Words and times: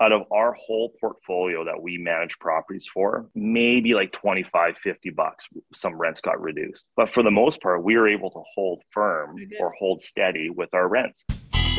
out 0.00 0.12
of 0.12 0.22
our 0.30 0.52
whole 0.54 0.92
portfolio 1.00 1.64
that 1.64 1.80
we 1.80 1.98
manage 1.98 2.38
properties 2.38 2.86
for, 2.92 3.26
maybe 3.34 3.94
like 3.94 4.12
25, 4.12 4.76
50 4.76 5.10
bucks, 5.10 5.46
some 5.72 5.98
rents 5.98 6.20
got 6.20 6.40
reduced. 6.40 6.86
But 6.96 7.08
for 7.08 7.22
the 7.22 7.30
most 7.30 7.62
part, 7.62 7.82
we 7.82 7.96
were 7.96 8.08
able 8.08 8.30
to 8.30 8.42
hold 8.54 8.82
firm 8.90 9.36
or 9.58 9.72
hold 9.78 10.02
steady 10.02 10.50
with 10.50 10.68
our 10.74 10.88
rents. 10.88 11.24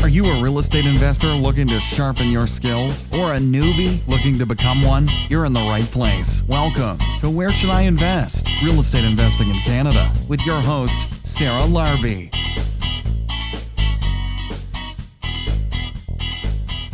Are 0.01 0.09
you 0.09 0.25
a 0.27 0.41
real 0.41 0.59
estate 0.59 0.85
investor 0.85 1.27
looking 1.27 1.67
to 1.69 1.79
sharpen 1.79 2.27
your 2.31 2.47
skills 2.47 3.03
or 3.11 3.33
a 3.33 3.39
newbie 3.39 4.07
looking 4.07 4.37
to 4.37 4.45
become 4.45 4.83
one? 4.83 5.09
You're 5.27 5.45
in 5.45 5.53
the 5.53 5.59
right 5.59 5.85
place. 5.85 6.43
Welcome 6.47 6.99
to 7.19 7.29
Where 7.29 7.51
Should 7.51 7.71
I 7.71 7.81
Invest? 7.81 8.49
Real 8.63 8.79
Estate 8.79 9.05
Investing 9.05 9.49
in 9.49 9.59
Canada 9.61 10.13
with 10.27 10.41
your 10.45 10.61
host, 10.61 11.25
Sarah 11.25 11.63
Larbi. 11.63 12.31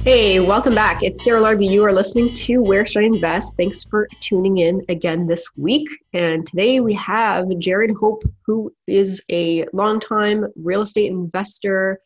Hey, 0.03 0.41
welcome 0.41 0.75
back. 0.75 1.01
It's 1.01 1.23
Sarah 1.23 1.41
Larbi. 1.41 1.65
You 1.65 1.85
are 1.85 1.93
listening 1.93 2.33
to 2.33 2.57
Where 2.57 2.85
Should 2.85 3.03
I 3.03 3.05
Invest? 3.05 3.55
Thanks 3.55 3.85
for 3.85 4.09
tuning 4.19 4.57
in 4.57 4.81
again 4.89 5.25
this 5.25 5.49
week. 5.55 5.87
And 6.11 6.45
today 6.45 6.81
we 6.81 6.93
have 6.95 7.45
Jared 7.59 7.91
Hope, 7.91 8.21
who 8.45 8.75
is 8.85 9.23
a 9.31 9.65
longtime 9.71 10.47
real 10.57 10.81
estate 10.81 11.09
investor, 11.09 12.01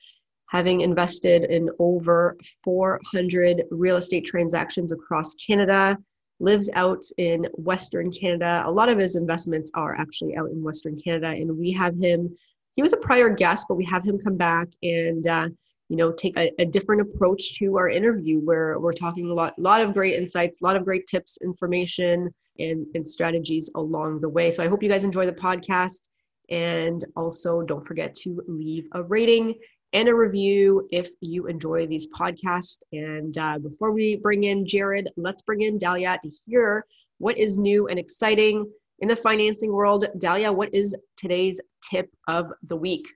having 0.47 0.81
invested 0.81 1.45
in 1.45 1.71
over 1.79 2.38
400 2.63 3.63
real 3.71 3.97
estate 3.97 4.27
transactions 4.27 4.91
across 4.91 5.33
Canada, 5.33 5.97
lives 6.39 6.69
out 6.75 7.03
in 7.17 7.47
Western 7.53 8.11
Canada. 8.11 8.61
A 8.67 8.71
lot 8.71 8.89
of 8.89 8.99
his 8.99 9.16
investments 9.16 9.71
are 9.73 9.95
actually 9.95 10.38
out 10.38 10.52
in 10.52 10.61
Western 10.61 11.02
Canada. 11.02 11.29
And 11.29 11.57
we 11.57 11.71
have 11.71 11.95
him, 11.99 12.38
he 12.75 12.83
was 12.83 12.93
a 12.93 12.97
prior 12.97 13.29
guest, 13.31 13.66
but 13.67 13.73
we 13.73 13.85
have 13.85 14.03
him 14.03 14.19
come 14.19 14.38
back 14.38 14.67
and 14.83 15.25
uh, 15.25 15.49
you 15.89 15.95
know 15.95 16.11
take 16.11 16.37
a, 16.37 16.51
a, 16.59 16.65
different 16.65 17.01
approach 17.01 17.57
to 17.57 17.77
our 17.77 17.89
interview 17.89 18.39
where 18.39 18.77
we're 18.79 18.91
talking 18.91 19.29
a 19.29 19.33
lot 19.33 19.57
lot 19.57 19.81
of 19.81 19.93
great 19.93 20.15
insights 20.15 20.61
a 20.61 20.63
lot 20.65 20.75
of 20.75 20.83
great 20.83 21.07
tips 21.07 21.37
information 21.41 22.29
and, 22.59 22.85
and 22.95 23.07
strategies 23.07 23.69
along 23.75 24.21
the 24.21 24.29
way. 24.29 24.52
So 24.52 24.63
i 24.63 24.67
hope 24.67 24.83
you 24.83 24.89
guys 24.89 25.03
enjoy 25.03 25.25
the 25.25 25.33
podcast. 25.33 26.02
And 26.49 27.03
also 27.17 27.61
don't 27.61 27.85
forget 27.85 28.16
to 28.16 28.41
leave 28.47 28.88
a 28.94 29.03
rating 29.03 29.55
and 29.91 30.07
a 30.07 30.16
review 30.16 30.88
if 30.91 31.09
you 31.19 31.47
enjoy 31.47 31.88
these 31.88 32.07
podcasts. 32.17 32.77
And 32.94 33.38
uh, 33.38 33.59
before 33.59 33.91
we 33.91 34.16
bring 34.16 34.45
in 34.45 34.66
jared 34.66 35.09
let's 35.17 35.41
bring 35.41 35.61
in 35.61 35.77
dalia 35.77 36.19
to 36.22 36.29
hear 36.45 36.85
what 37.17 37.38
is 37.38 37.57
new 37.57 37.88
and 37.88 37.99
exciting 37.99 38.66
in 38.99 39.07
the 39.07 39.16
financing 39.16 39.72
world. 39.73 40.05
Dalia 40.17 40.55
what 40.55 40.73
is 40.73 40.95
today's 41.17 41.59
tip 41.81 42.09
of 42.27 42.51
the 42.67 42.75
week 42.75 43.07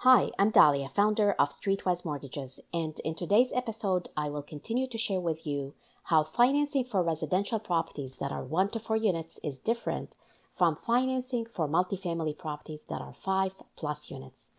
Hi, 0.00 0.28
I'm 0.38 0.52
Dalia, 0.52 0.92
founder 0.92 1.32
of 1.38 1.48
Streetwise 1.48 2.04
Mortgages, 2.04 2.60
and 2.74 3.00
in 3.00 3.14
today's 3.14 3.50
episode, 3.54 4.10
I 4.14 4.28
will 4.28 4.42
continue 4.42 4.86
to 4.88 4.98
share 4.98 5.20
with 5.20 5.46
you 5.46 5.72
how 6.04 6.22
financing 6.22 6.84
for 6.84 7.02
residential 7.02 7.58
properties 7.58 8.18
that 8.18 8.30
are 8.30 8.44
1 8.44 8.68
to 8.72 8.78
4 8.78 8.94
units 8.96 9.40
is 9.42 9.56
different 9.56 10.14
from 10.54 10.76
financing 10.76 11.46
for 11.46 11.66
multifamily 11.66 12.36
properties 12.36 12.82
that 12.90 13.00
are 13.00 13.14
5 13.14 13.52
plus 13.74 14.10
units. 14.10 14.50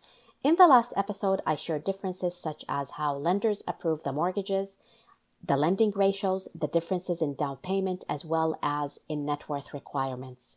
In 0.42 0.56
the 0.56 0.66
last 0.66 0.92
episode, 0.96 1.40
I 1.46 1.54
shared 1.54 1.84
differences 1.84 2.36
such 2.36 2.64
as 2.68 2.90
how 2.98 3.14
lenders 3.14 3.62
approve 3.68 4.02
the 4.02 4.12
mortgages, 4.12 4.76
the 5.46 5.56
lending 5.56 5.92
ratios, 5.92 6.48
the 6.52 6.66
differences 6.66 7.22
in 7.22 7.36
down 7.36 7.58
payment, 7.58 8.04
as 8.08 8.24
well 8.24 8.58
as 8.60 8.98
in 9.08 9.24
net 9.24 9.48
worth 9.48 9.72
requirements. 9.72 10.56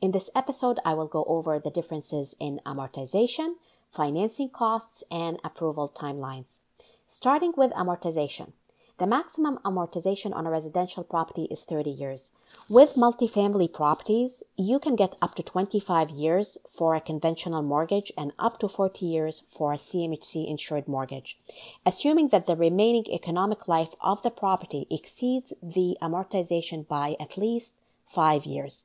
In 0.00 0.12
this 0.12 0.30
episode, 0.36 0.78
I 0.84 0.94
will 0.94 1.08
go 1.08 1.24
over 1.24 1.58
the 1.58 1.70
differences 1.70 2.36
in 2.38 2.60
amortization, 2.64 3.56
financing 3.90 4.50
costs, 4.50 5.02
and 5.10 5.38
approval 5.44 5.88
timelines. 5.88 6.60
Starting 7.06 7.52
with 7.56 7.72
amortization. 7.72 8.52
The 8.98 9.06
maximum 9.06 9.58
amortization 9.64 10.34
on 10.36 10.46
a 10.46 10.50
residential 10.50 11.02
property 11.02 11.44
is 11.50 11.64
30 11.64 11.88
years. 11.88 12.32
With 12.68 12.96
multifamily 12.96 13.72
properties, 13.72 14.42
you 14.58 14.78
can 14.78 14.94
get 14.94 15.16
up 15.22 15.34
to 15.36 15.42
25 15.42 16.10
years 16.10 16.58
for 16.70 16.94
a 16.94 17.00
conventional 17.00 17.62
mortgage 17.62 18.12
and 18.18 18.34
up 18.38 18.58
to 18.58 18.68
40 18.68 19.06
years 19.06 19.42
for 19.48 19.72
a 19.72 19.78
CMHC 19.78 20.46
insured 20.46 20.86
mortgage, 20.86 21.38
assuming 21.86 22.28
that 22.28 22.46
the 22.46 22.56
remaining 22.56 23.06
economic 23.10 23.66
life 23.66 23.94
of 24.02 24.22
the 24.22 24.30
property 24.30 24.86
exceeds 24.90 25.54
the 25.62 25.96
amortization 26.02 26.86
by 26.86 27.16
at 27.18 27.38
least 27.38 27.76
5 28.06 28.44
years. 28.44 28.84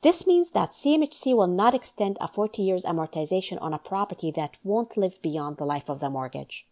This 0.00 0.28
means 0.28 0.50
that 0.50 0.74
CMHC 0.74 1.34
will 1.36 1.48
not 1.48 1.74
extend 1.74 2.18
a 2.20 2.28
40 2.28 2.62
years 2.62 2.84
amortization 2.84 3.60
on 3.60 3.74
a 3.74 3.80
property 3.80 4.30
that 4.30 4.56
won't 4.62 4.96
live 4.96 5.20
beyond 5.22 5.56
the 5.56 5.66
life 5.66 5.88
of 5.88 5.98
the 5.98 6.08
mortgage. 6.08 6.68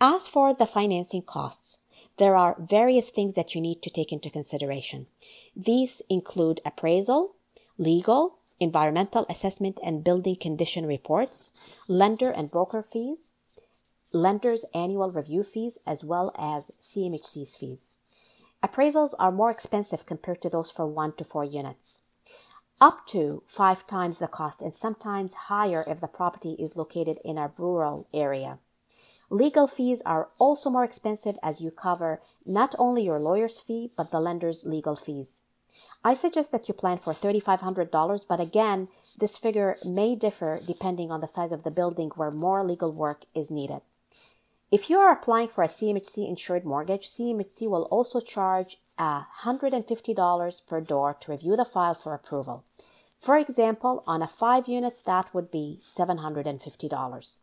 As 0.00 0.26
for 0.26 0.54
the 0.54 0.66
financing 0.66 1.20
costs, 1.20 1.76
there 2.16 2.36
are 2.36 2.56
various 2.58 3.10
things 3.10 3.34
that 3.34 3.54
you 3.54 3.60
need 3.60 3.82
to 3.82 3.90
take 3.90 4.12
into 4.12 4.30
consideration. 4.30 5.08
These 5.54 6.00
include 6.08 6.62
appraisal, 6.64 7.34
legal, 7.76 8.38
environmental 8.58 9.26
assessment 9.28 9.78
and 9.84 10.02
building 10.02 10.36
condition 10.36 10.86
reports, 10.86 11.50
lender 11.86 12.30
and 12.30 12.50
broker 12.50 12.82
fees, 12.82 13.34
lender's 14.14 14.64
annual 14.72 15.10
review 15.10 15.42
fees, 15.42 15.78
as 15.86 16.02
well 16.02 16.32
as 16.38 16.70
CMHC's 16.80 17.56
fees. 17.56 17.98
Appraisals 18.64 19.14
are 19.18 19.30
more 19.30 19.50
expensive 19.50 20.06
compared 20.06 20.40
to 20.40 20.48
those 20.48 20.70
for 20.70 20.86
one 20.86 21.12
to 21.16 21.24
four 21.24 21.44
units 21.44 22.02
up 22.80 23.06
to 23.06 23.42
five 23.46 23.86
times 23.86 24.18
the 24.18 24.28
cost 24.28 24.60
and 24.62 24.74
sometimes 24.74 25.34
higher 25.34 25.84
if 25.86 26.00
the 26.00 26.06
property 26.06 26.52
is 26.58 26.76
located 26.76 27.18
in 27.24 27.38
a 27.38 27.52
rural 27.58 28.06
area. 28.14 28.58
Legal 29.30 29.66
fees 29.66 30.00
are 30.06 30.28
also 30.38 30.70
more 30.70 30.84
expensive 30.84 31.38
as 31.42 31.60
you 31.60 31.70
cover 31.70 32.20
not 32.46 32.74
only 32.78 33.04
your 33.04 33.18
lawyer's 33.18 33.60
fee, 33.60 33.90
but 33.96 34.10
the 34.10 34.20
lender's 34.20 34.64
legal 34.64 34.96
fees. 34.96 35.42
I 36.02 36.14
suggest 36.14 36.50
that 36.52 36.66
you 36.66 36.72
plan 36.72 36.96
for 36.96 37.12
$3,500, 37.12 38.26
but 38.26 38.40
again, 38.40 38.88
this 39.18 39.36
figure 39.36 39.76
may 39.84 40.14
differ 40.14 40.58
depending 40.66 41.10
on 41.10 41.20
the 41.20 41.28
size 41.28 41.52
of 41.52 41.62
the 41.62 41.70
building 41.70 42.10
where 42.16 42.30
more 42.30 42.64
legal 42.64 42.90
work 42.90 43.24
is 43.34 43.50
needed. 43.50 43.82
If 44.70 44.88
you 44.88 44.98
are 44.98 45.12
applying 45.12 45.48
for 45.48 45.62
a 45.62 45.68
CMHC 45.68 46.26
insured 46.28 46.64
mortgage, 46.64 47.08
CMHC 47.08 47.68
will 47.68 47.84
also 47.84 48.20
charge 48.20 48.78
$150 48.98 50.66
per 50.66 50.80
door 50.80 51.14
to 51.20 51.30
review 51.30 51.56
the 51.56 51.64
file 51.64 51.94
for 51.94 52.14
approval. 52.14 52.64
For 53.20 53.36
example, 53.36 54.04
on 54.06 54.22
a 54.22 54.28
5 54.28 54.68
units, 54.68 55.02
that 55.02 55.32
would 55.34 55.50
be 55.50 55.78
$750. 55.80 57.36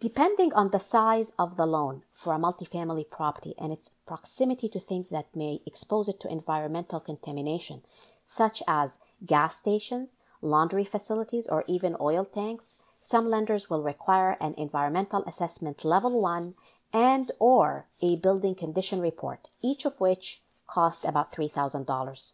Depending 0.00 0.52
on 0.52 0.70
the 0.70 0.78
size 0.78 1.32
of 1.38 1.56
the 1.56 1.66
loan 1.66 2.02
for 2.12 2.32
a 2.32 2.38
multifamily 2.38 3.10
property 3.10 3.54
and 3.58 3.72
its 3.72 3.90
proximity 4.06 4.68
to 4.68 4.78
things 4.78 5.08
that 5.08 5.34
may 5.34 5.60
expose 5.66 6.08
it 6.08 6.20
to 6.20 6.30
environmental 6.30 7.00
contamination, 7.00 7.82
such 8.24 8.62
as 8.68 9.00
gas 9.26 9.56
stations, 9.56 10.18
laundry 10.40 10.84
facilities, 10.84 11.48
or 11.48 11.64
even 11.66 11.96
oil 12.00 12.24
tanks, 12.24 12.84
some 13.08 13.30
lenders 13.30 13.70
will 13.70 13.82
require 13.82 14.36
an 14.38 14.52
environmental 14.58 15.24
assessment 15.24 15.82
level 15.82 16.20
1 16.20 16.54
and 16.92 17.30
or 17.38 17.86
a 18.02 18.16
building 18.16 18.54
condition 18.54 19.00
report, 19.00 19.48
each 19.62 19.86
of 19.86 19.98
which 19.98 20.42
cost 20.66 21.06
about 21.06 21.32
$3,000. 21.32 22.32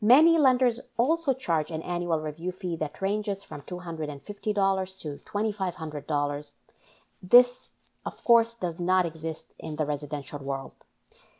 Many 0.00 0.38
lenders 0.38 0.78
also 0.96 1.34
charge 1.34 1.72
an 1.72 1.82
annual 1.82 2.20
review 2.20 2.52
fee 2.52 2.76
that 2.76 3.02
ranges 3.02 3.42
from 3.42 3.62
$250 3.62 5.00
to 5.00 5.08
$2,500. 5.08 6.52
This, 7.20 7.72
of 8.04 8.22
course, 8.22 8.54
does 8.54 8.78
not 8.78 9.06
exist 9.06 9.54
in 9.58 9.74
the 9.74 9.84
residential 9.84 10.38
world. 10.38 10.74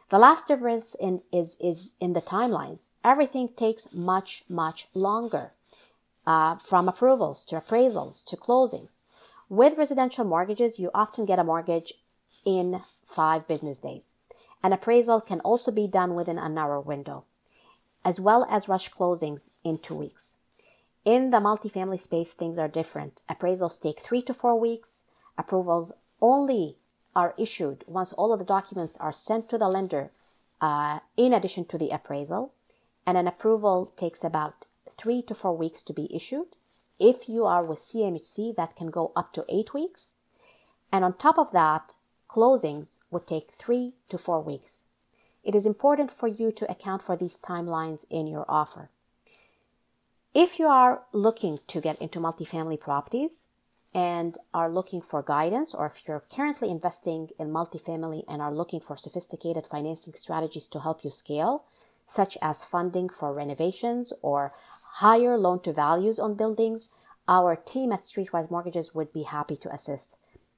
The 0.09 0.19
last 0.19 0.49
difference 0.49 0.97
in, 0.99 1.23
is, 1.33 1.57
is 1.61 1.93
in 2.01 2.15
the 2.15 2.21
timelines. 2.21 2.89
Everything 3.05 3.49
takes 3.57 3.95
much, 3.95 4.43
much 4.49 4.89
longer, 4.93 5.53
uh, 6.27 6.57
from 6.57 6.89
approvals 6.89 7.45
to 7.47 7.57
appraisals 7.57 8.25
to 8.27 8.37
closings. 8.37 9.01
With 9.49 9.79
residential 9.79 10.25
mortgages, 10.25 10.79
you 10.79 10.91
often 10.93 11.25
get 11.25 11.39
a 11.39 11.45
mortgage 11.45 11.95
in 12.45 12.81
five 13.05 13.47
business 13.47 13.79
days. 13.79 14.13
An 14.63 14.73
appraisal 14.73 15.21
can 15.21 15.41
also 15.41 15.71
be 15.71 15.87
done 15.87 16.15
within 16.15 16.39
a 16.39 16.49
narrow 16.49 16.81
window, 16.81 17.25
as 18.05 18.19
well 18.19 18.47
as 18.51 18.69
rush 18.69 18.91
closings 18.91 19.51
in 19.63 19.79
two 19.79 19.95
weeks. 19.95 20.35
In 21.05 21.31
the 21.31 21.39
multifamily 21.39 22.01
space, 22.01 22.33
things 22.33 22.59
are 22.59 22.67
different. 22.67 23.23
Appraisals 23.31 23.81
take 23.81 24.01
three 24.01 24.23
to 24.23 24.35
four 24.35 24.59
weeks. 24.59 25.05
Approvals 25.39 25.93
only 26.21 26.77
are 27.15 27.35
issued 27.39 27.85
once 27.87 28.13
all 28.13 28.33
of 28.33 28.41
the 28.41 28.45
documents 28.45 28.97
are 28.99 29.13
sent 29.13 29.49
to 29.49 29.57
the 29.57 29.69
lender, 29.69 30.11
uh, 30.61 30.99
in 31.17 31.33
addition 31.33 31.65
to 31.67 31.79
the 31.79 31.91
appraisal. 31.91 32.53
And 33.07 33.17
an 33.17 33.29
approval 33.29 33.87
takes 33.87 34.25
about 34.25 34.66
three 34.91 35.23
to 35.23 35.35
four 35.35 35.57
weeks 35.57 35.83
to 35.85 35.93
be 35.93 36.15
issued. 36.15 36.57
If 36.99 37.29
you 37.29 37.45
are 37.45 37.65
with 37.65 37.79
CMHC, 37.79 38.57
that 38.57 38.77
can 38.77 38.91
go 38.91 39.13
up 39.15 39.33
to 39.35 39.45
eight 39.49 39.75
weeks. 39.75 40.13
And 40.93 41.05
on 41.05 41.15
top 41.15 41.39
of 41.39 41.53
that, 41.53 41.95
Closings 42.29 42.99
would 43.11 43.27
take 43.27 43.51
three 43.51 43.95
to 44.09 44.19
four 44.19 44.41
weeks. 44.41 44.83
It 45.45 45.55
is 45.55 45.65
important 45.65 46.11
for 46.11 46.27
you 46.27 46.51
to 46.53 46.71
account 46.71 47.03
for 47.03 47.17
these 47.17 47.39
timelines 47.39 48.05
in 48.11 48.27
your 48.27 48.45
offer. 48.49 48.91
If 50.35 50.59
you 50.59 50.67
are 50.67 51.05
looking 51.13 51.61
to 51.69 51.81
get 51.81 52.03
into 52.03 52.19
multifamily 52.19 52.81
properties 52.81 53.47
and 53.95 54.37
are 54.53 54.69
looking 54.69 55.01
for 55.01 55.23
guidance, 55.23 55.73
or 55.73 55.87
if 55.87 56.03
you're 56.07 56.25
currently 56.35 56.69
investing 56.69 57.31
in 57.39 57.51
multifamily 57.51 58.25
and 58.29 58.43
are 58.43 58.53
looking 58.53 58.81
for 58.81 58.97
sophisticated 58.97 59.67
financing 59.67 60.15
strategies 60.15 60.67
to 60.67 60.81
help 60.81 61.05
you 61.05 61.11
scale, 61.11 61.65
such 62.07 62.39
as 62.41 62.65
funding 62.65 63.09
for 63.09 63.33
renovations 63.33 64.13
or 64.23 64.53
higher 64.95 65.37
loan 65.37 65.61
to 65.61 65.73
values 65.73 66.19
on 66.19 66.35
buildings, 66.35 66.89
our 67.29 67.57
team 67.57 67.93
at 67.93 68.03
Streetwise 68.03 68.51
Mortgages 68.51 68.95
would 68.95 69.13
be 69.13 69.25
happy 69.25 69.57
to 69.57 69.73
assist. 69.73 70.17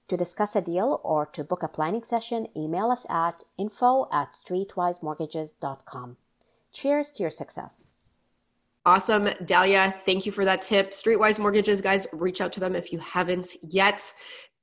To 0.09 0.17
discuss 0.17 0.57
a 0.57 0.61
deal 0.61 1.01
or 1.05 1.27
to 1.27 1.45
book 1.45 1.63
a 1.63 1.69
planning 1.69 2.03
session, 2.03 2.47
email 2.57 2.91
us 2.91 3.05
at 3.11 3.45
info 3.59 4.09
at 4.13 4.33
streetwisemortgages.com. 4.33 6.17
Cheers 6.73 7.13
to 7.13 7.23
your 7.23 7.31
success. 7.31 7.89
Awesome. 8.87 9.27
Dalia, 9.45 9.93
thank 9.93 10.25
you 10.25 10.33
for 10.33 10.47
that 10.47 10.63
tip. 10.63 10.93
Streetwise 10.93 11.39
Mortgages, 11.39 11.83
guys, 11.83 12.07
reach 12.13 12.41
out 12.41 12.53
to 12.55 12.61
them 12.61 12.75
if 12.75 12.93
you 12.93 12.99
haven't 13.01 13.49
yet. 13.63 14.13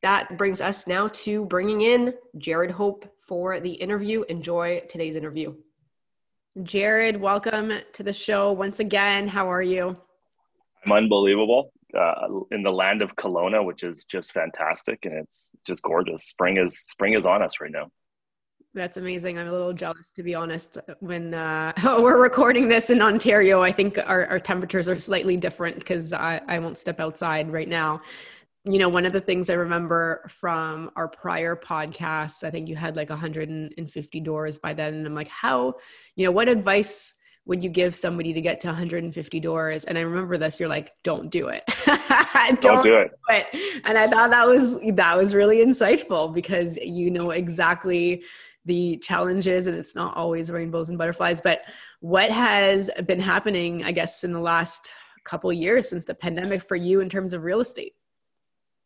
That 0.01 0.37
brings 0.37 0.61
us 0.61 0.87
now 0.87 1.09
to 1.09 1.45
bringing 1.45 1.81
in 1.81 2.13
Jared 2.37 2.71
Hope 2.71 3.05
for 3.27 3.59
the 3.59 3.73
interview. 3.73 4.23
Enjoy 4.23 4.81
today's 4.89 5.15
interview. 5.15 5.53
Jared, 6.63 7.19
welcome 7.19 7.69
to 7.91 8.01
the 8.01 8.13
show 8.13 8.53
once 8.53 8.79
again. 8.79 9.27
How 9.27 9.51
are 9.51 9.61
you? 9.61 9.93
I'm 10.85 10.91
unbelievable. 10.93 11.73
Uh, 11.93 12.39
in 12.51 12.63
the 12.63 12.71
land 12.71 13.01
of 13.01 13.13
Kelowna, 13.17 13.65
which 13.65 13.83
is 13.83 14.05
just 14.05 14.31
fantastic 14.31 14.99
and 15.03 15.13
it's 15.15 15.51
just 15.65 15.81
gorgeous. 15.83 16.23
Spring 16.23 16.57
is 16.57 16.79
spring 16.79 17.13
is 17.13 17.25
on 17.25 17.41
us 17.41 17.59
right 17.59 17.71
now. 17.71 17.87
That's 18.73 18.95
amazing. 18.95 19.37
I'm 19.37 19.47
a 19.47 19.51
little 19.51 19.73
jealous, 19.73 20.11
to 20.11 20.23
be 20.23 20.33
honest. 20.33 20.77
When 20.99 21.33
uh, 21.33 21.73
we're 21.99 22.21
recording 22.21 22.69
this 22.69 22.89
in 22.89 23.01
Ontario, 23.01 23.61
I 23.61 23.73
think 23.73 23.97
our, 23.97 24.25
our 24.27 24.39
temperatures 24.39 24.87
are 24.87 24.97
slightly 24.97 25.35
different 25.35 25.79
because 25.79 26.13
I, 26.13 26.39
I 26.47 26.59
won't 26.59 26.77
step 26.77 27.01
outside 27.01 27.51
right 27.51 27.69
now. 27.69 28.01
You 28.65 28.79
know, 28.79 28.89
one 28.89 29.05
of 29.05 29.13
the 29.13 29.21
things 29.21 29.49
I 29.49 29.53
remember 29.53 30.25
from 30.27 30.91
our 30.95 31.07
prior 31.07 31.55
podcast, 31.55 32.43
I 32.43 32.49
think 32.49 32.67
you 32.67 32.75
had 32.75 32.95
like 32.95 33.09
150 33.09 34.19
doors 34.21 34.57
by 34.57 34.73
then. 34.73 34.95
And 34.95 35.05
I'm 35.05 35.13
like, 35.13 35.27
how, 35.27 35.75
you 36.15 36.25
know, 36.25 36.31
what 36.31 36.47
advice 36.47 37.13
would 37.45 37.63
you 37.63 37.69
give 37.69 37.95
somebody 37.95 38.33
to 38.33 38.41
get 38.41 38.59
to 38.61 38.67
150 38.67 39.39
doors? 39.39 39.83
And 39.83 39.97
I 39.97 40.01
remember 40.01 40.37
this, 40.37 40.59
you're 40.59 40.67
like, 40.67 40.93
don't 41.03 41.29
do 41.29 41.49
it. 41.49 41.63
don't, 41.85 42.59
don't, 42.61 42.83
do 42.83 42.97
it. 42.97 43.11
do 43.29 43.35
it. 43.35 43.81
And 43.85 43.99
I 43.99 44.07
thought 44.07 44.31
that 44.31 44.47
was, 44.47 44.79
that 44.79 45.15
was 45.15 45.35
really 45.35 45.57
insightful 45.63 46.33
because 46.33 46.77
you 46.77 47.11
know 47.11 47.29
exactly 47.29 48.23
the 48.65 48.97
challenges 48.97 49.67
and 49.67 49.77
it's 49.77 49.95
not 49.95 50.15
always 50.17 50.49
rainbows 50.49 50.89
and 50.89 50.97
butterflies 50.97 51.39
but 51.39 51.61
what 51.99 52.31
has 52.31 52.89
been 53.05 53.19
happening 53.19 53.83
i 53.83 53.91
guess 53.91 54.23
in 54.23 54.33
the 54.33 54.39
last 54.39 54.91
couple 55.23 55.51
years 55.53 55.87
since 55.87 56.03
the 56.03 56.15
pandemic 56.15 56.63
for 56.67 56.75
you 56.75 56.99
in 56.99 57.09
terms 57.09 57.33
of 57.33 57.43
real 57.43 57.59
estate 57.59 57.93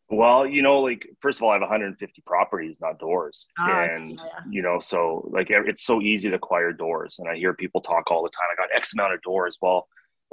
well 0.10 0.46
you 0.46 0.62
know 0.62 0.80
like 0.80 1.08
first 1.22 1.40
of 1.40 1.44
all 1.44 1.52
i 1.52 1.54
have 1.54 1.62
150 1.62 2.24
properties 2.26 2.80
not 2.82 3.00
doors. 3.00 3.48
Ah, 3.58 3.84
and 3.84 4.12
yeah. 4.12 4.40
you 4.50 4.62
know 4.62 4.80
so 4.80 5.30
like 5.32 5.48
it's 5.50 5.86
so 5.86 6.02
easy 6.02 6.30
to 6.30 6.36
acquire 6.36 6.74
doors 6.74 7.18
and 7.20 7.30
i 7.30 7.36
hear 7.36 7.54
people 7.54 7.82
talk 7.82 8.10
all 8.10 8.24
the 8.24 8.30
time 8.30 8.48
i 8.52 8.56
got 8.56 8.76
x 8.76 8.94
amount 8.94 9.14
of 9.14 9.22
doors. 9.22 9.58
Well 9.62 9.88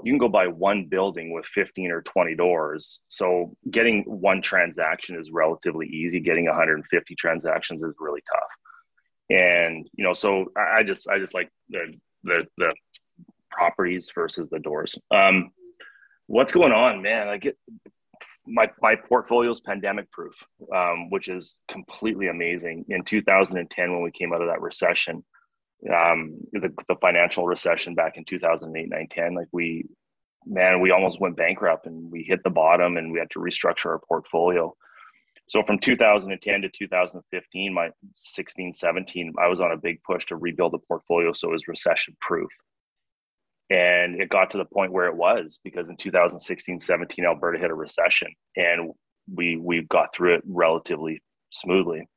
you 0.04 0.12
can 0.12 0.18
go 0.18 0.28
buy 0.28 0.46
one 0.46 0.86
building 0.86 1.32
with 1.32 1.46
15 1.46 1.90
or 1.90 2.02
20 2.02 2.34
doors. 2.34 3.00
So 3.08 3.56
getting 3.70 4.02
one 4.02 4.42
transaction 4.42 5.18
is 5.18 5.30
relatively 5.30 5.86
easy. 5.86 6.20
Getting 6.20 6.46
150 6.46 7.14
transactions 7.14 7.82
is 7.82 7.94
really 7.98 8.22
tough. 8.30 9.38
And 9.38 9.88
you 9.94 10.04
know 10.04 10.14
so 10.14 10.46
i 10.56 10.84
just 10.84 11.08
i 11.08 11.18
just 11.18 11.34
like 11.34 11.50
the 11.68 11.94
the, 12.22 12.46
the 12.58 12.74
properties 13.50 14.10
versus 14.14 14.48
the 14.50 14.60
doors. 14.60 14.96
Um 15.10 15.50
what's 16.26 16.52
going 16.52 16.72
on 16.72 17.02
man? 17.02 17.28
I 17.28 17.38
get 17.38 17.56
my 18.46 18.70
my 18.80 18.94
portfolio 18.94 19.50
is 19.50 19.60
pandemic 19.60 20.10
proof 20.10 20.34
um, 20.74 21.10
which 21.10 21.28
is 21.28 21.58
completely 21.68 22.28
amazing. 22.28 22.84
In 22.88 23.02
2010 23.02 23.92
when 23.92 24.02
we 24.02 24.10
came 24.10 24.32
out 24.32 24.42
of 24.42 24.48
that 24.48 24.60
recession 24.60 25.24
um, 25.94 26.38
the, 26.52 26.72
the 26.88 26.96
financial 27.00 27.46
recession 27.46 27.94
back 27.94 28.16
in 28.16 28.24
2008 28.24 28.88
9 28.88 29.06
10 29.10 29.34
like 29.34 29.48
we 29.52 29.84
man 30.46 30.80
we 30.80 30.90
almost 30.90 31.20
went 31.20 31.36
bankrupt 31.36 31.86
and 31.86 32.10
we 32.10 32.22
hit 32.22 32.42
the 32.44 32.50
bottom 32.50 32.96
and 32.96 33.12
we 33.12 33.18
had 33.18 33.30
to 33.30 33.40
restructure 33.40 33.86
our 33.86 34.00
portfolio. 34.08 34.74
So 35.48 35.62
from 35.62 35.78
2010 35.78 36.62
to 36.62 36.68
2015 36.68 37.74
my 37.74 37.90
16 38.16 38.72
17 38.72 39.34
i 39.38 39.46
was 39.46 39.60
on 39.60 39.72
a 39.72 39.76
big 39.76 40.02
push 40.02 40.26
to 40.26 40.36
rebuild 40.36 40.72
the 40.72 40.78
portfolio 40.78 41.32
so 41.32 41.48
it 41.48 41.52
was 41.52 41.68
recession 41.68 42.16
proof 42.20 42.50
and 43.70 44.20
it 44.20 44.28
got 44.28 44.50
to 44.50 44.58
the 44.58 44.64
point 44.64 44.92
where 44.92 45.06
it 45.06 45.16
was 45.16 45.60
because 45.64 45.88
in 45.88 45.96
2016 45.96 46.80
17 46.80 47.24
alberta 47.24 47.58
hit 47.58 47.70
a 47.70 47.74
recession 47.74 48.28
and 48.56 48.92
we 49.32 49.56
we 49.56 49.82
got 49.82 50.14
through 50.14 50.34
it 50.34 50.42
relatively 50.46 51.20
smoothly 51.50 52.08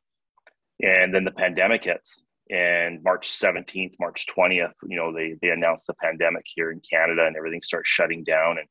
and 0.82 1.14
then 1.14 1.24
the 1.24 1.32
pandemic 1.32 1.84
hits 1.84 2.22
and 2.52 3.02
march 3.04 3.30
17th 3.30 3.94
march 4.00 4.26
20th 4.36 4.74
you 4.84 4.98
know 4.98 5.14
they 5.14 5.36
they 5.42 5.50
announced 5.50 5.88
the 5.88 5.94
pandemic 5.96 6.46
here 6.46 6.72
in 6.72 6.80
canada 6.82 7.26
and 7.26 7.36
everything 7.36 7.62
starts 7.62 7.90
shutting 7.90 8.24
down 8.24 8.58
and 8.60 8.68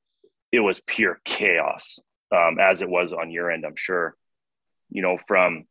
it 0.52 0.60
was 0.60 0.80
pure 0.86 1.20
chaos 1.24 1.98
um, 2.30 2.58
as 2.60 2.80
it 2.80 2.88
was 2.88 3.12
on 3.12 3.30
your 3.30 3.50
end 3.50 3.64
i'm 3.66 3.76
sure 3.76 4.14
you 4.90 5.02
know, 5.02 5.16
from 5.26 5.64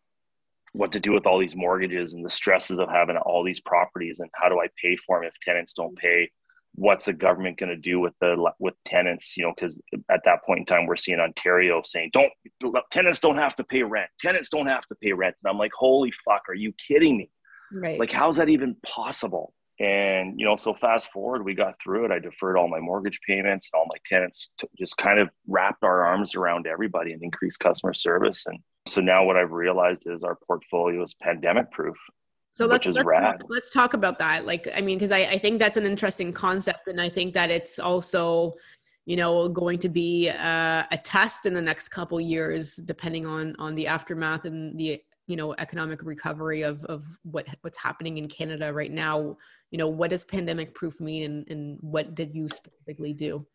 what 0.74 0.92
to 0.92 1.00
do 1.00 1.14
with 1.14 1.26
all 1.26 1.40
these 1.40 1.56
mortgages 1.56 2.14
and 2.14 2.26
the 2.26 2.30
stresses 2.30 2.80
of 2.80 2.90
having 2.90 3.18
all 3.18 3.44
these 3.44 3.62
properties 3.62 4.20
and 4.20 4.30
how 4.34 4.50
do 4.50 4.60
I 4.60 4.68
pay 4.82 4.98
for 4.98 5.20
them 5.20 5.28
if 5.28 5.34
tenants 5.42 5.74
don't 5.74 5.98
pay? 5.98 6.30
What's 6.78 7.06
the 7.06 7.14
government 7.14 7.58
going 7.58 7.70
to 7.70 7.76
do 7.76 8.00
with 8.00 8.14
the 8.22 8.52
with 8.60 8.76
tenants? 8.86 9.36
You 9.36 9.46
know, 9.46 9.54
because 9.56 9.80
at 10.10 10.22
that 10.26 10.44
point 10.46 10.60
in 10.60 10.66
time, 10.66 10.86
we're 10.86 10.96
seeing 10.96 11.20
Ontario 11.20 11.82
saying, 11.84 12.12
"Don't 12.14 12.32
tenants 12.92 13.20
don't 13.20 13.38
have 13.38 13.56
to 13.56 13.64
pay 13.64 13.84
rent. 13.84 14.10
Tenants 14.20 14.50
don't 14.50 14.68
have 14.68 14.86
to 14.88 14.96
pay 14.96 15.14
rent." 15.14 15.36
And 15.44 15.52
I'm 15.52 15.58
like, 15.58 15.74
"Holy 15.74 16.12
fuck, 16.24 16.44
are 16.48 16.56
you 16.56 16.74
kidding 16.74 17.18
me? 17.18 17.32
Right? 17.72 18.00
Like, 18.00 18.12
how's 18.12 18.38
that 18.38 18.50
even 18.50 18.76
possible?" 18.86 19.54
And 19.80 20.40
you 20.40 20.46
know, 20.46 20.56
so 20.56 20.74
fast 20.74 21.12
forward, 21.12 21.44
we 21.44 21.54
got 21.54 21.76
through 21.82 22.06
it. 22.06 22.12
I 22.12 22.20
deferred 22.20 22.58
all 22.58 22.68
my 22.68 22.80
mortgage 22.80 23.20
payments, 23.28 23.70
and 23.72 23.80
all 23.80 23.88
my 23.92 24.00
tenants, 24.06 24.50
just 24.78 24.98
kind 24.98 25.20
of 25.20 25.30
wrapped 25.48 25.84
our 25.84 26.06
arms 26.06 26.36
around 26.36 26.68
everybody 26.68 27.14
and 27.14 27.24
increased 27.24 27.60
customer 27.60 27.94
service 27.94 28.46
and 28.46 28.60
so 28.88 29.02
now 29.02 29.26
what 29.26 29.38
I've 29.38 29.52
realized 29.52 30.04
is 30.06 30.24
our 30.24 30.38
portfolio 30.48 31.04
is 31.04 31.14
pandemic 31.22 31.72
proof. 31.72 31.98
So 32.58 32.66
let's 32.66 32.88
let's 32.88 32.98
talk, 32.98 33.42
let's 33.50 33.70
talk 33.70 33.94
about 33.94 34.18
that. 34.18 34.48
Like, 34.48 34.68
I 34.76 34.82
mean, 34.82 34.98
because 34.98 35.12
I, 35.12 35.20
I 35.26 35.38
think 35.38 35.60
that's 35.60 35.78
an 35.78 35.86
interesting 35.86 36.34
concept, 36.34 36.88
and 36.88 37.00
I 37.00 37.08
think 37.08 37.36
that 37.36 37.52
it's 37.52 37.78
also, 37.78 38.56
you 39.06 39.16
know, 39.16 39.48
going 39.48 39.78
to 39.78 39.90
be 39.90 40.30
a, 40.30 40.88
a 40.90 40.98
test 40.98 41.46
in 41.46 41.54
the 41.54 41.62
next 41.62 41.90
couple 41.90 42.20
years, 42.20 42.78
depending 42.78 43.28
on 43.28 43.56
on 43.60 43.76
the 43.76 43.86
aftermath 43.86 44.46
and 44.46 44.76
the 44.76 45.00
you 45.28 45.36
know 45.36 45.54
economic 45.60 46.02
recovery 46.02 46.64
of 46.64 46.84
of 46.86 47.04
what 47.22 47.46
what's 47.62 47.78
happening 47.78 48.18
in 48.18 48.28
Canada 48.28 48.74
right 48.74 48.92
now. 48.92 49.38
You 49.70 49.78
know, 49.78 49.90
what 49.90 50.10
does 50.10 50.24
pandemic 50.24 50.74
proof 50.74 51.00
mean, 51.00 51.26
and, 51.26 51.48
and 51.52 51.78
what 51.82 52.16
did 52.16 52.34
you 52.34 52.50
specifically 52.50 53.14
do? 53.14 53.46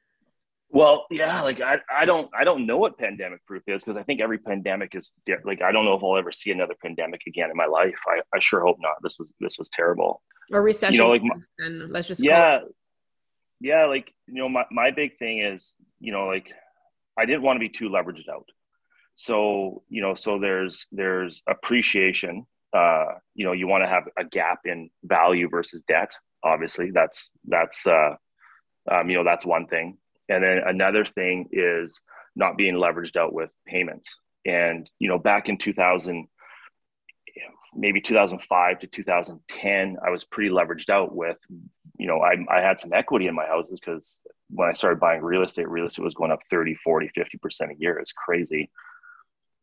Well, 0.73 1.05
yeah, 1.11 1.43
like 1.43 1.61
I, 1.61 1.79
I 1.95 2.07
don't 2.07 2.31
I 2.35 2.45
don't 2.45 2.67
know 2.67 2.79
what 2.79 2.99
pandemic 2.99 3.45
proof 3.45 3.63
is 3.67 3.85
because 3.85 3.99
I 3.99 4.03
think 4.05 4.23
every 4.23 4.39
pandemic 4.39 4.95
is 4.95 5.13
like 5.45 5.61
I 5.61 5.71
don't 5.71 5.85
know 5.85 5.93
if 5.93 6.03
I'll 6.03 6.17
ever 6.17 6.33
see 6.33 6.51
another 6.51 6.75
pandemic 6.83 7.21
again 7.27 7.51
in 7.51 7.57
my 7.57 7.67
life. 7.67 7.99
I, 8.09 8.23
I 8.35 8.39
sure 8.41 8.65
hope 8.65 8.79
not. 8.81 8.95
This 9.03 9.19
was 9.19 9.35
this 9.39 9.59
was 9.59 9.69
terrible. 9.69 10.23
Or 10.51 10.63
recession. 10.63 10.95
You 10.95 11.01
know, 11.01 11.11
like 11.11 11.23
my, 11.23 11.69
let's 11.69 12.09
just 12.09 12.25
yeah, 12.25 12.61
yeah. 13.61 13.85
Like 13.85 14.15
you 14.27 14.37
know, 14.37 14.49
my 14.49 14.65
my 14.71 14.91
big 14.91 15.19
thing 15.19 15.41
is 15.41 15.75
you 16.01 16.11
know 16.11 16.27
like 16.27 16.51
I 17.19 17.27
didn't 17.27 17.43
want 17.43 17.57
to 17.57 17.61
be 17.61 17.69
too 17.69 17.91
leveraged 17.91 18.31
out. 18.31 18.49
So 19.13 19.83
you 19.91 20.01
know, 20.01 20.15
so 20.15 20.39
there's 20.39 20.87
there's 20.91 21.43
appreciation. 21.47 22.47
Uh, 22.75 23.05
you 23.35 23.45
know, 23.45 23.53
you 23.53 23.67
want 23.69 23.85
to 23.85 23.89
have 23.89 24.05
a 24.19 24.25
gap 24.25 24.61
in 24.65 24.89
value 25.05 25.51
versus 25.51 25.83
debt. 25.83 26.15
Obviously, 26.43 26.91
that's 26.91 27.31
that's 27.47 27.87
uh, 27.87 28.15
um, 28.91 29.11
you 29.11 29.19
know 29.19 29.25
that's 29.25 29.45
one 29.45 29.67
thing 29.67 29.99
and 30.35 30.45
then 30.45 30.63
another 30.67 31.05
thing 31.05 31.49
is 31.53 32.01
not 32.35 32.57
being 32.57 32.75
leveraged 32.75 33.17
out 33.17 33.33
with 33.33 33.51
payments. 33.67 34.17
And, 34.47 34.89
you 34.99 35.09
know, 35.09 35.19
back 35.19 35.49
in 35.49 35.59
2000, 35.59 36.27
maybe 37.75 38.01
2005 38.01 38.79
to 38.81 38.87
2010, 38.87 39.97
I 40.05 40.11
was 40.11 40.25
pretty 40.25 40.51
leveraged 40.51 40.91
out 40.91 41.15
with, 41.15 41.39
you 41.99 42.07
know, 42.07 42.21
I, 42.21 42.37
I 42.51 42.61
had 42.61 42.81
some 42.81 42.93
equity 42.93 43.27
in 43.27 43.35
my 43.35 43.47
houses 43.47 43.81
because 43.81 44.21
when 44.51 44.69
I 44.69 44.73
started 44.73 45.01
buying 45.01 45.23
real 45.23 45.43
estate, 45.43 45.69
real 45.69 45.87
estate 45.87 46.03
was 46.03 46.15
going 46.15 46.33
up 46.33 46.41
30, 46.51 46.75
40, 46.77 47.11
50% 47.17 47.71
a 47.71 47.79
year. 47.79 47.99
It's 47.99 48.13
crazy. 48.13 48.71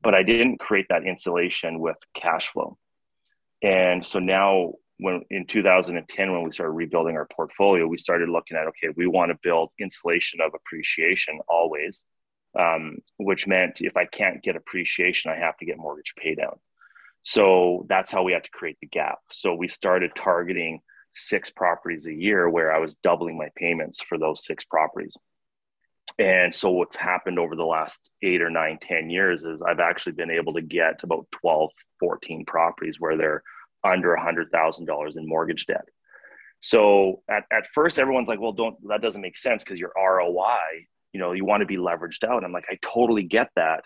But 0.01 0.15
I 0.15 0.23
didn't 0.23 0.59
create 0.59 0.88
that 0.89 1.05
insulation 1.05 1.79
with 1.79 1.97
cash 2.13 2.47
flow. 2.47 2.77
And 3.61 4.05
so 4.05 4.19
now 4.19 4.73
when 5.00 5.22
in 5.29 5.46
2010 5.46 6.32
when 6.32 6.44
we 6.44 6.51
started 6.51 6.74
rebuilding 6.74 7.15
our 7.15 7.27
portfolio 7.34 7.88
we 7.88 7.98
started 7.98 8.29
looking 8.29 8.58
at 8.58 8.68
okay 8.68 8.94
we 8.96 9.08
want 9.08 9.32
to 9.32 9.38
build 9.41 9.70
insulation 9.79 10.39
of 10.41 10.51
appreciation 10.53 11.39
always 11.48 12.03
um, 12.60 12.98
which 13.18 13.48
meant 13.48 13.82
if 13.82 13.96
i 13.98 14.06
can't 14.06 14.44
get 14.44 14.56
appreciation 14.56 15.32
i 15.32 15.36
have 15.36 15.58
to 15.58 15.65
get 15.65 15.77
mortgage 15.77 16.13
pay 16.18 16.36
down. 16.36 16.58
So 17.24 17.86
that's 17.89 18.12
how 18.12 18.24
we 18.24 18.32
had 18.32 18.46
to 18.46 18.50
create 18.51 18.77
the 18.82 18.88
gap. 18.88 19.20
So 19.32 19.53
we 19.53 19.68
started 19.68 20.12
targeting 20.15 20.79
six 21.12 21.50
properties 21.50 22.06
a 22.06 22.13
year 22.13 22.50
where 22.50 22.74
i 22.74 22.79
was 22.79 22.96
doubling 22.96 23.38
my 23.38 23.50
payments 23.56 24.01
for 24.01 24.18
those 24.18 24.46
six 24.46 24.63
properties. 24.63 25.15
And 26.18 26.53
so 26.53 26.70
what's 26.72 26.96
happened 26.96 27.39
over 27.39 27.56
the 27.56 27.65
last 27.65 28.12
eight 28.22 28.41
or 28.41 28.50
nine 28.50 28.77
ten 28.82 29.10
years 29.10 29.44
is 29.44 29.62
I've 29.62 29.79
actually 29.79 30.13
been 30.13 30.32
able 30.32 30.53
to 30.53 30.62
get 30.62 31.03
about 31.03 31.27
12, 31.32 31.70
14 32.00 32.46
properties 32.46 32.98
where 33.00 33.18
they're 33.18 33.44
under 33.83 34.15
$100,000 34.15 35.17
in 35.17 35.27
mortgage 35.27 35.65
debt. 35.65 35.86
So 36.59 37.21
at, 37.29 37.43
at 37.51 37.67
first, 37.67 38.00
everyone's 38.00 38.27
like, 38.27 38.39
well, 38.39 38.51
don't, 38.51 38.75
that 38.89 39.01
doesn't 39.01 39.21
make 39.21 39.38
sense 39.38 39.63
because 39.63 39.79
your 39.79 39.93
ROI, 39.95 40.88
you 41.13 41.19
know, 41.19 41.31
you 41.31 41.45
want 41.45 41.62
to 41.62 41.65
be 41.65 41.77
leveraged 41.77 42.24
out. 42.24 42.43
I'm 42.43 42.51
like, 42.51 42.65
I 42.69 42.77
totally 42.81 43.24
get 43.24 43.50
that 43.55 43.86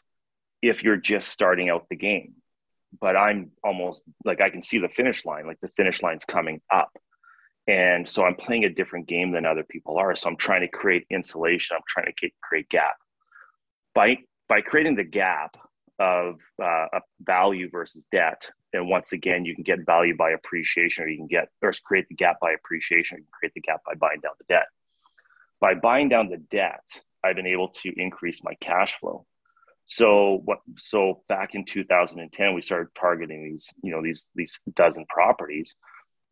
if 0.62 0.84
you're 0.84 0.98
just 0.98 1.30
starting 1.30 1.70
out 1.70 1.88
the 1.90 1.96
game. 1.96 2.34
But 3.00 3.16
I'm 3.16 3.52
almost 3.64 4.04
like, 4.26 4.42
I 4.42 4.50
can 4.50 4.62
see 4.62 4.80
the 4.80 4.90
finish 4.90 5.26
line, 5.26 5.48
like 5.48 5.60
the 5.62 5.70
finish 5.70 6.02
line's 6.02 6.26
coming 6.26 6.62
up. 6.72 6.92
And 7.68 8.08
so 8.08 8.24
I'm 8.24 8.36
playing 8.36 8.66
a 8.66 8.70
different 8.70 9.08
game 9.08 9.32
than 9.32 9.46
other 9.46 9.64
people 9.64 9.98
are. 9.98 10.16
So 10.16 10.30
I'm 10.30 10.38
trying 10.38 10.62
to 10.62 10.68
create 10.68 11.06
insulation. 11.10 11.76
I'm 11.76 11.84
trying 11.88 12.12
to 12.12 12.30
create 12.42 12.70
gap. 12.70 12.96
By, 13.96 14.18
by 14.50 14.62
creating 14.62 14.96
the 14.96 15.04
gap 15.04 15.56
of 16.00 16.36
uh, 16.62 17.00
value 17.22 17.70
versus 17.72 18.06
debt, 18.12 18.50
and 18.74 18.90
once 18.90 19.14
again, 19.14 19.46
you 19.46 19.54
can 19.54 19.64
get 19.64 19.86
value 19.86 20.18
by 20.18 20.32
appreciation, 20.32 21.06
or 21.06 21.08
you 21.08 21.18
can 21.18 21.28
get 21.28 21.50
or 21.62 21.72
create 21.86 22.08
the 22.10 22.16
gap 22.16 22.40
by 22.42 22.52
appreciation, 22.52 23.16
or 23.16 23.20
you 23.20 23.26
can 23.26 23.32
create 23.32 23.54
the 23.54 23.62
gap 23.62 23.82
by 23.86 23.94
buying 23.94 24.20
down 24.20 24.34
the 24.40 24.46
debt. 24.50 24.66
By 25.62 25.76
buying 25.76 26.10
down 26.10 26.30
the 26.30 26.38
debt, 26.38 26.86
I've 27.24 27.36
been 27.36 27.48
able 27.48 27.70
to 27.70 27.94
increase 27.96 28.44
my 28.44 28.56
cash 28.60 28.96
flow. 29.00 29.26
So 29.86 30.42
what? 30.46 30.60
So 30.78 31.24
back 31.30 31.56
in 31.56 31.66
2010, 31.66 32.54
we 32.54 32.62
started 32.62 32.90
targeting 33.00 33.44
these, 33.44 33.70
you 33.84 33.92
know, 33.92 34.02
these 34.02 34.26
these 34.34 34.60
dozen 34.76 35.06
properties, 35.08 35.76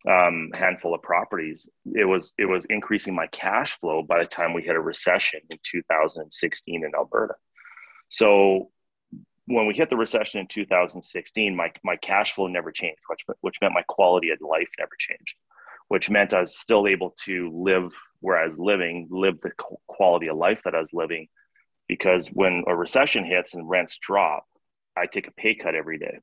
um, 0.10 0.50
handful 0.54 0.96
of 0.96 1.02
properties. 1.04 1.70
It 1.94 2.06
was 2.06 2.34
it 2.40 2.46
was 2.46 2.66
increasing 2.66 3.14
my 3.14 3.28
cash 3.28 3.78
flow 3.80 4.02
by 4.02 4.20
the 4.20 4.26
time 4.26 4.54
we 4.54 4.64
hit 4.64 4.76
a 4.76 4.82
recession 4.82 5.42
in 5.50 5.58
2016 5.64 6.84
in 6.84 6.92
Alberta. 6.96 7.36
So 8.08 8.72
when 9.54 9.68
we 9.68 9.74
hit 9.74 9.90
the 9.90 9.98
recession 9.98 10.40
in 10.40 10.48
2016, 10.48 11.56
my, 11.56 11.72
my 11.84 11.96
cash 11.98 12.34
flow 12.34 12.48
never 12.48 12.72
changed, 12.72 13.02
which, 13.08 13.26
which 13.42 13.58
meant 13.62 13.74
my 13.74 13.84
quality 13.88 14.30
of 14.30 14.40
life 14.42 14.70
never 14.80 14.92
changed, 14.98 15.36
which 15.88 16.10
meant 16.10 16.34
I 16.34 16.42
was 16.42 16.58
still 16.58 16.88
able 16.88 17.14
to 17.26 17.52
live 17.54 17.94
where 18.20 18.38
I 18.38 18.46
was 18.46 18.60
living, 18.60 19.08
live 19.10 19.40
the 19.42 19.52
quality 19.88 20.28
of 20.28 20.38
life 20.38 20.62
that 20.66 20.76
I 20.76 20.80
was 20.80 20.94
living. 20.94 21.28
Because 21.88 22.28
when 22.28 22.64
a 22.68 22.76
recession 22.76 23.26
hits 23.26 23.54
and 23.54 23.68
rents 23.68 23.98
drop, 24.02 24.46
I 24.96 25.06
take 25.08 25.28
a 25.28 25.32
pay 25.32 25.56
cut 25.56 25.76
every 25.76 25.98
day. 25.98 26.20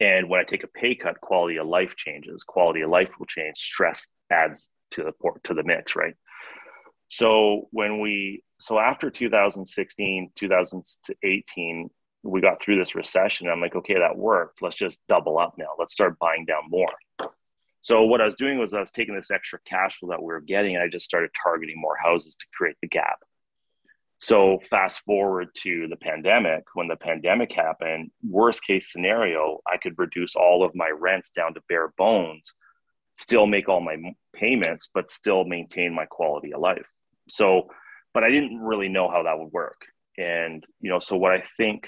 And 0.00 0.28
when 0.28 0.40
I 0.40 0.44
take 0.44 0.64
a 0.64 0.68
pay 0.68 0.94
cut, 0.94 1.20
quality 1.20 1.58
of 1.58 1.66
life 1.66 1.94
changes. 1.96 2.42
Quality 2.42 2.82
of 2.82 2.90
life 2.90 3.10
will 3.18 3.26
change. 3.26 3.58
Stress 3.58 4.08
adds 4.30 4.70
to 4.92 5.04
the 5.04 5.12
to 5.44 5.54
the 5.54 5.62
mix, 5.62 5.96
right? 5.96 6.14
So 7.08 7.68
when 7.70 8.00
we 8.00 8.42
so 8.58 8.78
after 8.78 9.10
2016, 9.10 10.32
2018, 10.34 11.90
we 12.26 12.40
got 12.40 12.60
through 12.60 12.78
this 12.78 12.94
recession. 12.94 13.48
I'm 13.48 13.60
like, 13.60 13.76
okay, 13.76 13.94
that 13.94 14.16
worked. 14.16 14.62
Let's 14.62 14.76
just 14.76 15.00
double 15.08 15.38
up 15.38 15.54
now. 15.58 15.68
Let's 15.78 15.92
start 15.92 16.18
buying 16.18 16.44
down 16.44 16.64
more. 16.68 16.92
So 17.80 18.02
what 18.02 18.20
I 18.20 18.24
was 18.24 18.34
doing 18.34 18.58
was 18.58 18.74
I 18.74 18.80
was 18.80 18.90
taking 18.90 19.14
this 19.14 19.30
extra 19.30 19.60
cash 19.64 19.98
flow 19.98 20.08
that 20.10 20.20
we 20.20 20.26
were 20.26 20.40
getting, 20.40 20.74
and 20.74 20.82
I 20.82 20.88
just 20.88 21.04
started 21.04 21.30
targeting 21.40 21.80
more 21.80 21.96
houses 22.02 22.34
to 22.36 22.46
create 22.52 22.76
the 22.82 22.88
gap. 22.88 23.18
So 24.18 24.60
fast 24.70 25.00
forward 25.04 25.48
to 25.58 25.86
the 25.88 25.96
pandemic. 25.96 26.64
When 26.74 26.88
the 26.88 26.96
pandemic 26.96 27.52
happened, 27.52 28.10
worst 28.28 28.64
case 28.64 28.90
scenario, 28.90 29.60
I 29.70 29.76
could 29.76 29.98
reduce 29.98 30.34
all 30.34 30.64
of 30.64 30.74
my 30.74 30.88
rents 30.88 31.30
down 31.30 31.54
to 31.54 31.60
bare 31.68 31.92
bones, 31.98 32.52
still 33.16 33.46
make 33.46 33.68
all 33.68 33.80
my 33.80 33.96
payments, 34.34 34.88
but 34.92 35.10
still 35.10 35.44
maintain 35.44 35.94
my 35.94 36.06
quality 36.06 36.54
of 36.54 36.60
life. 36.60 36.86
So, 37.28 37.68
but 38.14 38.24
I 38.24 38.30
didn't 38.30 38.58
really 38.58 38.88
know 38.88 39.08
how 39.08 39.22
that 39.24 39.38
would 39.38 39.52
work. 39.52 39.82
And 40.18 40.64
you 40.80 40.90
know, 40.90 40.98
so 40.98 41.16
what 41.16 41.32
I 41.32 41.44
think 41.58 41.86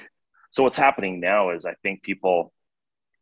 so 0.50 0.62
what's 0.62 0.76
happening 0.76 1.20
now 1.20 1.50
is 1.50 1.66
I 1.66 1.74
think 1.82 2.02
people 2.02 2.52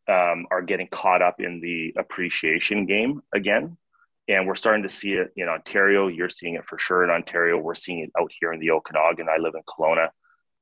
um, 0.09 0.47
are 0.51 0.63
getting 0.63 0.89
caught 0.89 1.23
up 1.23 1.41
in 1.41 1.61
the 1.61 1.95
appreciation 1.99 2.87
game 2.87 3.23
again. 3.35 3.77
And 4.29 4.47
we're 4.47 4.57
starting 4.57 4.83
to 4.83 4.89
see 4.89 5.13
it 5.13 5.33
in 5.37 5.49
Ontario. 5.49 6.09
You're 6.09 6.29
seeing 6.29 6.55
it 6.55 6.65
for 6.67 6.79
sure 6.79 7.05
in 7.05 7.11
Ontario. 7.11 7.59
We're 7.59 7.75
seeing 7.75 8.01
it 8.01 8.11
out 8.21 8.31
here 8.41 8.53
in 8.53 8.61
the 8.61 8.73
Okanagan. 8.73 9.29
I 9.29 9.39
live 9.39 9.55
in 9.55 9.63
Kelowna. 9.63 10.09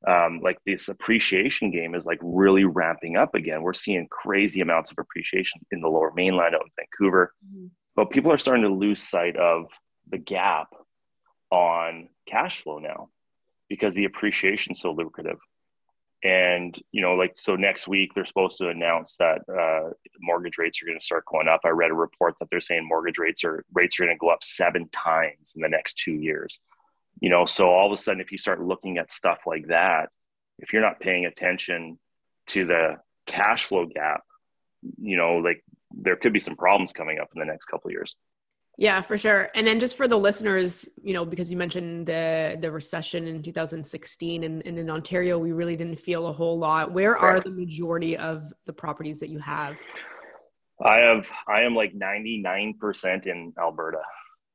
Um, 0.06 0.40
like 0.42 0.58
this 0.66 0.90
appreciation 0.90 1.70
game 1.70 1.94
is 1.94 2.04
like 2.04 2.18
really 2.22 2.64
ramping 2.64 3.16
up 3.16 3.34
again. 3.34 3.62
We're 3.62 3.72
seeing 3.72 4.06
crazy 4.10 4.60
amounts 4.60 4.90
of 4.90 4.98
appreciation 4.98 5.62
in 5.70 5.80
the 5.80 5.88
lower 5.88 6.12
mainland 6.14 6.54
out 6.54 6.60
in 6.60 6.70
Vancouver. 6.76 7.32
Mm-hmm. 7.46 7.66
But 7.96 8.10
people 8.10 8.30
are 8.30 8.38
starting 8.38 8.64
to 8.64 8.74
lose 8.74 9.02
sight 9.02 9.36
of 9.36 9.66
the 10.10 10.18
gap 10.18 10.68
on 11.50 12.10
cash 12.28 12.60
flow 12.60 12.78
now 12.80 13.08
because 13.70 13.94
the 13.94 14.04
appreciation 14.04 14.72
is 14.72 14.80
so 14.80 14.92
lucrative 14.92 15.38
and 16.24 16.80
you 16.90 17.02
know 17.02 17.14
like 17.14 17.32
so 17.36 17.54
next 17.54 17.86
week 17.86 18.12
they're 18.14 18.24
supposed 18.24 18.56
to 18.58 18.70
announce 18.70 19.16
that 19.18 19.42
uh, 19.48 19.90
mortgage 20.20 20.56
rates 20.58 20.82
are 20.82 20.86
going 20.86 20.98
to 20.98 21.04
start 21.04 21.24
going 21.26 21.48
up. 21.48 21.60
I 21.64 21.68
read 21.68 21.90
a 21.90 21.94
report 21.94 22.34
that 22.40 22.48
they're 22.50 22.60
saying 22.60 22.88
mortgage 22.88 23.18
rates 23.18 23.44
are 23.44 23.64
rates 23.72 24.00
are 24.00 24.04
going 24.04 24.16
to 24.16 24.18
go 24.18 24.30
up 24.30 24.42
seven 24.42 24.88
times 24.88 25.52
in 25.54 25.62
the 25.62 25.68
next 25.68 25.98
two 25.98 26.14
years. 26.14 26.60
You 27.20 27.30
know 27.30 27.46
so 27.46 27.68
all 27.68 27.86
of 27.86 27.98
a 27.98 28.02
sudden 28.02 28.20
if 28.20 28.32
you 28.32 28.38
start 28.38 28.60
looking 28.60 28.98
at 28.98 29.12
stuff 29.12 29.40
like 29.46 29.68
that 29.68 30.08
if 30.58 30.72
you're 30.72 30.82
not 30.82 31.00
paying 31.00 31.26
attention 31.26 31.98
to 32.48 32.64
the 32.64 32.96
cash 33.26 33.64
flow 33.64 33.86
gap 33.86 34.22
you 35.00 35.16
know 35.16 35.36
like 35.36 35.64
there 35.90 36.16
could 36.16 36.32
be 36.32 36.40
some 36.40 36.56
problems 36.56 36.92
coming 36.92 37.18
up 37.18 37.28
in 37.34 37.40
the 37.40 37.46
next 37.46 37.66
couple 37.66 37.90
years 37.90 38.16
yeah, 38.76 39.00
for 39.00 39.16
sure. 39.16 39.50
And 39.54 39.66
then 39.66 39.78
just 39.78 39.96
for 39.96 40.08
the 40.08 40.16
listeners, 40.16 40.88
you 41.02 41.14
know, 41.14 41.24
because 41.24 41.50
you 41.50 41.56
mentioned 41.56 42.06
the 42.06 42.56
the 42.60 42.70
recession 42.70 43.26
in 43.26 43.42
2016 43.42 44.44
and, 44.44 44.66
and 44.66 44.78
in 44.78 44.90
Ontario, 44.90 45.38
we 45.38 45.52
really 45.52 45.76
didn't 45.76 45.98
feel 45.98 46.26
a 46.26 46.32
whole 46.32 46.58
lot. 46.58 46.92
Where 46.92 47.16
are 47.16 47.40
the 47.40 47.50
majority 47.50 48.16
of 48.16 48.52
the 48.66 48.72
properties 48.72 49.20
that 49.20 49.28
you 49.28 49.38
have? 49.38 49.76
I 50.84 50.98
have 50.98 51.28
I 51.46 51.62
am 51.62 51.74
like 51.76 51.94
99% 51.94 53.26
in 53.26 53.52
Alberta. 53.58 54.02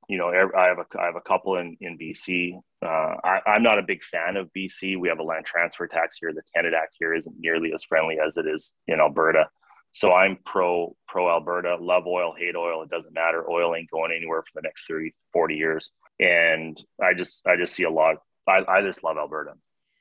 You 0.09 0.17
know, 0.17 0.29
I 0.29 0.65
have 0.65 0.79
a 0.79 0.99
I 0.99 1.05
have 1.05 1.15
a 1.15 1.21
couple 1.21 1.57
in 1.57 1.77
in 1.79 1.97
BC. 1.97 2.59
Uh, 2.83 3.15
I, 3.23 3.39
I'm 3.47 3.63
not 3.63 3.79
a 3.79 3.83
big 3.83 4.03
fan 4.03 4.35
of 4.35 4.49
BC. 4.57 4.99
We 4.99 5.07
have 5.07 5.19
a 5.19 5.23
land 5.23 5.45
transfer 5.45 5.87
tax 5.87 6.17
here. 6.17 6.33
The 6.33 6.41
Canada 6.53 6.77
Act 6.81 6.95
here 6.99 7.13
isn't 7.13 7.35
nearly 7.39 7.71
as 7.73 7.83
friendly 7.83 8.17
as 8.25 8.35
it 8.35 8.47
is 8.47 8.73
in 8.87 8.99
Alberta. 8.99 9.49
So 9.91 10.13
I'm 10.13 10.37
pro 10.45 10.95
pro 11.07 11.29
Alberta, 11.29 11.77
love 11.79 12.05
oil, 12.05 12.33
hate 12.37 12.55
oil. 12.55 12.83
It 12.83 12.89
doesn't 12.89 13.13
matter. 13.13 13.49
Oil 13.49 13.75
ain't 13.75 13.89
going 13.89 14.11
anywhere 14.15 14.41
for 14.41 14.61
the 14.61 14.61
next 14.61 14.87
30, 14.87 15.13
40 15.33 15.55
years. 15.55 15.91
And 16.19 16.81
I 17.01 17.13
just 17.13 17.45
I 17.47 17.55
just 17.55 17.73
see 17.73 17.83
a 17.83 17.89
lot. 17.89 18.17
I, 18.47 18.63
I 18.67 18.81
just 18.81 19.03
love 19.03 19.17
Alberta. 19.17 19.53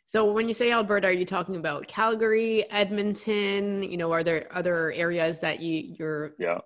So 0.06 0.32
when 0.32 0.48
you 0.48 0.54
say 0.54 0.72
Alberta, 0.72 1.08
are 1.08 1.12
you 1.12 1.26
talking 1.26 1.56
about 1.56 1.86
Calgary, 1.86 2.64
Edmonton? 2.70 3.82
You 3.82 3.98
know, 3.98 4.10
are 4.10 4.24
there 4.24 4.48
other 4.52 4.90
areas 4.92 5.38
that 5.40 5.60
you 5.60 5.94
you're 5.98 6.32
yeah 6.38 6.58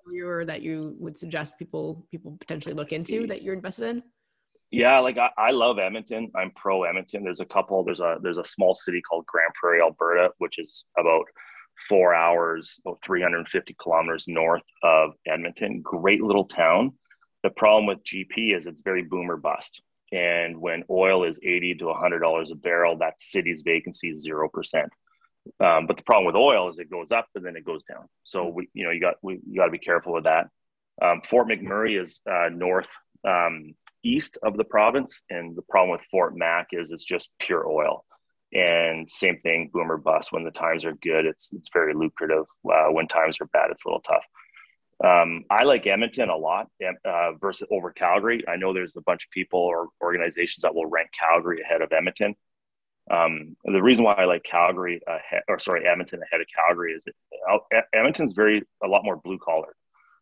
that 0.44 0.62
you 0.62 0.94
would 0.98 1.18
suggest 1.18 1.58
people 1.58 2.06
people 2.10 2.36
potentially 2.38 2.74
look 2.74 2.92
into 2.92 3.26
that 3.26 3.42
you're 3.42 3.54
invested 3.54 3.88
in? 3.88 4.02
Yeah, 4.70 5.00
like 5.00 5.18
I, 5.18 5.30
I 5.36 5.50
love 5.50 5.78
Edmonton. 5.78 6.30
I'm 6.34 6.50
pro 6.52 6.84
Edmonton. 6.84 7.24
There's 7.24 7.40
a 7.40 7.44
couple. 7.44 7.84
There's 7.84 8.00
a 8.00 8.16
there's 8.22 8.38
a 8.38 8.44
small 8.44 8.74
city 8.74 9.02
called 9.02 9.26
Grande 9.26 9.52
Prairie, 9.54 9.80
Alberta, 9.80 10.30
which 10.38 10.58
is 10.58 10.84
about 10.96 11.24
four 11.88 12.14
hours, 12.14 12.80
about 12.84 13.02
350 13.04 13.76
kilometers 13.80 14.26
north 14.28 14.64
of 14.82 15.12
Edmonton. 15.26 15.80
Great 15.82 16.22
little 16.22 16.44
town. 16.44 16.92
The 17.42 17.50
problem 17.50 17.86
with 17.86 18.04
GP 18.04 18.56
is 18.56 18.66
it's 18.66 18.82
very 18.82 19.02
boomer 19.02 19.36
bust. 19.36 19.82
And 20.12 20.60
when 20.60 20.84
oil 20.90 21.24
is 21.24 21.38
80 21.42 21.76
to 21.76 21.84
$100 21.86 22.50
a 22.50 22.54
barrel, 22.54 22.98
that 22.98 23.20
city's 23.20 23.62
vacancy 23.62 24.10
is 24.10 24.26
0%. 24.26 24.84
Um, 25.58 25.86
but 25.86 25.96
the 25.96 26.04
problem 26.04 26.26
with 26.26 26.36
oil 26.36 26.68
is 26.68 26.78
it 26.78 26.90
goes 26.90 27.10
up 27.10 27.26
and 27.34 27.44
then 27.44 27.56
it 27.56 27.64
goes 27.64 27.82
down. 27.84 28.08
So 28.22 28.46
we, 28.48 28.68
you 28.74 28.84
know, 28.84 28.90
you 28.90 29.00
got, 29.00 29.14
we, 29.22 29.40
you 29.48 29.56
got 29.56 29.66
to 29.66 29.72
be 29.72 29.78
careful 29.78 30.12
with 30.12 30.24
that. 30.24 30.48
Um, 31.00 31.22
Fort 31.24 31.48
McMurray 31.48 32.00
is 32.00 32.20
uh, 32.30 32.50
north 32.52 32.88
um, 33.26 33.74
east 34.04 34.38
of 34.42 34.56
the 34.56 34.64
province. 34.64 35.22
And 35.30 35.56
the 35.56 35.62
problem 35.62 35.90
with 35.90 36.06
Fort 36.10 36.36
Mac 36.36 36.68
is 36.72 36.92
it's 36.92 37.04
just 37.04 37.30
pure 37.40 37.66
oil. 37.66 38.04
And 38.52 39.10
same 39.10 39.38
thing, 39.38 39.70
boomer 39.72 39.96
bust. 39.96 40.32
When 40.32 40.44
the 40.44 40.50
times 40.50 40.84
are 40.84 40.92
good, 40.92 41.24
it's 41.24 41.50
it's 41.52 41.70
very 41.72 41.94
lucrative. 41.94 42.44
Uh, 42.70 42.88
when 42.90 43.08
times 43.08 43.38
are 43.40 43.46
bad, 43.46 43.70
it's 43.70 43.84
a 43.84 43.88
little 43.88 44.02
tough. 44.02 44.24
Um, 45.02 45.44
I 45.50 45.64
like 45.64 45.86
Edmonton 45.86 46.28
a 46.28 46.36
lot 46.36 46.68
uh, 47.04 47.32
versus 47.40 47.66
over 47.72 47.90
Calgary. 47.90 48.44
I 48.46 48.56
know 48.56 48.72
there's 48.72 48.96
a 48.96 49.00
bunch 49.00 49.24
of 49.24 49.30
people 49.30 49.58
or 49.58 49.88
organizations 50.00 50.62
that 50.62 50.74
will 50.74 50.86
rank 50.86 51.10
Calgary 51.18 51.60
ahead 51.62 51.82
of 51.82 51.92
Edmonton. 51.92 52.36
Um, 53.10 53.56
the 53.64 53.82
reason 53.82 54.04
why 54.04 54.14
I 54.14 54.26
like 54.26 54.44
Calgary 54.44 55.00
ahead, 55.08 55.42
or 55.48 55.58
sorry, 55.58 55.88
Edmonton 55.88 56.20
ahead 56.22 56.40
of 56.40 56.46
Calgary 56.54 56.92
is 56.92 57.04
that 57.04 57.84
Edmonton's 57.92 58.32
very 58.32 58.62
a 58.84 58.86
lot 58.86 59.04
more 59.04 59.16
blue 59.16 59.38
collar. 59.38 59.74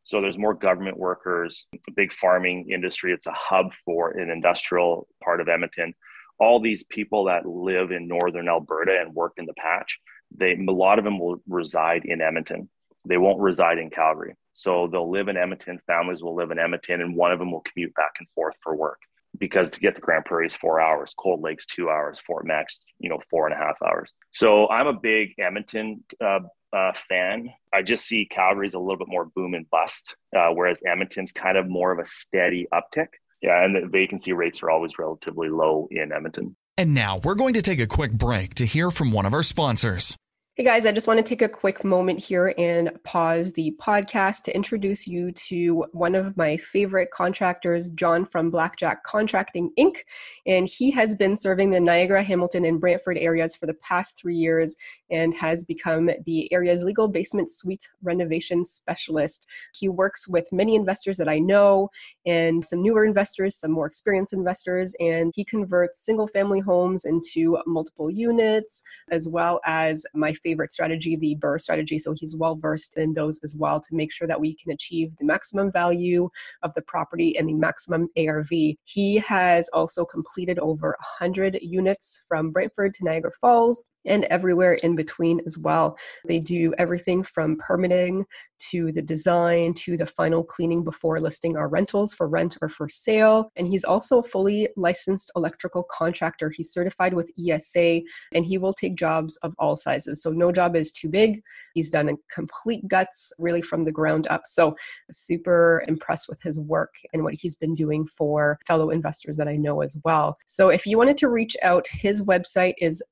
So 0.03 0.21
there's 0.21 0.39
more 0.39 0.55
government 0.55 0.97
workers, 0.97 1.67
big 1.95 2.11
farming 2.13 2.71
industry. 2.71 3.13
It's 3.13 3.27
a 3.27 3.35
hub 3.35 3.73
for 3.85 4.13
an 4.13 4.31
industrial 4.31 5.09
part 5.23 5.43
of 5.43 5.49
Edmonton 5.49 5.95
all 6.41 6.59
these 6.61 6.83
people 6.85 7.25
that 7.25 7.47
live 7.47 7.91
in 7.93 8.09
northern 8.09 8.49
Alberta 8.49 8.99
and 9.01 9.15
work 9.15 9.35
in 9.37 9.47
the 9.47 9.55
patch, 9.55 10.01
they 10.35 10.53
a 10.55 10.73
lot 10.73 10.99
of 10.99 11.05
them 11.05 11.19
will 11.19 11.43
reside 11.49 12.03
in 12.05 12.21
Edmonton. 12.21 12.69
They 13.07 13.19
won't 13.19 13.41
reside 13.41 13.79
in 13.79 13.91
Calgary. 13.91 14.35
So 14.53 14.89
they'll 14.91 15.11
live 15.11 15.29
in 15.29 15.37
Edmonton. 15.37 15.79
Families 15.87 16.23
will 16.23 16.35
live 16.35 16.51
in 16.51 16.59
Edmonton, 16.59 17.01
and 17.01 17.15
one 17.17 17.33
of 17.33 17.39
them 17.39 17.53
will 17.53 17.63
commute 17.63 17.95
back 17.95 18.13
and 18.19 18.29
forth 18.35 18.57
for 18.63 18.75
work. 18.75 18.99
because 19.39 19.71
to 19.71 19.81
get 19.81 19.95
to 19.95 20.01
Grande 20.01 20.25
Prairie 20.25 20.47
is 20.47 20.55
four 20.55 20.81
hours, 20.81 21.15
Cold 21.17 21.41
Lake's 21.41 21.67
two 21.67 21.89
hours, 21.89 22.21
Fort 22.21 22.47
Mac's, 22.47 22.79
you 22.99 23.09
know, 23.09 23.21
four 23.31 23.47
and 23.47 23.55
a 23.55 23.59
half 23.59 23.77
hours. 23.83 24.13
So 24.31 24.69
I'm 24.69 24.87
a 24.87 24.93
big 24.93 25.35
Edmonton 25.39 26.05
uh, 26.23 26.41
uh, 26.73 26.93
fan. 27.09 27.51
I 27.73 27.83
just 27.83 28.07
see 28.07 28.27
Calgary's 28.31 28.75
a 28.75 28.79
little 28.79 28.99
bit 28.99 29.09
more 29.09 29.27
boom 29.27 29.55
and 29.55 29.69
bust, 29.71 30.17
uh, 30.37 30.49
whereas 30.51 30.83
Edmonton's 30.87 31.33
kind 31.33 31.57
of 31.57 31.69
more 31.69 31.93
of 31.93 31.99
a 31.99 32.05
steady 32.05 32.67
uptick. 32.73 33.09
Yeah, 33.43 33.65
and 33.65 33.75
the 33.75 33.87
vacancy 33.89 34.33
rates 34.33 34.63
are 34.63 34.71
always 34.71 34.99
relatively 34.99 35.49
low 35.49 35.89
in 35.91 36.13
Edmonton. 36.13 36.57
And 36.77 36.95
now 36.95 37.21
we're 37.23 37.35
going 37.35 37.55
to 37.55 37.63
take 37.63 37.81
a 37.81 37.87
quick 37.87 38.13
break 38.13 38.55
to 38.55 38.67
hear 38.67 38.91
from 38.91 39.13
one 39.13 39.27
of 39.27 39.35
our 39.35 39.43
sponsors. 39.43 40.17
Hey 40.61 40.67
guys, 40.67 40.85
I 40.85 40.93
just 40.93 41.07
want 41.07 41.17
to 41.17 41.23
take 41.23 41.41
a 41.41 41.49
quick 41.49 41.85
moment 41.85 42.19
here 42.19 42.53
and 42.59 42.91
pause 43.03 43.51
the 43.55 43.75
podcast 43.81 44.43
to 44.43 44.55
introduce 44.55 45.09
you 45.09 45.33
to 45.33 45.87
one 45.93 46.15
of 46.15 46.37
my 46.37 46.59
favorite 46.59 47.11
contractors, 47.11 47.89
John 47.93 48.27
from 48.27 48.51
Blackjack 48.51 49.03
Contracting 49.05 49.71
Inc. 49.79 50.01
And 50.47 50.69
he 50.69 50.91
has 50.91 51.15
been 51.15 51.35
serving 51.35 51.71
the 51.71 51.81
Niagara, 51.81 52.23
Hamilton, 52.23 52.67
and 52.67 52.79
Brantford 52.79 53.17
areas 53.17 53.57
for 53.57 53.65
the 53.65 53.73
past 53.73 54.21
three 54.21 54.37
years 54.37 54.77
and 55.11 55.33
has 55.33 55.65
become 55.65 56.11
the 56.27 56.53
area's 56.53 56.85
legal 56.85 57.09
basement 57.09 57.51
suite 57.51 57.89
renovation 58.03 58.63
specialist. 58.63 59.47
He 59.75 59.89
works 59.89 60.29
with 60.29 60.47
many 60.53 60.75
investors 60.75 61.17
that 61.17 61.29
I 61.29 61.39
know 61.39 61.89
and 62.27 62.63
some 62.63 62.83
newer 62.83 63.07
investors, 63.07 63.57
some 63.57 63.71
more 63.71 63.87
experienced 63.87 64.35
investors, 64.35 64.95
and 65.01 65.33
he 65.35 65.43
converts 65.43 66.05
single 66.05 66.27
family 66.27 66.61
homes 66.61 67.07
into 67.07 67.57
multiple 67.67 68.11
units, 68.11 68.83
as 69.11 69.27
well 69.27 69.59
as 69.65 70.05
my 70.13 70.35
favorite 70.35 70.50
strategy, 70.71 71.17
the 71.17 71.37
BRRRR 71.41 71.61
strategy. 71.61 71.99
So 71.99 72.15
he's 72.17 72.37
well 72.37 72.57
versed 72.57 72.97
in 72.97 73.15
those 73.15 73.41
as 73.43 73.57
well 73.59 73.81
to 73.81 73.89
make 73.95 74.13
sure 74.13 74.29
that 74.29 74.41
we 74.41 74.55
can 74.55 74.73
achieve 74.73 75.17
the 75.19 75.25
maximum 75.25 75.73
value 75.73 76.29
of 76.63 76.73
the 76.75 76.83
property 76.83 77.37
and 77.39 77.49
the 77.49 77.55
maximum 77.55 78.09
ARV. 78.17 78.51
He 78.85 79.17
has 79.27 79.69
also 79.73 80.05
completed 80.05 80.59
over 80.59 80.97
100 81.19 81.59
units 81.63 82.23
from 82.29 82.51
Brantford 82.51 82.95
to 82.95 83.05
Niagara 83.05 83.33
Falls 83.41 83.85
and 84.07 84.25
everywhere 84.25 84.75
in 84.75 84.97
between 84.97 85.41
as 85.47 85.59
well. 85.59 85.97
They 86.27 86.39
do 86.39 86.73
everything 86.79 87.23
from 87.23 87.57
permitting 87.57 88.25
to 88.71 88.93
the 88.93 89.03
design 89.03 89.73
to 89.73 89.97
the 89.97 90.07
final 90.07 90.45
cleaning 90.45 90.85
before 90.85 91.19
listing 91.21 91.57
our 91.57 91.69
rentals 91.69 92.13
for 92.13 92.29
rent 92.29 92.57
or 92.61 92.69
for 92.69 92.89
sale. 92.89 93.51
And 93.57 93.67
he's 93.67 93.85
also 93.85 94.19
a 94.19 94.23
fully 94.23 94.69
licensed 94.77 95.33
electrical 95.35 95.85
contractor. 95.91 96.51
He's 96.51 96.73
certified 96.73 97.15
with 97.15 97.31
ESA 97.39 98.01
and 98.35 98.45
he 98.45 98.59
will 98.59 98.73
take 98.73 98.97
jobs 98.97 99.37
of 99.39 99.55
all 99.59 99.77
sizes. 99.77 100.23
So 100.23 100.31
no 100.31 100.53
job 100.53 100.77
is 100.77 100.93
too 100.93 101.09
big. 101.09 101.43
He's 101.75 101.91
done 101.91 102.09
a 102.09 102.15
complete 102.33 102.87
guts 102.87 103.33
really 103.39 103.63
from 103.63 103.85
the 103.85 103.93
ground 103.93 104.27
up. 104.29 104.43
So 104.47 104.77
super 105.11 105.83
impressed 105.89 106.29
with 106.29 106.43
his 106.43 106.61
work 106.61 106.95
and 107.13 107.25
what 107.25 107.35
he's 107.35 107.57
been 107.57 107.75
doing 107.75 108.07
for 108.19 108.59
fellow 108.67 108.91
investors 108.91 109.37
that 109.39 109.49
I 109.49 109.57
know 109.57 109.81
as 109.81 110.01
well. 110.05 110.37
So 110.47 110.69
if 110.69 110.87
you 110.87 110.99
wanted 110.99 111.17
to 111.19 111.29
reach 111.29 111.57
out, 111.63 111.87
his 111.89 112.23
website 112.27 112.75
is 112.79 113.03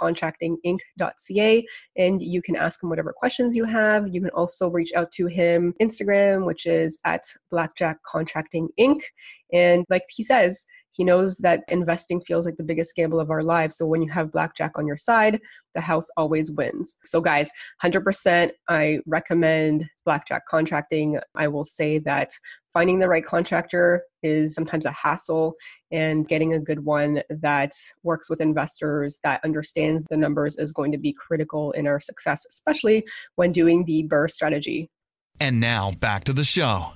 blackjackcontractinginc.ca 0.00 1.66
and 1.96 2.22
you 2.22 2.42
can 2.42 2.56
ask 2.56 2.82
him 2.82 2.90
whatever 2.90 3.12
questions 3.12 3.56
you 3.56 3.64
have. 3.64 4.08
You 4.08 4.20
can 4.20 4.30
also 4.30 4.70
reach 4.70 4.92
out 4.94 5.12
to 5.12 5.26
him 5.26 5.74
Instagram, 5.80 6.46
which 6.46 6.66
is 6.66 6.98
at 7.04 7.22
Blackjack 7.50 7.98
Contracting 8.04 8.68
Inc. 8.78 9.00
And 9.52 9.84
like 9.88 10.04
he 10.08 10.22
says, 10.22 10.66
he 10.90 11.04
knows 11.04 11.38
that 11.38 11.62
investing 11.68 12.20
feels 12.20 12.46
like 12.46 12.56
the 12.56 12.64
biggest 12.64 12.96
gamble 12.96 13.20
of 13.20 13.30
our 13.30 13.42
lives. 13.42 13.76
So 13.76 13.86
when 13.86 14.02
you 14.02 14.10
have 14.10 14.32
blackjack 14.32 14.72
on 14.76 14.86
your 14.86 14.96
side, 14.96 15.40
the 15.74 15.80
house 15.80 16.08
always 16.16 16.50
wins. 16.50 16.96
So, 17.04 17.20
guys, 17.20 17.50
100%, 17.82 18.50
I 18.68 18.98
recommend 19.06 19.86
blackjack 20.04 20.46
contracting. 20.46 21.20
I 21.36 21.46
will 21.48 21.64
say 21.64 21.98
that 21.98 22.30
finding 22.78 23.00
the 23.00 23.08
right 23.08 23.24
contractor 23.24 24.04
is 24.22 24.54
sometimes 24.54 24.86
a 24.86 24.92
hassle, 24.92 25.56
and 25.90 26.28
getting 26.28 26.52
a 26.52 26.60
good 26.60 26.84
one 26.84 27.20
that 27.28 27.72
works 28.04 28.30
with 28.30 28.40
investors, 28.40 29.18
that 29.24 29.40
understands 29.42 30.04
the 30.04 30.16
numbers, 30.16 30.56
is 30.58 30.72
going 30.72 30.92
to 30.92 30.98
be 30.98 31.12
critical 31.12 31.72
in 31.72 31.88
our 31.88 31.98
success, 31.98 32.46
especially 32.48 33.04
when 33.34 33.50
doing 33.50 33.84
the 33.86 34.06
BRRRR 34.08 34.30
strategy. 34.30 34.88
And 35.40 35.58
now 35.58 35.90
back 35.90 36.22
to 36.24 36.32
the 36.32 36.44
show. 36.44 36.92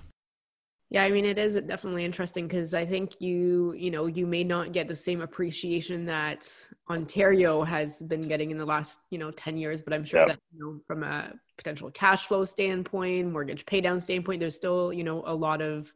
Yeah, 0.90 1.02
I 1.02 1.10
mean, 1.10 1.24
it 1.24 1.36
is 1.36 1.56
definitely 1.56 2.04
interesting 2.04 2.46
because 2.46 2.74
I 2.74 2.86
think 2.86 3.20
you, 3.20 3.74
you 3.76 3.90
know, 3.90 4.06
you 4.06 4.24
may 4.24 4.44
not 4.44 4.70
get 4.70 4.86
the 4.86 4.94
same 4.94 5.20
appreciation 5.20 6.04
that 6.06 6.48
Ontario 6.88 7.64
has 7.64 8.02
been 8.02 8.20
getting 8.20 8.52
in 8.52 8.58
the 8.58 8.66
last, 8.66 9.00
you 9.10 9.18
know, 9.18 9.32
10 9.32 9.56
years, 9.56 9.82
but 9.82 9.92
I'm 9.92 10.04
sure 10.04 10.20
yeah. 10.20 10.26
that, 10.26 10.38
you 10.54 10.60
know, 10.60 10.80
from 10.86 11.02
a 11.02 11.32
potential 11.62 11.90
cash 11.90 12.26
flow 12.26 12.44
standpoint, 12.44 13.30
mortgage 13.30 13.64
paydown 13.66 14.00
standpoint, 14.00 14.40
there's 14.40 14.54
still, 14.54 14.92
you 14.92 15.04
know, 15.04 15.22
a 15.26 15.34
lot 15.34 15.62
of, 15.62 15.92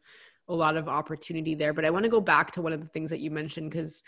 a 0.48 0.54
lot 0.54 0.76
of 0.76 0.88
opportunity 0.88 1.54
there. 1.54 1.72
But 1.72 1.84
I 1.84 1.90
want 1.90 2.04
to 2.04 2.10
go 2.10 2.20
back 2.20 2.52
to 2.52 2.62
one 2.62 2.72
of 2.72 2.80
the 2.80 2.88
things 2.88 3.10
that 3.10 3.20
you 3.20 3.30
mentioned 3.30 3.70
because 3.70 4.04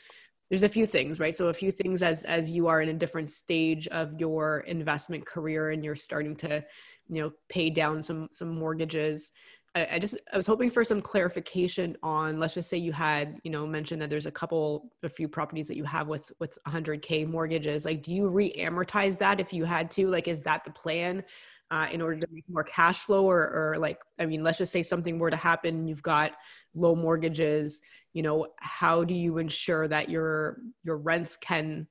there's 0.48 0.62
a 0.62 0.68
few 0.68 0.86
things, 0.86 1.18
right? 1.18 1.36
So 1.36 1.48
a 1.48 1.54
few 1.54 1.72
things 1.72 2.02
as, 2.02 2.24
as 2.24 2.50
you 2.50 2.68
are 2.68 2.80
in 2.80 2.88
a 2.88 2.94
different 2.94 3.30
stage 3.30 3.88
of 3.88 4.18
your 4.18 4.60
investment 4.60 5.26
career 5.26 5.70
and 5.70 5.84
you're 5.84 5.96
starting 5.96 6.36
to, 6.36 6.64
you 7.08 7.22
know, 7.22 7.32
pay 7.48 7.70
down 7.70 8.02
some, 8.02 8.28
some 8.32 8.54
mortgages 8.58 9.32
I, 9.78 9.94
I 9.94 9.98
just 9.98 10.16
I 10.32 10.36
was 10.36 10.46
hoping 10.46 10.70
for 10.70 10.84
some 10.84 11.00
clarification 11.00 11.96
on 12.02 12.38
let's 12.38 12.54
just 12.54 12.68
say 12.68 12.76
you 12.76 12.92
had 12.92 13.40
you 13.44 13.50
know 13.50 13.66
mentioned 13.66 14.00
that 14.02 14.10
there's 14.10 14.26
a 14.26 14.30
couple 14.30 14.90
a 15.02 15.08
few 15.08 15.28
properties 15.28 15.68
that 15.68 15.76
you 15.76 15.84
have 15.84 16.08
with 16.08 16.32
with 16.40 16.58
100k 16.66 17.28
mortgages. 17.28 17.84
Like 17.84 18.02
do 18.02 18.14
you 18.14 18.28
re-amortize 18.28 19.18
that 19.18 19.40
if 19.40 19.52
you 19.52 19.64
had 19.64 19.90
to? 19.92 20.08
Like 20.08 20.28
is 20.28 20.42
that 20.42 20.64
the 20.64 20.70
plan 20.70 21.24
uh, 21.70 21.86
in 21.92 22.00
order 22.00 22.18
to 22.18 22.26
make 22.32 22.44
more 22.48 22.64
cash 22.64 23.00
flow 23.00 23.26
or, 23.26 23.40
or 23.40 23.76
like 23.78 24.00
i 24.18 24.24
mean 24.24 24.42
let's 24.42 24.56
just 24.56 24.72
say 24.72 24.82
something 24.82 25.18
were 25.18 25.30
to 25.30 25.36
happen 25.36 25.86
you've 25.86 26.02
got 26.02 26.32
low 26.74 26.94
mortgages 26.94 27.82
you 28.14 28.22
know 28.22 28.46
how 28.56 29.04
do 29.04 29.12
you 29.12 29.36
ensure 29.36 29.86
that 29.86 30.08
your 30.08 30.60
your 30.82 30.96
rents 30.96 31.36
can 31.36 31.86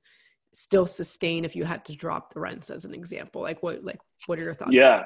still 0.58 0.86
sustain 0.86 1.44
if 1.44 1.54
you 1.54 1.64
had 1.64 1.84
to 1.84 1.94
drop 1.94 2.34
the 2.34 2.40
rents 2.40 2.68
as 2.68 2.84
an 2.84 2.92
example? 2.92 3.42
Like 3.42 3.62
what 3.62 3.84
like 3.84 4.00
what 4.26 4.38
are 4.38 4.42
your 4.42 4.54
thoughts? 4.54 4.72
Yeah. 4.72 5.04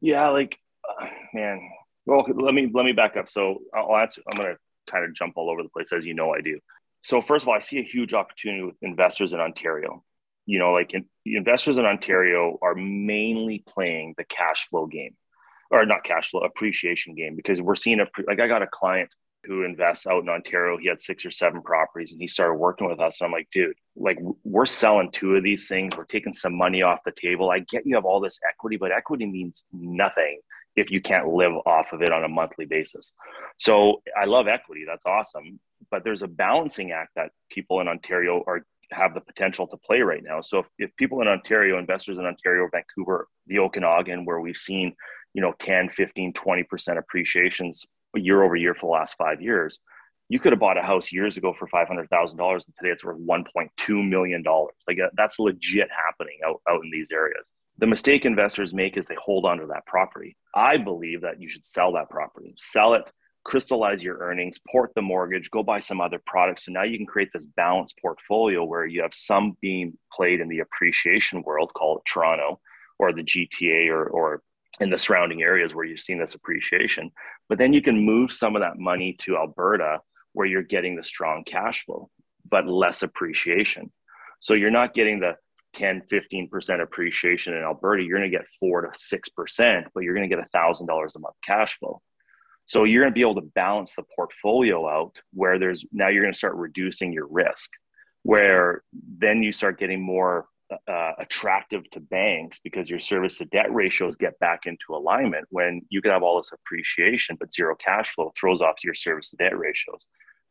Yeah 0.00 0.28
like 0.30 0.58
uh, 0.88 1.06
man 1.34 1.60
well, 2.06 2.24
let 2.34 2.54
me 2.54 2.70
let 2.72 2.84
me 2.84 2.92
back 2.92 3.16
up. 3.16 3.28
So 3.28 3.58
I'll 3.74 3.96
answer. 3.96 4.22
I'm 4.30 4.36
going 4.36 4.54
to 4.54 4.92
kind 4.92 5.04
of 5.04 5.14
jump 5.14 5.34
all 5.36 5.50
over 5.50 5.62
the 5.62 5.68
place, 5.68 5.92
as 5.92 6.04
you 6.04 6.14
know 6.14 6.34
I 6.34 6.40
do. 6.40 6.58
So 7.02 7.20
first 7.20 7.44
of 7.44 7.48
all, 7.48 7.54
I 7.54 7.60
see 7.60 7.78
a 7.78 7.84
huge 7.84 8.14
opportunity 8.14 8.64
with 8.64 8.76
investors 8.82 9.32
in 9.32 9.40
Ontario. 9.40 10.04
You 10.46 10.58
know, 10.58 10.72
like 10.72 10.94
in, 10.94 11.04
investors 11.24 11.78
in 11.78 11.84
Ontario 11.84 12.58
are 12.62 12.74
mainly 12.74 13.64
playing 13.68 14.14
the 14.16 14.24
cash 14.24 14.68
flow 14.68 14.86
game, 14.86 15.14
or 15.70 15.84
not 15.86 16.04
cash 16.04 16.30
flow 16.30 16.40
appreciation 16.40 17.14
game, 17.14 17.36
because 17.36 17.60
we're 17.60 17.76
seeing 17.76 18.00
a 18.00 18.06
like 18.26 18.40
I 18.40 18.48
got 18.48 18.62
a 18.62 18.66
client 18.66 19.10
who 19.44 19.64
invests 19.64 20.06
out 20.06 20.22
in 20.22 20.28
Ontario. 20.28 20.78
He 20.78 20.88
had 20.88 21.00
six 21.00 21.24
or 21.24 21.30
seven 21.30 21.62
properties 21.62 22.12
and 22.12 22.20
he 22.20 22.28
started 22.28 22.54
working 22.54 22.88
with 22.88 23.00
us. 23.00 23.20
And 23.20 23.26
I'm 23.26 23.32
like, 23.32 23.48
dude, 23.52 23.74
like 23.96 24.16
we're 24.44 24.66
selling 24.66 25.10
two 25.10 25.34
of 25.34 25.42
these 25.42 25.66
things. 25.66 25.96
We're 25.96 26.04
taking 26.04 26.32
some 26.32 26.56
money 26.56 26.82
off 26.82 27.00
the 27.04 27.12
table. 27.12 27.50
I 27.50 27.60
get 27.60 27.84
you 27.84 27.96
have 27.96 28.04
all 28.04 28.20
this 28.20 28.38
equity, 28.48 28.76
but 28.76 28.92
equity 28.92 29.26
means 29.26 29.64
nothing 29.72 30.38
if 30.76 30.90
you 30.90 31.00
can't 31.00 31.28
live 31.28 31.52
off 31.66 31.92
of 31.92 32.02
it 32.02 32.12
on 32.12 32.24
a 32.24 32.28
monthly 32.28 32.64
basis. 32.64 33.12
So 33.58 34.02
I 34.18 34.24
love 34.24 34.48
equity. 34.48 34.84
That's 34.86 35.06
awesome. 35.06 35.60
But 35.90 36.04
there's 36.04 36.22
a 36.22 36.28
balancing 36.28 36.92
act 36.92 37.10
that 37.16 37.30
people 37.50 37.80
in 37.80 37.88
Ontario 37.88 38.42
are 38.46 38.64
have 38.90 39.14
the 39.14 39.20
potential 39.20 39.66
to 39.66 39.76
play 39.78 40.00
right 40.00 40.22
now. 40.22 40.40
So 40.40 40.60
if, 40.60 40.66
if 40.78 40.96
people 40.96 41.22
in 41.22 41.28
Ontario, 41.28 41.78
investors 41.78 42.18
in 42.18 42.26
Ontario, 42.26 42.68
Vancouver, 42.70 43.26
the 43.46 43.58
Okanagan, 43.58 44.24
where 44.24 44.40
we've 44.40 44.56
seen, 44.56 44.94
you 45.34 45.40
know, 45.40 45.54
10, 45.58 45.88
15, 45.90 46.34
20% 46.34 46.98
appreciations 46.98 47.86
year 48.14 48.42
over 48.42 48.54
year 48.54 48.74
for 48.74 48.86
the 48.86 48.98
last 48.98 49.16
five 49.16 49.40
years, 49.40 49.80
you 50.28 50.38
could 50.38 50.52
have 50.52 50.60
bought 50.60 50.78
a 50.78 50.82
house 50.82 51.10
years 51.10 51.38
ago 51.38 51.52
for 51.52 51.66
$500,000 51.68 51.90
and 51.90 52.74
today 52.78 52.90
it's 52.90 53.04
worth 53.04 53.18
$1.2 53.18 54.08
million. 54.08 54.42
Like 54.46 54.98
uh, 55.02 55.08
that's 55.14 55.38
legit 55.38 55.88
happening 56.06 56.38
out, 56.46 56.60
out 56.68 56.82
in 56.84 56.90
these 56.90 57.08
areas 57.10 57.50
the 57.82 57.86
mistake 57.88 58.24
investors 58.24 58.72
make 58.72 58.96
is 58.96 59.06
they 59.06 59.16
hold 59.20 59.44
on 59.44 59.58
to 59.58 59.66
that 59.66 59.84
property. 59.86 60.36
I 60.54 60.76
believe 60.76 61.22
that 61.22 61.40
you 61.40 61.48
should 61.48 61.66
sell 61.66 61.90
that 61.94 62.08
property, 62.08 62.54
sell 62.56 62.94
it, 62.94 63.02
crystallize 63.44 64.04
your 64.04 64.18
earnings, 64.18 64.60
port 64.70 64.92
the 64.94 65.02
mortgage, 65.02 65.50
go 65.50 65.64
buy 65.64 65.80
some 65.80 66.00
other 66.00 66.22
products. 66.24 66.66
So 66.66 66.70
now 66.70 66.84
you 66.84 66.96
can 66.96 67.08
create 67.08 67.30
this 67.32 67.46
balanced 67.46 67.98
portfolio 68.00 68.62
where 68.62 68.86
you 68.86 69.02
have 69.02 69.12
some 69.12 69.56
being 69.60 69.98
played 70.12 70.38
in 70.38 70.48
the 70.48 70.60
appreciation 70.60 71.42
world, 71.42 71.72
call 71.74 71.96
it 71.96 72.04
Toronto 72.06 72.60
or 73.00 73.12
the 73.12 73.24
GTA 73.24 73.88
or, 73.88 74.04
or 74.04 74.42
in 74.78 74.88
the 74.88 74.96
surrounding 74.96 75.42
areas 75.42 75.74
where 75.74 75.84
you've 75.84 75.98
seen 75.98 76.20
this 76.20 76.36
appreciation. 76.36 77.10
But 77.48 77.58
then 77.58 77.72
you 77.72 77.82
can 77.82 77.98
move 77.98 78.30
some 78.30 78.54
of 78.54 78.62
that 78.62 78.78
money 78.78 79.16
to 79.22 79.38
Alberta 79.38 79.98
where 80.34 80.46
you're 80.46 80.62
getting 80.62 80.94
the 80.94 81.02
strong 81.02 81.42
cash 81.42 81.84
flow, 81.84 82.10
but 82.48 82.68
less 82.68 83.02
appreciation. 83.02 83.90
So 84.38 84.54
you're 84.54 84.70
not 84.70 84.94
getting 84.94 85.18
the 85.18 85.34
10, 85.74 86.02
15% 86.10 86.82
appreciation 86.82 87.54
in 87.54 87.62
Alberta, 87.62 88.02
you're 88.02 88.18
going 88.18 88.30
to 88.30 88.36
get 88.36 88.46
four 88.58 88.82
to 88.82 88.88
6%, 88.88 89.84
but 89.94 90.02
you're 90.02 90.14
going 90.14 90.28
to 90.28 90.34
get 90.34 90.44
$1,000 90.54 91.16
a 91.16 91.18
month 91.18 91.36
cash 91.44 91.78
flow. 91.78 92.00
So 92.64 92.84
you're 92.84 93.02
going 93.02 93.12
to 93.12 93.14
be 93.14 93.22
able 93.22 93.36
to 93.36 93.48
balance 93.54 93.94
the 93.94 94.04
portfolio 94.14 94.88
out 94.88 95.16
where 95.32 95.58
there's 95.58 95.84
now 95.92 96.08
you're 96.08 96.22
going 96.22 96.32
to 96.32 96.38
start 96.38 96.54
reducing 96.54 97.12
your 97.12 97.26
risk, 97.26 97.70
where 98.22 98.82
then 99.18 99.42
you 99.42 99.50
start 99.50 99.78
getting 99.78 100.00
more 100.00 100.46
uh, 100.88 101.12
attractive 101.18 101.88
to 101.90 102.00
banks 102.00 102.60
because 102.62 102.88
your 102.88 102.98
service 102.98 103.38
to 103.38 103.44
debt 103.46 103.72
ratios 103.72 104.16
get 104.16 104.38
back 104.38 104.60
into 104.66 104.94
alignment 104.94 105.44
when 105.50 105.82
you 105.90 106.00
can 106.00 106.10
have 106.10 106.22
all 106.22 106.38
this 106.38 106.52
appreciation 106.52 107.36
but 107.38 107.52
zero 107.52 107.74
cash 107.84 108.14
flow 108.14 108.32
throws 108.38 108.62
off 108.62 108.82
your 108.82 108.94
service 108.94 109.28
to 109.28 109.36
debt 109.36 109.58
ratios. 109.58 110.06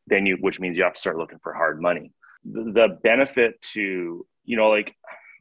then 0.07 0.25
you 0.25 0.37
which 0.41 0.59
means 0.59 0.77
you 0.77 0.83
have 0.83 0.93
to 0.93 0.99
start 0.99 1.17
looking 1.17 1.39
for 1.41 1.53
hard 1.53 1.81
money 1.81 2.11
the 2.43 2.99
benefit 3.03 3.59
to 3.61 4.25
you 4.43 4.57
know 4.57 4.69
like 4.69 4.95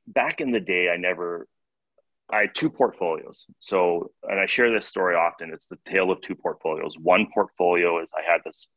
back 0.06 0.40
in 0.40 0.50
the 0.50 0.60
day 0.60 0.90
i 0.90 0.96
never 0.96 1.46
i 2.30 2.40
had 2.42 2.54
two 2.54 2.70
portfolios 2.70 3.46
so 3.58 4.10
and 4.24 4.40
i 4.40 4.46
share 4.46 4.72
this 4.72 4.86
story 4.86 5.14
often 5.14 5.50
it's 5.52 5.66
the 5.66 5.78
tale 5.84 6.10
of 6.10 6.20
two 6.20 6.34
portfolios 6.34 6.96
one 6.98 7.26
portfolio 7.32 8.00
is 8.00 8.10
i 8.16 8.30
had 8.30 8.40
this 8.44 8.68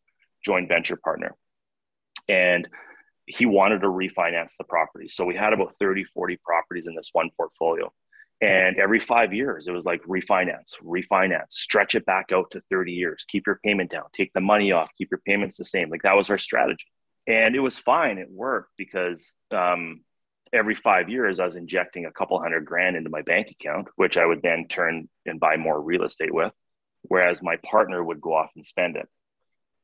joint 0.43 0.67
venture 0.67 0.97
partner 0.97 1.36
and 2.27 2.67
he 3.25 3.45
wanted 3.45 3.79
to 3.79 3.88
refinance 3.88 4.57
the 4.57 4.65
property 4.65 5.07
so 5.07 5.25
we 5.25 5.36
had 5.36 5.53
about 5.53 5.75
30 5.77 6.03
40 6.03 6.38
properties 6.43 6.88
in 6.88 6.95
this 6.95 7.09
one 7.13 7.29
portfolio 7.38 7.91
and 8.43 8.77
every 8.77 8.99
five 8.99 9.33
years, 9.33 9.69
it 9.69 9.71
was 9.71 9.86
like 9.86 10.03
refinance, 10.03 10.73
refinance, 10.83 11.51
stretch 11.53 11.95
it 11.95 12.05
back 12.05 12.33
out 12.33 12.51
to 12.51 12.62
30 12.69 12.91
years, 12.91 13.25
keep 13.25 13.47
your 13.47 13.57
payment 13.63 13.89
down, 13.89 14.03
take 14.13 14.33
the 14.33 14.41
money 14.41 14.73
off, 14.73 14.89
keep 14.97 15.09
your 15.12 15.21
payments 15.25 15.55
the 15.55 15.63
same. 15.63 15.89
Like 15.89 16.01
that 16.01 16.17
was 16.17 16.29
our 16.29 16.38
strategy. 16.38 16.86
And 17.25 17.55
it 17.55 17.62
was 17.62 17.79
fine. 17.79 18.17
It 18.17 18.27
worked 18.29 18.71
because 18.77 19.33
um, 19.51 20.01
every 20.53 20.75
five 20.75 21.09
years, 21.09 21.39
I 21.39 21.45
was 21.45 21.55
injecting 21.55 22.05
a 22.05 22.11
couple 22.11 22.39
hundred 22.39 22.65
grand 22.65 22.95
into 22.95 23.09
my 23.09 23.21
bank 23.21 23.49
account, 23.51 23.87
which 23.95 24.17
I 24.17 24.25
would 24.25 24.41
then 24.41 24.67
turn 24.67 25.09
and 25.25 25.39
buy 25.39 25.57
more 25.57 25.81
real 25.81 26.03
estate 26.03 26.33
with. 26.33 26.53
Whereas 27.03 27.43
my 27.43 27.57
partner 27.65 28.03
would 28.03 28.21
go 28.21 28.33
off 28.33 28.51
and 28.55 28.65
spend 28.65 28.95
it. 28.95 29.09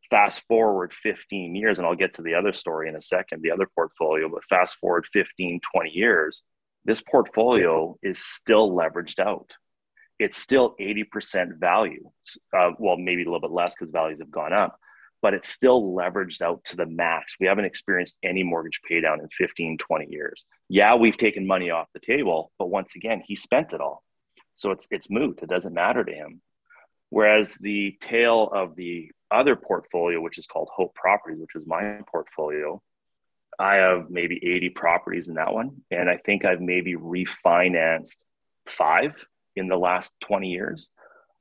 Fast 0.09 0.43
forward 0.47 0.93
15 0.93 1.55
years, 1.55 1.77
and 1.77 1.85
I'll 1.85 1.95
get 1.95 2.13
to 2.15 2.21
the 2.21 2.35
other 2.35 2.53
story 2.53 2.89
in 2.89 2.95
a 2.95 3.01
second, 3.01 3.41
the 3.41 3.51
other 3.51 3.67
portfolio, 3.75 4.29
but 4.29 4.43
fast 4.45 4.77
forward 4.77 5.05
15, 5.11 5.59
20 5.73 5.89
years 5.91 6.43
this 6.85 7.01
portfolio 7.01 7.97
is 8.01 8.19
still 8.19 8.71
leveraged 8.71 9.19
out. 9.19 9.51
It's 10.17 10.37
still 10.37 10.75
80% 10.79 11.59
value. 11.59 12.09
Uh, 12.55 12.71
well, 12.77 12.97
maybe 12.97 13.23
a 13.23 13.25
little 13.25 13.39
bit 13.39 13.51
less 13.51 13.75
because 13.75 13.91
values 13.91 14.19
have 14.19 14.31
gone 14.31 14.53
up, 14.53 14.79
but 15.21 15.33
it's 15.33 15.49
still 15.49 15.93
leveraged 15.93 16.41
out 16.41 16.63
to 16.65 16.75
the 16.75 16.85
max. 16.85 17.35
We 17.39 17.47
haven't 17.47 17.65
experienced 17.65 18.17
any 18.23 18.43
mortgage 18.43 18.81
paydown 18.89 19.19
in 19.19 19.27
15, 19.37 19.77
20 19.77 20.07
years. 20.09 20.45
Yeah, 20.69 20.95
we've 20.95 21.17
taken 21.17 21.45
money 21.45 21.69
off 21.69 21.87
the 21.93 21.99
table, 21.99 22.51
but 22.57 22.69
once 22.69 22.95
again, 22.95 23.21
he 23.25 23.35
spent 23.35 23.73
it 23.73 23.81
all. 23.81 24.03
So 24.55 24.71
it's, 24.71 24.87
it's 24.91 25.09
moot. 25.09 25.39
It 25.41 25.49
doesn't 25.49 25.73
matter 25.73 26.03
to 26.03 26.13
him. 26.13 26.41
Whereas 27.09 27.55
the 27.55 27.97
tale 27.99 28.49
of 28.53 28.75
the 28.75 29.11
other 29.31 29.55
portfolio, 29.55 30.21
which 30.21 30.37
is 30.37 30.47
called 30.47 30.69
Hope 30.73 30.93
Properties, 30.95 31.39
which 31.39 31.55
is 31.55 31.65
my 31.65 31.99
portfolio, 32.11 32.81
I 33.57 33.75
have 33.75 34.09
maybe 34.09 34.39
80 34.43 34.69
properties 34.69 35.27
in 35.27 35.35
that 35.35 35.53
one. 35.53 35.81
And 35.91 36.09
I 36.09 36.17
think 36.17 36.45
I've 36.45 36.61
maybe 36.61 36.95
refinanced 36.95 38.17
five 38.67 39.13
in 39.55 39.67
the 39.67 39.77
last 39.77 40.13
20 40.21 40.49
years. 40.49 40.89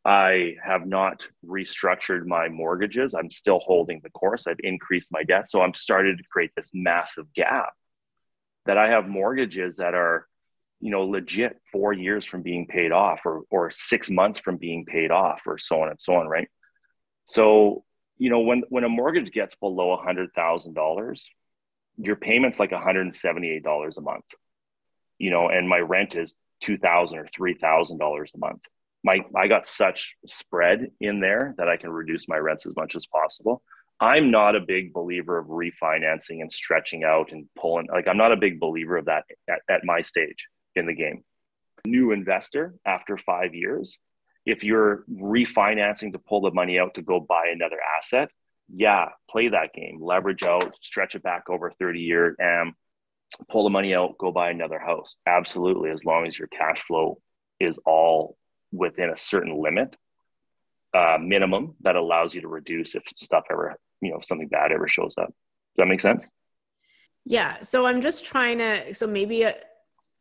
I 0.08 0.56
have 0.64 0.86
not 0.86 1.26
restructured 1.44 2.24
my 2.24 2.48
mortgages. 2.48 3.12
I'm 3.12 3.30
still 3.30 3.58
holding 3.58 4.00
the 4.02 4.08
course. 4.08 4.46
I've 4.46 4.56
increased 4.60 5.12
my 5.12 5.22
debt. 5.22 5.50
So 5.50 5.60
I'm 5.60 5.74
started 5.74 6.16
to 6.16 6.24
create 6.32 6.50
this 6.56 6.70
massive 6.72 7.30
gap 7.34 7.74
that 8.64 8.78
I 8.78 8.88
have 8.88 9.06
mortgages 9.06 9.76
that 9.76 9.92
are, 9.92 10.26
you 10.80 10.90
know, 10.90 11.04
legit 11.04 11.60
four 11.70 11.92
years 11.92 12.24
from 12.24 12.40
being 12.40 12.66
paid 12.66 12.90
off 12.90 13.20
or, 13.26 13.42
or 13.50 13.70
six 13.70 14.08
months 14.08 14.38
from 14.38 14.56
being 14.56 14.86
paid 14.86 15.10
off 15.10 15.42
or 15.46 15.58
so 15.58 15.82
on 15.82 15.90
and 15.90 16.00
so 16.00 16.14
on. 16.14 16.26
Right. 16.26 16.48
So, 17.26 17.84
you 18.16 18.30
know, 18.30 18.40
when, 18.40 18.62
when 18.70 18.84
a 18.84 18.88
mortgage 18.88 19.30
gets 19.30 19.56
below 19.56 19.92
a 19.92 20.02
hundred 20.02 20.30
thousand 20.34 20.72
dollars, 20.72 21.28
your 21.98 22.16
payment's 22.16 22.58
like 22.58 22.70
$178 22.70 23.98
a 23.98 24.00
month, 24.00 24.24
you 25.18 25.30
know, 25.30 25.50
and 25.50 25.68
my 25.68 25.80
rent 25.80 26.16
is 26.16 26.34
2,000 26.62 27.18
or 27.18 27.26
$3,000 27.26 28.34
a 28.34 28.38
month. 28.38 28.62
My, 29.08 29.24
I 29.34 29.48
got 29.48 29.64
such 29.64 30.16
spread 30.26 30.90
in 31.00 31.20
there 31.20 31.54
that 31.56 31.66
I 31.66 31.78
can 31.78 31.88
reduce 31.88 32.28
my 32.28 32.36
rents 32.36 32.66
as 32.66 32.76
much 32.76 32.94
as 32.94 33.06
possible. 33.06 33.62
I'm 33.98 34.30
not 34.30 34.54
a 34.54 34.60
big 34.60 34.92
believer 34.92 35.38
of 35.38 35.46
refinancing 35.46 36.42
and 36.42 36.52
stretching 36.52 37.04
out 37.04 37.32
and 37.32 37.46
pulling. 37.58 37.86
Like, 37.90 38.06
I'm 38.06 38.18
not 38.18 38.32
a 38.32 38.36
big 38.36 38.60
believer 38.60 38.98
of 38.98 39.06
that 39.06 39.24
at, 39.48 39.60
at 39.70 39.82
my 39.82 40.02
stage 40.02 40.46
in 40.76 40.84
the 40.84 40.92
game. 40.92 41.24
New 41.86 42.12
investor 42.12 42.74
after 42.84 43.16
five 43.16 43.54
years, 43.54 43.98
if 44.44 44.62
you're 44.62 45.06
refinancing 45.10 46.12
to 46.12 46.18
pull 46.18 46.42
the 46.42 46.50
money 46.50 46.78
out 46.78 46.92
to 46.96 47.02
go 47.02 47.18
buy 47.18 47.46
another 47.50 47.78
asset, 47.96 48.28
yeah, 48.70 49.06
play 49.30 49.48
that 49.48 49.72
game, 49.72 50.02
leverage 50.02 50.42
out, 50.42 50.74
stretch 50.82 51.14
it 51.14 51.22
back 51.22 51.48
over 51.48 51.72
30 51.78 51.98
year 51.98 52.36
and 52.38 52.74
pull 53.48 53.64
the 53.64 53.70
money 53.70 53.94
out, 53.94 54.18
go 54.18 54.30
buy 54.30 54.50
another 54.50 54.78
house. 54.78 55.16
Absolutely. 55.24 55.88
As 55.88 56.04
long 56.04 56.26
as 56.26 56.38
your 56.38 56.48
cash 56.48 56.82
flow 56.82 57.22
is 57.58 57.78
all 57.86 58.36
within 58.72 59.10
a 59.10 59.16
certain 59.16 59.60
limit, 59.60 59.96
uh, 60.94 61.18
minimum 61.20 61.74
that 61.80 61.96
allows 61.96 62.34
you 62.34 62.40
to 62.40 62.48
reduce 62.48 62.94
if 62.94 63.02
stuff 63.16 63.44
ever, 63.50 63.76
you 64.00 64.10
know, 64.10 64.20
something 64.22 64.48
bad 64.48 64.72
ever 64.72 64.88
shows 64.88 65.14
up. 65.18 65.28
Does 65.28 65.34
that 65.78 65.86
make 65.86 66.00
sense? 66.00 66.28
Yeah. 67.24 67.62
So 67.62 67.86
I'm 67.86 68.00
just 68.00 68.24
trying 68.24 68.58
to, 68.58 68.94
so 68.94 69.06
maybe, 69.06 69.44
uh, 69.44 69.52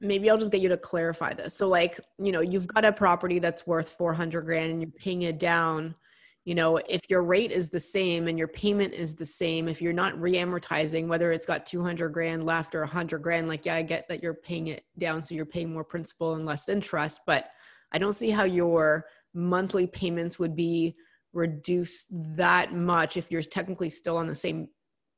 maybe 0.02 0.30
I'll 0.30 0.38
just 0.38 0.52
get 0.52 0.62
you 0.62 0.70
to 0.70 0.78
clarify 0.78 1.34
this. 1.34 1.56
So 1.56 1.68
like, 1.68 2.00
you 2.20 2.32
know, 2.32 2.42
you've 2.42 2.68
got 2.68 2.86
a 2.86 2.92
property 2.92 3.40
that's 3.40 3.66
worth 3.66 3.90
400 3.92 4.42
grand 4.46 4.72
and 4.72 4.82
you're 4.82 4.92
paying 4.92 5.24
it 5.24 5.40
down 5.40 5.96
you 6.48 6.56
know 6.56 6.78
if 6.78 7.02
your 7.10 7.24
rate 7.24 7.52
is 7.52 7.70
the 7.70 7.80
same 7.80 8.30
and 8.30 8.40
your 8.40 8.48
payment 8.48 8.94
is 8.94 9.16
the 9.16 9.26
same 9.26 9.68
if 9.68 9.82
you're 9.82 9.92
not 9.92 10.16
reamortizing 10.16 11.08
whether 11.08 11.34
it's 11.34 11.46
got 11.46 11.66
200 11.66 12.08
grand 12.14 12.46
left 12.46 12.74
or 12.74 12.80
100 12.80 13.22
grand 13.22 13.50
like 13.50 13.66
yeah 13.66 13.76
i 13.76 13.82
get 13.82 14.08
that 14.08 14.24
you're 14.24 14.34
paying 14.34 14.68
it 14.68 14.86
down 14.98 15.22
so 15.22 15.36
you're 15.36 15.46
paying 15.46 15.74
more 15.74 15.84
principal 15.84 16.36
and 16.36 16.46
less 16.46 16.70
interest 16.70 17.20
but 17.28 17.52
i 17.92 17.98
don't 17.98 18.14
see 18.14 18.30
how 18.30 18.44
your 18.44 19.06
monthly 19.34 19.88
payments 19.88 20.40
would 20.40 20.56
be 20.56 20.96
reduced 21.34 22.08
that 22.12 22.74
much 22.74 23.18
if 23.18 23.30
you're 23.30 23.44
technically 23.44 23.90
still 23.90 24.18
on 24.18 24.28
the 24.28 24.36
same 24.36 24.68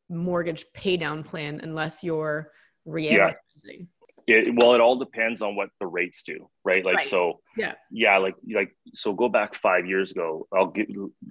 mortgage 0.09 0.65
paydown 0.75 1.23
plan 1.25 1.59
unless 1.63 2.03
you're 2.03 2.51
reamortizing 2.87 3.35
yeah. 3.65 3.85
It, 4.29 4.53
well, 4.57 4.75
it 4.75 4.81
all 4.81 4.95
depends 4.95 5.41
on 5.41 5.55
what 5.55 5.69
the 5.79 5.87
rates 5.87 6.21
do, 6.21 6.47
right? 6.63 6.85
Like, 6.85 6.97
right. 6.97 7.07
so 7.07 7.39
yeah, 7.57 7.73
yeah, 7.89 8.17
like, 8.19 8.35
like, 8.53 8.69
so 8.93 9.11
go 9.11 9.27
back 9.27 9.55
five 9.55 9.87
years 9.87 10.11
ago. 10.11 10.47
I'll 10.55 10.67
give 10.67 10.85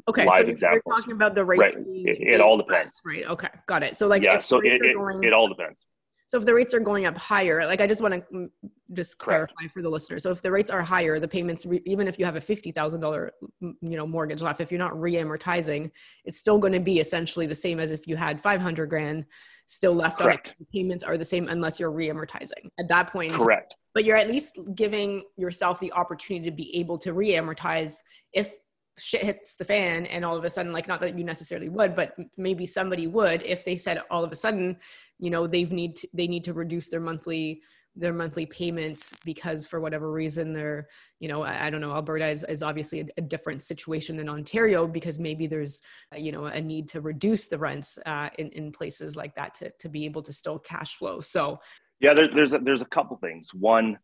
okay, 0.09 0.27
live 0.27 0.47
so 0.47 0.51
examples. 0.51 0.83
You're 0.85 0.97
talking 0.97 1.13
about 1.13 1.37
the 1.37 1.45
rates. 1.45 1.77
Right. 1.77 1.87
It, 1.87 2.35
it, 2.35 2.41
all 2.41 2.57
depends. 2.57 3.01
Right. 3.05 3.25
Okay. 3.25 3.51
Got 3.69 3.85
it. 3.85 3.97
So 3.97 4.09
like, 4.09 4.25
yeah, 4.25 4.41
so 4.41 4.59
it, 4.59 4.81
it, 4.83 4.97
going, 4.97 5.23
it 5.23 5.33
all 5.33 5.47
depends. 5.47 5.87
So 6.27 6.39
if 6.39 6.45
the 6.45 6.53
rates 6.53 6.75
are 6.75 6.81
going 6.81 7.07
up 7.07 7.17
higher, 7.17 7.65
like 7.67 7.81
I 7.81 7.87
just 7.87 8.03
want 8.03 8.15
to 8.15 8.51
just 8.93 9.19
clarify 9.19 9.53
Correct. 9.59 9.75
for 9.75 9.83
the 9.83 9.89
listeners. 9.89 10.23
So 10.23 10.31
if 10.31 10.43
the 10.43 10.51
rates 10.51 10.71
are 10.71 10.83
higher, 10.83 11.21
the 11.21 11.29
payments, 11.29 11.67
re- 11.67 11.83
even 11.85 12.09
if 12.09 12.19
you 12.19 12.25
have 12.25 12.37
a 12.37 12.41
fifty 12.41 12.73
thousand 12.73 13.01
dollar, 13.01 13.33
you 13.61 13.77
know, 13.81 14.07
mortgage 14.07 14.43
left, 14.43 14.61
if 14.61 14.71
you're 14.71 14.79
not 14.79 14.99
re-amortizing, 14.99 15.91
it's 16.25 16.39
still 16.39 16.59
going 16.59 16.73
to 16.73 16.81
be 16.81 17.01
essentially 17.01 17.47
the 17.47 17.55
same 17.55 17.81
as 17.81 17.91
if 17.91 18.07
you 18.07 18.17
had 18.17 18.41
five 18.41 18.61
hundred 18.61 18.89
grand 18.89 19.27
still 19.69 19.95
left 19.95 20.19
Correct. 20.19 20.55
on 20.59 20.67
payments 20.73 21.05
are 21.05 21.19
the 21.19 21.25
same 21.25 21.47
unless 21.49 21.79
you're 21.79 21.91
re-amortizing 21.91 22.71
at 22.81 22.89
that 22.89 23.13
point 23.13 23.33
Correct. 23.33 23.75
But 23.95 24.05
you're 24.05 24.17
at 24.17 24.29
least 24.29 24.59
giving 24.75 25.25
yourself 25.37 25.79
the 25.79 25.93
opportunity 25.93 26.49
to 26.49 26.57
be 26.57 26.75
able 26.77 26.97
to 26.99 27.13
re-amortize 27.13 27.99
if 28.33 28.55
shit 28.97 29.23
hits 29.23 29.57
the 29.57 29.65
fan 29.65 30.07
and 30.07 30.25
all 30.25 30.37
of 30.37 30.45
a 30.45 30.51
sudden 30.51 30.73
like 30.73 30.89
not 30.89 31.01
that 31.01 31.17
you 31.17 31.23
necessarily 31.23 31.69
would 31.69 31.95
but 31.95 32.17
maybe 32.37 32.67
somebody 32.67 33.07
would 33.07 33.43
if 33.43 33.65
they 33.65 33.77
said 33.77 34.03
all 34.11 34.25
of 34.25 34.33
a 34.33 34.37
sudden 34.37 34.77
you 35.19 35.31
know 35.31 35.47
they've 35.47 35.71
need 35.71 35.95
to, 35.97 36.09
they 36.13 36.27
need 36.27 36.43
to 36.45 36.53
reduce 36.53 36.89
their 36.89 37.01
monthly 37.01 37.63
their 37.99 38.13
monthly 38.13 38.47
payments 38.47 39.13
because 39.25 39.67
for 39.67 39.81
whatever 39.81 40.11
reason 40.13 40.53
they're 40.53 40.89
you 41.19 41.29
know 41.29 41.43
i, 41.43 41.67
I 41.67 41.71
don't 41.71 41.81
know 41.81 41.93
alberta 41.93 42.29
is, 42.29 42.45
is 42.49 42.63
obviously 42.63 43.01
a, 43.01 43.07
a, 43.19 43.23
different 43.23 43.63
situation 43.63 44.17
than 44.17 44.29
ontario 44.29 44.87
because 44.87 45.19
maybe 45.19 45.47
there's 45.47 45.83
uh, 46.15 46.17
you 46.17 46.31
know 46.33 46.47
a 46.47 46.61
need 46.61 46.89
to 46.89 47.01
reduce 47.01 47.49
the 47.49 47.59
rents 47.59 47.99
uh, 48.07 48.29
in, 48.39 48.51
in 48.51 48.73
places 48.73 49.17
like 49.17 49.35
that 49.35 49.55
to, 49.57 49.71
to 49.81 49.89
be 49.89 50.05
able 50.05 50.23
to 50.23 50.33
still 50.33 50.59
cash 50.59 50.97
flow. 50.97 51.21
So 51.21 51.59
yeah 52.01 52.15
there, 52.15 52.29
there's 52.29 52.53
a, 52.53 52.59
there's 52.59 52.83
a 52.83 52.87
couple 52.87 53.17
things. 53.17 53.53
One 53.53 53.99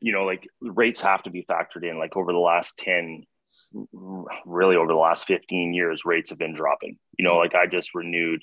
you 0.00 0.12
know 0.12 0.24
like 0.24 0.46
rates 0.60 1.00
have 1.00 1.22
to 1.24 1.30
be 1.30 1.44
factored 1.50 1.88
in. 1.88 1.98
Like 1.98 2.16
over 2.16 2.32
the 2.32 2.38
last 2.38 2.78
10 2.78 3.24
really 4.46 4.76
over 4.76 4.92
the 4.92 4.98
last 4.98 5.26
15 5.26 5.74
years 5.74 6.02
rates 6.04 6.30
have 6.30 6.38
been 6.38 6.54
dropping. 6.54 6.96
You 7.18 7.24
know 7.24 7.36
like 7.36 7.54
i 7.54 7.66
just 7.66 7.94
renewed 7.94 8.42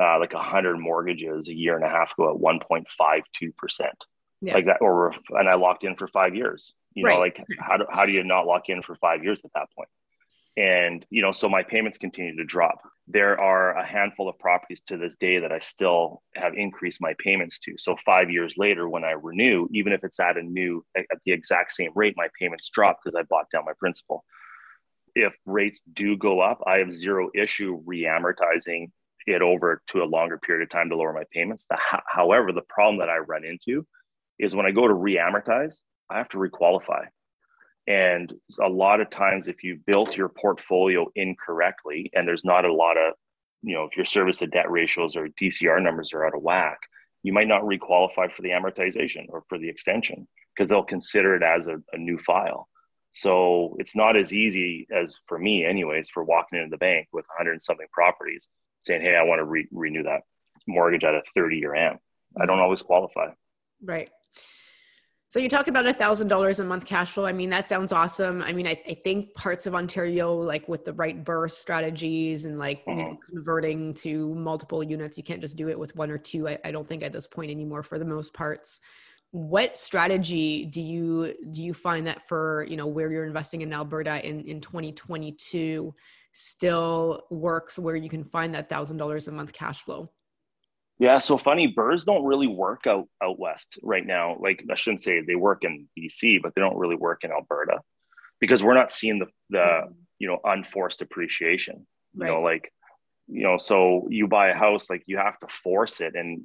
uh, 0.00 0.18
like 0.18 0.34
100 0.34 0.78
mortgages 0.78 1.48
a 1.48 1.54
year 1.54 1.74
and 1.76 1.84
a 1.84 1.88
half 1.88 2.12
ago 2.12 2.34
at 2.34 2.40
1.52 2.40 3.56
percent 3.56 3.94
yeah. 4.40 4.54
like 4.54 4.66
that 4.66 4.78
or 4.80 5.12
and 5.30 5.48
i 5.48 5.54
locked 5.54 5.84
in 5.84 5.96
for 5.96 6.08
five 6.08 6.34
years 6.34 6.74
you 6.94 7.04
right. 7.04 7.14
know 7.14 7.20
like 7.20 7.42
how 7.60 7.76
do, 7.76 7.86
how 7.90 8.04
do 8.04 8.12
you 8.12 8.24
not 8.24 8.46
lock 8.46 8.68
in 8.68 8.82
for 8.82 8.96
five 8.96 9.22
years 9.22 9.42
at 9.44 9.50
that 9.54 9.68
point? 9.76 9.88
and 10.56 11.04
you 11.10 11.20
know 11.20 11.32
so 11.32 11.48
my 11.48 11.62
payments 11.62 11.98
continue 11.98 12.34
to 12.36 12.44
drop 12.44 12.80
there 13.08 13.38
are 13.38 13.76
a 13.76 13.86
handful 13.86 14.28
of 14.28 14.38
properties 14.38 14.80
to 14.80 14.96
this 14.96 15.14
day 15.16 15.38
that 15.38 15.52
i 15.52 15.58
still 15.58 16.22
have 16.34 16.54
increased 16.54 17.00
my 17.00 17.14
payments 17.18 17.58
to 17.58 17.74
so 17.78 17.94
five 18.04 18.30
years 18.30 18.54
later 18.56 18.88
when 18.88 19.04
i 19.04 19.10
renew 19.10 19.68
even 19.72 19.92
if 19.92 20.02
it's 20.02 20.18
at 20.18 20.38
a 20.38 20.42
new 20.42 20.84
at 20.96 21.04
the 21.24 21.32
exact 21.32 21.72
same 21.72 21.90
rate 21.94 22.14
my 22.16 22.28
payments 22.40 22.70
drop 22.70 22.98
because 23.02 23.14
i 23.14 23.22
bought 23.24 23.50
down 23.50 23.64
my 23.64 23.72
principal 23.78 24.24
if 25.14 25.34
rates 25.44 25.82
do 25.92 26.16
go 26.16 26.40
up 26.40 26.62
i 26.66 26.78
have 26.78 26.92
zero 26.92 27.28
issue 27.34 27.80
re-amortizing 27.84 28.90
it 29.26 29.42
over 29.42 29.82
to 29.88 30.02
a 30.02 30.04
longer 30.04 30.38
period 30.38 30.62
of 30.62 30.70
time 30.70 30.88
to 30.88 30.96
lower 30.96 31.12
my 31.12 31.24
payments 31.32 31.66
the, 31.68 31.76
however 32.06 32.52
the 32.52 32.62
problem 32.62 32.98
that 32.98 33.10
i 33.10 33.18
run 33.18 33.44
into 33.44 33.86
is 34.38 34.54
when 34.54 34.66
I 34.66 34.70
go 34.70 34.86
to 34.86 34.94
re-amortize, 34.94 35.80
I 36.10 36.18
have 36.18 36.28
to 36.30 36.38
requalify. 36.38 37.06
And 37.88 38.32
a 38.60 38.68
lot 38.68 39.00
of 39.00 39.10
times, 39.10 39.46
if 39.46 39.62
you 39.62 39.78
built 39.86 40.16
your 40.16 40.28
portfolio 40.28 41.06
incorrectly 41.14 42.10
and 42.14 42.26
there's 42.26 42.44
not 42.44 42.64
a 42.64 42.72
lot 42.72 42.96
of 42.96 43.14
you 43.62 43.74
know, 43.74 43.84
if 43.84 43.96
your 43.96 44.04
service 44.04 44.38
to 44.38 44.46
debt 44.46 44.70
ratios 44.70 45.16
or 45.16 45.28
DCR 45.28 45.82
numbers 45.82 46.12
are 46.12 46.24
out 46.24 46.36
of 46.36 46.42
whack, 46.42 46.78
you 47.22 47.32
might 47.32 47.48
not 47.48 47.62
requalify 47.62 48.32
for 48.32 48.42
the 48.42 48.50
amortization 48.50 49.26
or 49.28 49.42
for 49.48 49.58
the 49.58 49.68
extension 49.68 50.28
because 50.54 50.70
they'll 50.70 50.84
consider 50.84 51.34
it 51.34 51.42
as 51.42 51.66
a, 51.66 51.76
a 51.92 51.98
new 51.98 52.18
file. 52.18 52.68
So 53.10 53.76
it's 53.80 53.96
not 53.96 54.16
as 54.16 54.32
easy 54.32 54.86
as 54.94 55.14
for 55.26 55.38
me, 55.38 55.64
anyways, 55.64 56.10
for 56.10 56.22
walking 56.22 56.58
into 56.58 56.70
the 56.70 56.76
bank 56.76 57.08
with 57.12 57.24
100 57.36 57.60
something 57.60 57.86
properties 57.92 58.48
saying, 58.82 59.02
Hey, 59.02 59.16
I 59.16 59.24
want 59.24 59.40
to 59.40 59.44
re- 59.44 59.68
renew 59.72 60.04
that 60.04 60.20
mortgage 60.68 61.04
at 61.04 61.14
a 61.14 61.22
30 61.34 61.56
year 61.56 61.74
AM. 61.74 61.98
I 62.40 62.46
don't 62.46 62.60
always 62.60 62.82
qualify. 62.82 63.30
Right. 63.82 64.10
So 65.28 65.40
you 65.40 65.48
talked 65.48 65.68
about 65.68 65.86
a 65.86 65.92
thousand 65.92 66.28
dollars 66.28 66.60
a 66.60 66.64
month 66.64 66.86
cash 66.86 67.10
flow. 67.10 67.26
I 67.26 67.32
mean, 67.32 67.50
that 67.50 67.68
sounds 67.68 67.92
awesome. 67.92 68.42
I 68.42 68.52
mean, 68.52 68.66
I, 68.66 68.80
I 68.88 68.94
think 68.94 69.34
parts 69.34 69.66
of 69.66 69.74
Ontario, 69.74 70.34
like 70.34 70.68
with 70.68 70.84
the 70.84 70.92
right 70.92 71.24
BRRRR 71.24 71.50
strategies 71.50 72.44
and 72.44 72.58
like 72.58 72.84
mm-hmm. 72.86 72.90
you 72.90 73.04
know, 73.04 73.10
mm-hmm. 73.10 73.34
converting 73.34 73.94
to 73.94 74.34
multiple 74.34 74.82
units, 74.82 75.18
you 75.18 75.24
can't 75.24 75.40
just 75.40 75.56
do 75.56 75.68
it 75.68 75.78
with 75.78 75.94
one 75.96 76.10
or 76.10 76.18
two. 76.18 76.48
I, 76.48 76.58
I 76.64 76.70
don't 76.70 76.88
think 76.88 77.02
at 77.02 77.12
this 77.12 77.26
point 77.26 77.50
anymore 77.50 77.82
for 77.82 77.98
the 77.98 78.04
most 78.04 78.34
parts 78.34 78.80
what 79.32 79.76
strategy 79.76 80.64
do 80.64 80.80
you 80.80 81.34
do 81.50 81.62
you 81.62 81.74
find 81.74 82.06
that 82.06 82.26
for 82.26 82.64
you 82.70 82.76
know 82.76 82.86
where 82.86 83.10
you're 83.10 83.26
investing 83.26 83.60
in 83.60 83.72
alberta 83.72 84.26
in 84.26 84.40
in 84.42 84.60
2022 84.60 85.94
still 86.32 87.22
works 87.30 87.78
where 87.78 87.96
you 87.96 88.08
can 88.08 88.24
find 88.24 88.54
that 88.54 88.70
thousand 88.70 88.96
dollars 88.96 89.28
a 89.28 89.32
month 89.32 89.52
cash 89.52 89.82
flow 89.82 90.10
yeah 90.98 91.18
so 91.18 91.36
funny 91.36 91.72
BRRRRs 91.72 92.04
don't 92.04 92.24
really 92.24 92.46
work 92.46 92.86
out 92.86 93.08
out 93.22 93.38
west 93.38 93.78
right 93.82 94.06
now 94.06 94.36
like 94.40 94.64
i 94.70 94.74
shouldn't 94.74 95.00
say 95.00 95.20
they 95.20 95.34
work 95.34 95.64
in 95.64 95.88
bc 95.98 96.40
but 96.42 96.54
they 96.54 96.60
don't 96.60 96.76
really 96.76 96.96
work 96.96 97.24
in 97.24 97.30
alberta 97.30 97.80
because 98.40 98.62
we're 98.62 98.74
not 98.74 98.90
seeing 98.90 99.18
the 99.18 99.26
the 99.50 99.58
mm-hmm. 99.58 99.92
you 100.18 100.28
know 100.28 100.38
unforced 100.44 101.02
appreciation 101.02 101.86
you 102.14 102.22
right. 102.22 102.30
know 102.30 102.40
like 102.40 102.72
you 103.28 103.42
know 103.42 103.58
so 103.58 104.06
you 104.08 104.28
buy 104.28 104.48
a 104.48 104.54
house 104.54 104.88
like 104.88 105.02
you 105.06 105.16
have 105.16 105.38
to 105.38 105.48
force 105.48 106.00
it 106.00 106.14
and 106.14 106.42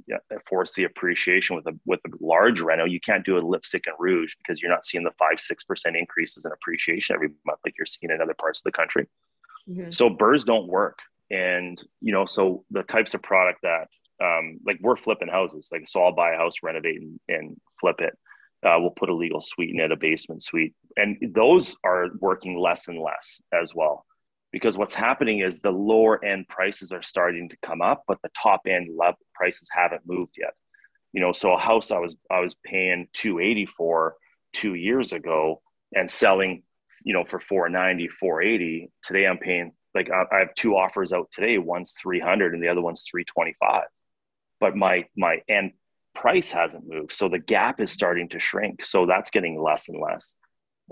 force 0.49 0.73
the 0.73 0.83
appreciation 0.83 1.55
with 1.55 1.67
a 1.67 1.77
with 1.85 1.99
a 2.07 2.09
large 2.19 2.59
reno 2.59 2.85
you 2.85 2.99
can't 2.99 3.25
do 3.25 3.37
a 3.37 3.39
lipstick 3.39 3.85
and 3.85 3.95
rouge 3.99 4.33
because 4.39 4.61
you're 4.61 4.71
not 4.71 4.83
seeing 4.83 5.03
the 5.03 5.11
five 5.19 5.39
six 5.39 5.63
percent 5.63 5.95
increases 5.95 6.43
in 6.43 6.51
appreciation 6.51 7.13
every 7.13 7.29
month 7.45 7.59
like 7.63 7.75
you're 7.77 7.85
seeing 7.85 8.11
in 8.11 8.21
other 8.21 8.33
parts 8.33 8.59
of 8.59 8.63
the 8.63 8.71
country 8.71 9.07
mm-hmm. 9.69 9.91
so 9.91 10.09
BRRRRs 10.09 10.45
don't 10.45 10.67
work 10.67 10.97
and 11.29 11.81
you 12.01 12.11
know 12.11 12.25
so 12.25 12.65
the 12.71 12.83
types 12.83 13.13
of 13.13 13.21
product 13.21 13.59
that 13.61 13.87
um, 14.21 14.59
like 14.65 14.77
we're 14.81 14.95
flipping 14.95 15.27
houses. 15.27 15.69
Like 15.71 15.87
so 15.87 16.03
i'll 16.03 16.11
buy 16.13 16.33
a 16.33 16.37
house 16.37 16.55
renovate 16.63 17.01
and, 17.01 17.19
and 17.27 17.57
flip 17.79 17.97
it. 17.99 18.17
Uh, 18.63 18.77
we'll 18.79 18.91
put 18.91 19.09
a 19.09 19.15
legal 19.15 19.41
suite 19.41 19.71
in 19.73 19.79
it 19.79 19.91
a 19.91 19.95
basement 19.95 20.43
suite. 20.43 20.75
And 20.95 21.17
those 21.33 21.75
are 21.83 22.09
working 22.19 22.59
less 22.59 22.87
and 22.87 22.99
less 22.99 23.41
as 23.51 23.73
well. 23.73 24.05
Because 24.51 24.77
what's 24.77 24.93
happening 24.93 25.39
is 25.39 25.59
the 25.59 25.71
lower 25.71 26.23
end 26.23 26.47
prices 26.47 26.91
are 26.91 27.01
starting 27.01 27.49
to 27.49 27.57
come 27.65 27.81
up 27.81 28.03
but 28.07 28.19
the 28.21 28.29
top 28.41 28.61
end 28.67 28.89
level 28.97 29.19
prices 29.33 29.69
haven't 29.71 30.01
moved 30.05 30.35
yet. 30.37 30.53
You 31.13 31.21
know 31.21 31.31
so 31.31 31.53
a 31.53 31.59
house 31.59 31.91
i 31.91 31.97
was 31.97 32.15
i 32.29 32.39
was 32.39 32.55
paying 32.65 33.07
280 33.13 33.65
for 33.77 34.15
two 34.53 34.75
years 34.75 35.11
ago 35.11 35.61
and 35.93 36.09
selling 36.09 36.63
you 37.03 37.13
know 37.13 37.25
for 37.25 37.39
490 37.39 38.07
480 38.19 38.89
today 39.03 39.25
i'm 39.25 39.37
paying 39.37 39.73
like 39.93 40.09
i 40.09 40.39
have 40.39 40.53
two 40.55 40.77
offers 40.77 41.11
out 41.11 41.29
today. 41.31 41.57
One's 41.57 41.93
300 42.01 42.53
and 42.53 42.63
the 42.63 42.69
other 42.69 42.81
one's 42.81 43.03
325 43.09 43.83
but 44.61 44.75
my 44.77 45.05
my 45.17 45.41
end 45.49 45.73
price 46.15 46.51
hasn't 46.51 46.87
moved 46.87 47.11
so 47.11 47.27
the 47.27 47.39
gap 47.39 47.81
is 47.81 47.91
starting 47.91 48.29
to 48.29 48.39
shrink 48.39 48.85
so 48.85 49.05
that's 49.05 49.31
getting 49.31 49.61
less 49.61 49.89
and 49.89 50.01
less 50.01 50.35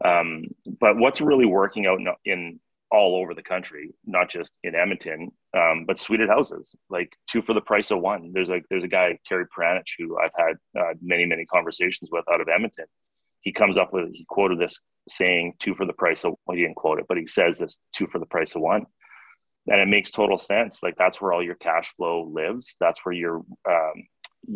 um, 0.03 0.45
but 0.79 0.97
what's 0.97 1.19
really 1.19 1.45
working 1.45 1.85
out 1.85 1.99
in, 1.99 2.07
in 2.23 2.59
all 2.91 3.15
over 3.15 3.33
the 3.33 3.43
country, 3.43 3.93
not 4.05 4.29
just 4.29 4.53
in 4.63 4.75
Edmonton, 4.75 5.31
um, 5.55 5.85
but 5.85 5.99
suited 5.99 6.29
houses, 6.29 6.75
like 6.89 7.15
two 7.29 7.41
for 7.41 7.53
the 7.53 7.61
price 7.61 7.91
of 7.91 7.99
one. 7.99 8.31
There's 8.33 8.49
a 8.49 8.61
there's 8.69 8.83
a 8.83 8.87
guy 8.87 9.17
Terry 9.27 9.45
Paranych 9.45 9.83
who 9.97 10.17
I've 10.17 10.31
had 10.35 10.55
uh, 10.79 10.93
many 11.01 11.25
many 11.25 11.45
conversations 11.45 12.09
with 12.11 12.25
out 12.31 12.41
of 12.41 12.47
Edmonton. 12.47 12.85
He 13.41 13.51
comes 13.51 13.77
up 13.77 13.93
with 13.93 14.11
he 14.13 14.25
quoted 14.27 14.59
this 14.59 14.79
saying 15.07 15.53
two 15.59 15.75
for 15.75 15.85
the 15.85 15.93
price 15.93 16.25
of 16.25 16.33
well 16.45 16.55
he 16.55 16.63
didn't 16.63 16.75
quote 16.75 16.99
it, 16.99 17.05
but 17.07 17.17
he 17.17 17.27
says 17.27 17.57
this 17.57 17.77
two 17.93 18.07
for 18.07 18.19
the 18.19 18.25
price 18.25 18.55
of 18.55 18.61
one, 18.61 18.85
and 19.69 19.79
it 19.79 19.87
makes 19.87 20.11
total 20.11 20.37
sense. 20.37 20.83
Like 20.83 20.95
that's 20.97 21.21
where 21.21 21.31
all 21.31 21.43
your 21.43 21.55
cash 21.55 21.93
flow 21.95 22.29
lives. 22.33 22.75
That's 22.79 23.05
where 23.05 23.13
your 23.13 23.37
um, 23.37 24.07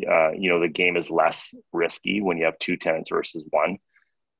uh, 0.09 0.31
you 0.31 0.49
know 0.49 0.59
the 0.59 0.67
game 0.67 0.97
is 0.97 1.09
less 1.09 1.53
risky 1.71 2.21
when 2.21 2.37
you 2.37 2.45
have 2.45 2.57
two 2.59 2.77
tenants 2.77 3.09
versus 3.09 3.43
one 3.49 3.77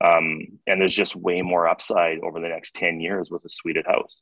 um, 0.04 0.42
and 0.68 0.82
there's 0.82 0.94
just 0.94 1.16
way 1.16 1.42
more 1.42 1.68
upside 1.68 2.20
over 2.20 2.40
the 2.40 2.50
next 2.50 2.76
10 2.76 3.00
years 3.00 3.32
with 3.32 3.46
a 3.46 3.50
suited 3.50 3.86
house. 3.86 4.22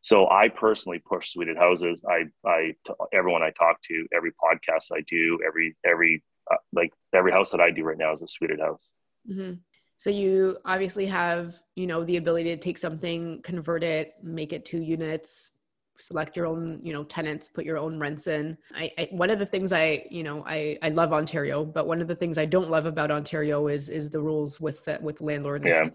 So 0.00 0.28
I 0.30 0.48
personally 0.48 1.02
push 1.06 1.32
suited 1.32 1.56
houses. 1.56 2.02
I, 2.08 2.24
I, 2.48 2.74
everyone 3.12 3.42
I 3.42 3.50
talk 3.50 3.82
to, 3.88 4.06
every 4.14 4.30
podcast 4.32 4.90
I 4.92 5.02
do, 5.08 5.38
every, 5.46 5.76
every, 5.84 6.22
uh, 6.50 6.56
like 6.72 6.92
every 7.12 7.32
house 7.32 7.50
that 7.50 7.60
I 7.60 7.70
do 7.70 7.84
right 7.84 7.98
now 7.98 8.14
is 8.14 8.22
a 8.22 8.28
suited 8.28 8.58
house. 8.58 8.90
Mm-hmm. 9.30 9.54
So 9.98 10.10
you 10.10 10.56
obviously 10.64 11.04
have, 11.06 11.60
you 11.74 11.86
know, 11.86 12.04
the 12.04 12.16
ability 12.16 12.54
to 12.54 12.56
take 12.56 12.78
something, 12.78 13.42
convert 13.42 13.82
it, 13.82 14.14
make 14.22 14.52
it 14.52 14.64
two 14.64 14.80
units, 14.80 15.50
select 15.98 16.36
your 16.36 16.46
own 16.46 16.80
you 16.82 16.92
know 16.92 17.04
tenants 17.04 17.48
put 17.48 17.64
your 17.64 17.78
own 17.78 17.98
rents 17.98 18.26
in. 18.26 18.56
I, 18.74 18.90
I, 18.98 19.08
one 19.10 19.30
of 19.30 19.38
the 19.38 19.46
things 19.46 19.72
i 19.72 20.04
you 20.10 20.22
know 20.22 20.44
i 20.46 20.78
i 20.82 20.88
love 20.88 21.12
ontario 21.12 21.64
but 21.64 21.86
one 21.86 22.00
of 22.00 22.08
the 22.08 22.14
things 22.14 22.38
i 22.38 22.44
don't 22.44 22.70
love 22.70 22.86
about 22.86 23.10
ontario 23.10 23.68
is 23.68 23.88
is 23.88 24.10
the 24.10 24.20
rules 24.20 24.60
with 24.60 24.84
the, 24.84 24.98
with 25.02 25.20
landlord 25.20 25.64
yeah. 25.64 25.88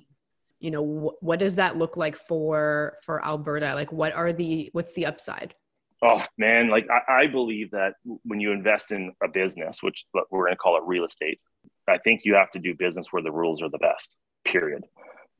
you 0.59 0.71
know 0.71 0.83
wh- 0.83 1.23
what 1.23 1.39
does 1.39 1.55
that 1.55 1.77
look 1.77 1.97
like 1.97 2.15
for 2.15 2.97
for 3.03 3.23
alberta? 3.25 3.73
Like 3.75 3.91
what 3.91 4.13
are 4.13 4.33
the 4.33 4.69
what's 4.73 4.93
the 4.93 5.05
upside? 5.05 5.55
Oh 6.01 6.23
man 6.37 6.69
like 6.69 6.87
I, 6.89 7.23
I 7.23 7.27
believe 7.27 7.71
that 7.71 7.93
when 8.23 8.39
you 8.39 8.51
invest 8.51 8.91
in 8.91 9.13
a 9.23 9.27
business 9.27 9.81
which 9.81 10.05
we're 10.13 10.45
going 10.45 10.51
to 10.51 10.57
call 10.57 10.75
it 10.77 10.83
real 10.85 11.05
estate 11.05 11.39
i 11.87 11.97
think 11.99 12.21
you 12.25 12.33
have 12.33 12.51
to 12.51 12.59
do 12.59 12.75
business 12.75 13.07
where 13.11 13.23
the 13.23 13.31
rules 13.31 13.61
are 13.61 13.69
the 13.69 13.77
best 13.77 14.17
period 14.43 14.83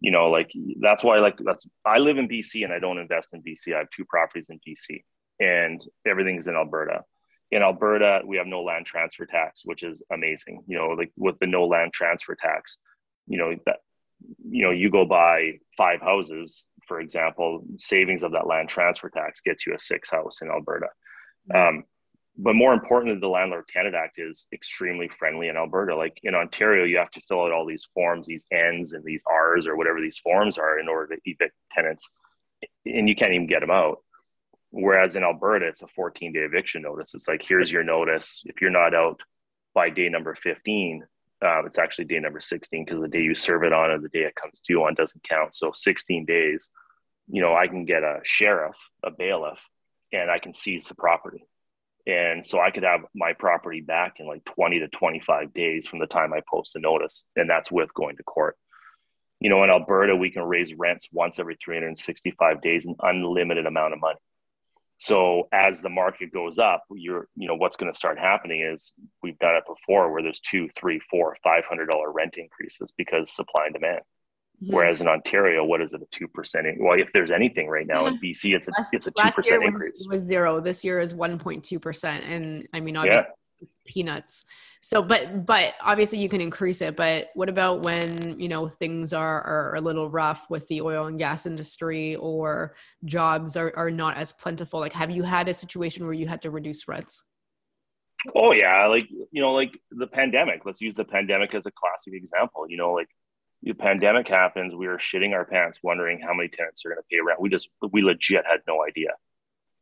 you 0.04 0.12
know, 0.12 0.30
like 0.30 0.52
that's 0.82 1.02
why 1.02 1.20
like 1.20 1.38
that's 1.40 1.66
I 1.86 1.98
live 1.98 2.18
in 2.18 2.28
BC 2.28 2.66
and 2.66 2.74
I 2.74 2.80
don't 2.80 3.00
invest 3.00 3.34
in 3.34 3.42
BC. 3.42 3.74
I 3.74 3.80
have 3.80 3.90
two 3.90 4.04
properties 4.04 4.50
in 4.50 4.60
BC 4.68 5.02
and 5.40 5.82
everything's 6.06 6.48
in 6.50 6.56
Alberta. 6.56 7.04
In 7.52 7.62
Alberta, 7.62 8.22
we 8.26 8.36
have 8.36 8.46
no 8.46 8.64
land 8.64 8.86
transfer 8.86 9.26
tax, 9.26 9.62
which 9.64 9.82
is 9.82 10.04
amazing. 10.12 10.62
You 10.68 10.78
know, 10.78 10.88
like 10.90 11.14
with 11.16 11.40
the 11.40 11.48
no 11.48 11.66
land 11.66 11.94
transfer 11.94 12.36
tax, 12.36 12.78
you 13.28 13.38
know, 13.38 13.56
that 13.66 13.78
you 14.50 14.64
know, 14.64 14.72
you 14.72 14.92
go 14.92 15.06
buy 15.06 15.54
five 15.78 16.02
houses, 16.02 16.68
for 16.86 17.00
example, 17.00 17.64
savings 17.78 18.24
of 18.24 18.34
that 18.34 18.46
land 18.46 18.68
transfer 18.68 19.10
tax 19.10 19.40
gets 19.40 19.66
you 19.66 19.74
a 19.74 19.80
six 19.80 20.10
house 20.10 20.42
in 20.42 20.50
Alberta. 20.50 20.88
Mm-hmm. 21.50 21.78
Um, 21.78 21.84
but 22.38 22.56
more 22.56 22.74
importantly, 22.74 23.20
the 23.20 23.28
Landlord 23.28 23.68
Tenant 23.68 23.96
Act 23.96 24.18
is 24.18 24.48
extremely 24.52 25.08
friendly 25.20 25.50
in 25.50 25.58
Alberta. 25.58 25.96
Like 25.96 26.20
in 26.24 26.34
Ontario, 26.34 26.84
you 26.84 26.98
have 26.98 27.12
to 27.12 27.22
fill 27.28 27.44
out 27.44 27.52
all 27.52 27.66
these 27.66 27.88
forms, 27.94 28.26
these 28.26 28.48
N's 28.52 28.94
and 28.94 29.04
these 29.04 29.24
R's 29.28 29.68
or 29.68 29.76
whatever 29.76 30.02
these 30.02 30.18
forms 30.18 30.58
are 30.58 30.80
in 30.80 30.88
order 30.88 31.16
to 31.16 31.22
evict 31.26 31.54
tenants, 31.72 32.10
and 32.86 33.08
you 33.08 33.16
can't 33.16 33.34
even 33.34 33.48
get 33.48 33.60
them 33.60 33.70
out. 33.70 34.00
Whereas 34.72 35.16
in 35.16 35.24
Alberta, 35.24 35.68
it's 35.68 35.84
a 35.84 35.88
14 35.88 36.34
day 36.34 36.40
eviction 36.40 36.82
notice. 36.82 37.14
It's 37.14 37.28
like, 37.28 37.44
here's 37.48 37.72
your 37.72 37.84
notice. 37.84 38.42
If 38.46 38.62
you're 38.62 38.72
not 38.72 38.96
out 38.96 39.22
by 39.76 39.92
day 39.92 40.10
number 40.10 40.34
15, 40.34 41.06
uh, 41.46 41.66
it's 41.66 41.78
actually 41.78 42.06
day 42.06 42.20
number 42.20 42.40
16 42.40 42.84
because 42.84 43.00
the 43.00 43.08
day 43.08 43.22
you 43.22 43.36
serve 43.36 43.64
it 43.64 43.74
on 43.74 43.92
and 43.92 44.04
the 44.04 44.10
day 44.10 44.22
it 44.22 44.34
comes 44.34 44.60
due 44.68 44.84
on 44.84 44.96
doesn't 44.96 45.24
count. 45.24 45.54
So 45.54 45.72
16 45.72 46.26
days, 46.26 46.72
you 47.28 47.42
know, 47.42 47.54
I 47.54 47.68
can 47.68 47.86
get 47.86 48.02
a 48.02 48.22
sheriff, 48.24 48.78
a 49.04 49.12
bailiff, 49.12 49.60
and 50.12 50.32
I 50.32 50.40
can 50.40 50.54
seize 50.54 50.86
the 50.86 50.96
property 50.96 51.46
and 52.06 52.46
so 52.46 52.60
I 52.60 52.72
could 52.72 52.84
have 52.84 53.02
my 53.16 53.34
property 53.34 53.82
back 53.82 54.16
in 54.20 54.28
like 54.28 54.44
20 54.46 54.80
to 54.80 54.88
25 54.90 55.54
days 55.54 55.88
from 55.88 56.00
the 56.00 56.08
time 56.08 56.34
I 56.34 56.42
post 56.52 56.76
a 56.76 56.80
notice. 56.80 57.26
And 57.36 57.50
that's 57.50 57.72
with 57.72 57.94
going 57.94 58.18
to 58.18 58.24
court. 58.24 58.58
You 59.40 59.50
know, 59.50 59.64
in 59.64 59.70
Alberta, 59.70 60.16
we 60.16 60.30
can 60.30 60.44
raise 60.44 60.74
rents 60.74 61.08
once 61.12 61.40
every 61.40 61.58
365 61.64 62.62
days, 62.62 62.86
an 62.86 62.96
unlimited 63.02 63.66
amount 63.66 63.94
of 63.94 64.00
money. 64.00 64.20
So 64.98 65.50
as 65.52 65.82
the 65.82 65.90
market 65.90 66.32
goes 66.34 66.60
up, 66.60 66.84
you're, 66.92 67.28
you 67.36 67.48
know, 67.48 67.56
what's 67.56 67.76
going 67.76 67.92
to 67.92 67.98
start 67.98 68.20
happening 68.20 68.62
is 68.62 68.94
we've 69.22 69.40
done 69.40 69.56
it 69.56 69.64
before 69.68 70.12
where 70.12 70.24
there's 70.24 70.40
two, 70.40 70.70
three, 70.78 71.02
four, 71.12 71.36
five 71.44 71.64
hundred 71.68 71.88
dollar 71.88 72.12
rent 72.12 72.38
increases 72.38 72.94
because 72.98 73.32
supply 73.32 73.66
and 73.66 73.74
demand. 73.74 74.02
Mm-hmm. 74.64 74.76
Whereas 74.76 75.02
in 75.02 75.08
Ontario, 75.08 75.66
what 75.66 75.82
is 75.82 75.94
it? 75.94 76.02
A 76.02 76.06
two 76.06 76.28
percent? 76.28 76.68
Well, 76.80 76.98
if 76.98 77.12
there's 77.12 77.32
anything 77.32 77.68
right 77.68 77.86
now 77.86 78.06
in 78.06 78.18
BC, 78.18 78.56
it's 78.56 78.68
a 78.68 78.72
last, 78.72 78.90
it's 78.94 79.08
a 79.08 79.12
two 79.12 79.30
percent 79.30 79.64
increase. 79.64 80.00
Was, 80.00 80.08
was 80.08 80.22
zero. 80.22 80.62
This 80.62 80.86
year 80.86 81.02
is 81.02 81.14
one 81.14 81.38
point 81.38 81.66
two 81.66 81.80
percent, 81.80 82.24
and 82.24 82.68
I 82.74 82.80
mean, 82.80 82.96
obviously, 82.96 83.28
yeah. 83.62 83.68
peanuts. 83.86 84.46
So, 84.80 85.02
but 85.02 85.46
but 85.46 85.74
obviously, 85.82 86.20
you 86.20 86.30
can 86.30 86.40
increase 86.40 86.82
it. 86.82 86.96
But 86.96 87.30
what 87.34 87.50
about 87.50 87.82
when 87.82 88.40
you 88.40 88.48
know 88.48 88.70
things 88.70 89.12
are 89.12 89.42
are 89.42 89.76
a 89.76 89.82
little 89.82 90.10
rough 90.10 90.50
with 90.50 90.66
the 90.68 90.82
oil 90.82 91.08
and 91.08 91.18
gas 91.18 91.46
industry, 91.46 92.16
or 92.16 92.76
jobs 93.04 93.58
are 93.58 93.74
are 93.76 93.92
not 93.92 94.16
as 94.16 94.32
plentiful? 94.32 94.80
Like, 94.80 94.94
have 94.94 95.12
you 95.12 95.24
had 95.24 95.50
a 95.50 95.54
situation 95.54 96.06
where 96.06 96.14
you 96.14 96.28
had 96.28 96.42
to 96.44 96.52
reduce 96.52 96.88
rents? 96.88 97.24
Oh 98.34 98.54
yeah, 98.54 98.86
like 98.86 99.10
you 99.10 99.42
know, 99.42 99.52
like 99.52 99.78
the 99.92 100.08
pandemic. 100.08 100.62
Let's 100.66 100.80
use 100.80 100.96
the 100.96 101.04
pandemic 101.04 101.54
as 101.54 101.66
a 101.66 101.72
classic 101.72 102.14
example. 102.14 102.66
You 102.70 102.78
know, 102.78 102.94
like 102.94 103.10
the 103.64 103.74
pandemic 103.74 104.28
happens, 104.28 104.76
we 104.76 104.88
were 104.88 104.98
shitting 104.98 105.34
our 105.34 105.46
pants, 105.46 105.80
wondering 105.84 106.20
how 106.20 106.34
many 106.34 106.50
tenants 106.50 106.86
are 106.86 106.90
going 106.90 107.02
to 107.02 107.08
pay 107.10 107.20
rent. 107.26 107.42
We 107.42 107.50
just, 107.50 107.70
we 107.92 108.02
legit 108.04 108.46
had 108.50 108.62
no 108.68 108.84
idea. 108.86 109.12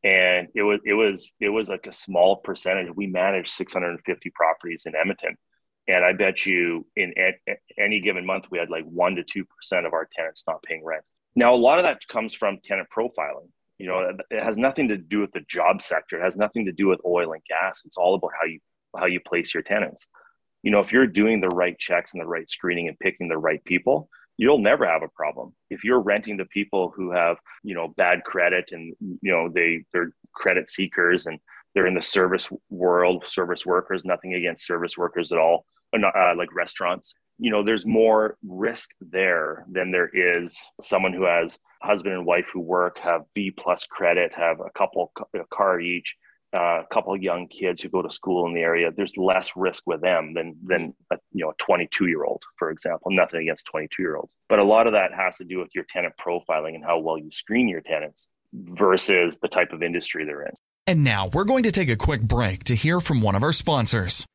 and 0.04 0.48
it 0.56 0.64
was 0.64 0.80
it 0.86 0.94
was 0.94 1.34
it 1.40 1.50
was 1.50 1.70
like 1.70 1.86
a 1.88 1.94
small 1.94 2.38
percentage. 2.38 2.90
We 2.96 3.08
managed 3.08 3.50
650 3.50 4.32
properties 4.32 4.86
in 4.88 4.96
Edmonton, 4.96 5.38
and 5.88 6.04
I 6.04 6.14
bet 6.14 6.46
you 6.46 6.86
in 6.96 7.14
any 7.78 8.02
given 8.02 8.26
month 8.26 8.46
we 8.52 8.58
had 8.58 8.70
like 8.70 8.86
one 8.86 9.16
to 9.16 9.24
two 9.24 9.46
percent 9.46 9.86
of 9.86 9.94
our 9.94 10.08
tenants 10.16 10.44
not 10.48 10.64
paying 10.64 10.84
rent. 10.84 11.04
Now 11.36 11.54
a 11.54 11.58
lot 11.58 11.78
of 11.78 11.84
that 11.84 12.08
comes 12.08 12.34
from 12.34 12.60
tenant 12.64 12.88
profiling. 12.96 13.50
You 13.78 13.88
know, 13.88 14.12
it 14.30 14.44
has 14.44 14.58
nothing 14.58 14.88
to 14.90 14.98
do 14.98 15.20
with 15.22 15.32
the 15.34 15.42
job 15.48 15.82
sector. 15.82 16.20
It 16.20 16.24
has 16.24 16.36
nothing 16.36 16.66
to 16.66 16.72
do 16.72 16.88
with 16.88 17.00
oil 17.06 17.34
and 17.34 17.42
gas. 17.48 17.82
It's 17.86 17.98
all 17.98 18.16
about 18.16 18.32
how 18.40 18.48
you 18.48 18.60
how 18.98 19.06
you 19.06 19.20
place 19.20 19.54
your 19.54 19.64
tenants. 19.64 20.08
You 20.64 20.72
know, 20.72 20.80
if 20.80 20.92
you're 20.92 21.08
doing 21.08 21.42
the 21.42 21.50
right 21.50 21.78
checks 21.78 22.14
and 22.14 22.22
the 22.22 22.28
right 22.28 22.50
screening 22.50 22.88
and 22.88 23.00
picking 23.00 23.28
the 23.28 23.38
right 23.38 23.64
people, 23.64 24.10
you'll 24.38 24.60
never 24.60 24.88
have 24.88 25.04
a 25.04 25.08
problem. 25.08 25.54
If 25.70 25.84
you're 25.84 26.02
renting 26.02 26.38
to 26.38 26.46
people 26.46 26.92
who 26.96 27.12
have, 27.12 27.38
you 27.64 27.76
know, 27.76 27.90
bad 27.90 28.24
credit 28.24 28.70
and 28.72 28.96
you 29.00 29.32
know 29.32 29.50
they 29.50 29.84
they're 29.94 30.14
credit 30.34 30.70
seekers 30.70 31.28
and 31.28 31.40
they're 31.74 31.88
in 31.88 31.96
the 31.96 32.02
service 32.02 32.50
world, 32.70 33.28
service 33.28 33.66
workers, 33.66 34.04
nothing 34.04 34.34
against 34.34 34.66
service 34.66 34.98
workers 34.98 35.32
at 35.32 35.38
all, 35.38 35.66
not, 35.94 36.16
uh, 36.16 36.34
like 36.36 36.54
restaurants. 36.54 37.14
You 37.40 37.50
know, 37.52 37.64
there's 37.64 37.86
more 37.86 38.38
risk 38.44 38.90
there 39.00 39.66
than 39.72 39.92
there 39.92 40.10
is 40.14 40.62
someone 40.82 41.14
who 41.14 41.26
has 41.26 41.58
husband 41.82 42.14
and 42.16 42.26
wife 42.26 42.50
who 42.54 42.60
work, 42.60 42.98
have 43.00 43.22
B 43.34 43.52
plus 43.52 43.86
credit, 43.86 44.32
have 44.34 44.60
a 44.60 44.70
couple 44.78 45.12
a 45.34 45.40
car 45.52 45.80
each, 45.80 46.16
uh, 46.54 46.82
a 46.82 46.86
couple 46.92 47.14
of 47.14 47.22
young 47.22 47.48
kids 47.48 47.82
who 47.82 47.90
go 47.90 48.02
to 48.02 48.10
school 48.10 48.46
in 48.48 48.54
the 48.54 48.62
area, 48.62 48.92
there's 48.96 49.16
less 49.18 49.52
risk 49.56 49.84
with 49.86 50.02
them 50.02 50.34
than 50.34 50.56
than 50.66 50.94
a, 51.12 51.18
you 51.32 51.46
know 51.46 51.52
a 51.52 51.64
22 51.64 52.08
year 52.08 52.24
old, 52.24 52.44
for 52.58 52.72
example. 52.72 53.12
Nothing 53.12 53.42
against 53.42 53.68
22 53.68 54.02
year 54.02 54.16
olds, 54.18 54.36
but 54.50 54.60
a 54.60 54.64
lot 54.64 54.88
of 54.88 54.94
that 54.94 55.14
has 55.14 55.38
to 55.38 55.46
do 55.46 55.60
with 55.60 55.70
your 55.74 55.86
tenant 55.86 56.14
profiling 56.20 56.76
and 56.76 56.84
how 56.84 57.00
well 57.00 57.18
you 57.18 57.32
screen 57.32 57.68
your 57.68 57.82
tenants 57.82 58.28
versus 58.54 59.38
the 59.42 59.48
type 59.48 59.72
of 59.72 59.82
industry 59.82 60.26
they're 60.26 60.44
in. 60.44 60.54
And 60.88 61.04
now 61.04 61.30
we're 61.32 61.46
going 61.46 61.64
to 61.64 61.72
take 61.72 61.90
a 61.90 61.96
quick 61.96 62.22
break 62.22 62.66
to 62.66 62.76
hear 62.76 63.00
from 63.00 63.22
one 63.22 63.36
of 63.36 63.44
our 63.44 63.54
sponsors. 63.54 64.26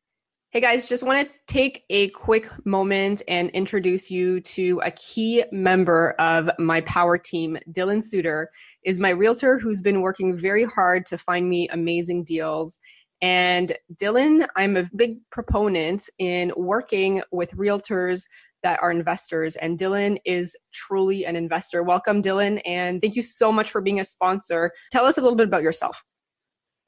Hey 0.51 0.61
guys, 0.61 0.85
just 0.85 1.03
want 1.03 1.27
to 1.27 1.33
take 1.49 1.83
a 1.89 2.07
quick 2.11 2.49
moment 2.65 3.21
and 3.27 3.49
introduce 3.49 4.09
you 4.09 4.39
to 4.39 4.79
a 4.85 4.91
key 4.91 5.43
member 5.51 6.11
of 6.19 6.49
my 6.57 6.79
power 6.81 7.17
team. 7.17 7.57
Dylan 7.73 8.01
Suter 8.01 8.49
is 8.85 8.97
my 8.97 9.09
realtor 9.09 9.59
who's 9.59 9.81
been 9.81 9.99
working 9.99 10.37
very 10.37 10.63
hard 10.63 11.05
to 11.07 11.17
find 11.17 11.49
me 11.49 11.67
amazing 11.67 12.23
deals. 12.23 12.79
And 13.21 13.73
Dylan, 14.01 14.47
I'm 14.55 14.77
a 14.77 14.89
big 14.95 15.17
proponent 15.31 16.09
in 16.17 16.53
working 16.55 17.21
with 17.33 17.51
realtors 17.51 18.23
that 18.63 18.81
are 18.81 18.89
investors. 18.89 19.57
And 19.57 19.77
Dylan 19.77 20.17
is 20.23 20.55
truly 20.73 21.25
an 21.25 21.35
investor. 21.35 21.83
Welcome, 21.83 22.21
Dylan. 22.21 22.61
And 22.65 23.01
thank 23.01 23.17
you 23.17 23.21
so 23.21 23.51
much 23.51 23.69
for 23.69 23.81
being 23.81 23.99
a 23.99 24.05
sponsor. 24.05 24.71
Tell 24.93 25.03
us 25.03 25.17
a 25.17 25.21
little 25.21 25.35
bit 25.35 25.47
about 25.47 25.61
yourself. 25.61 26.01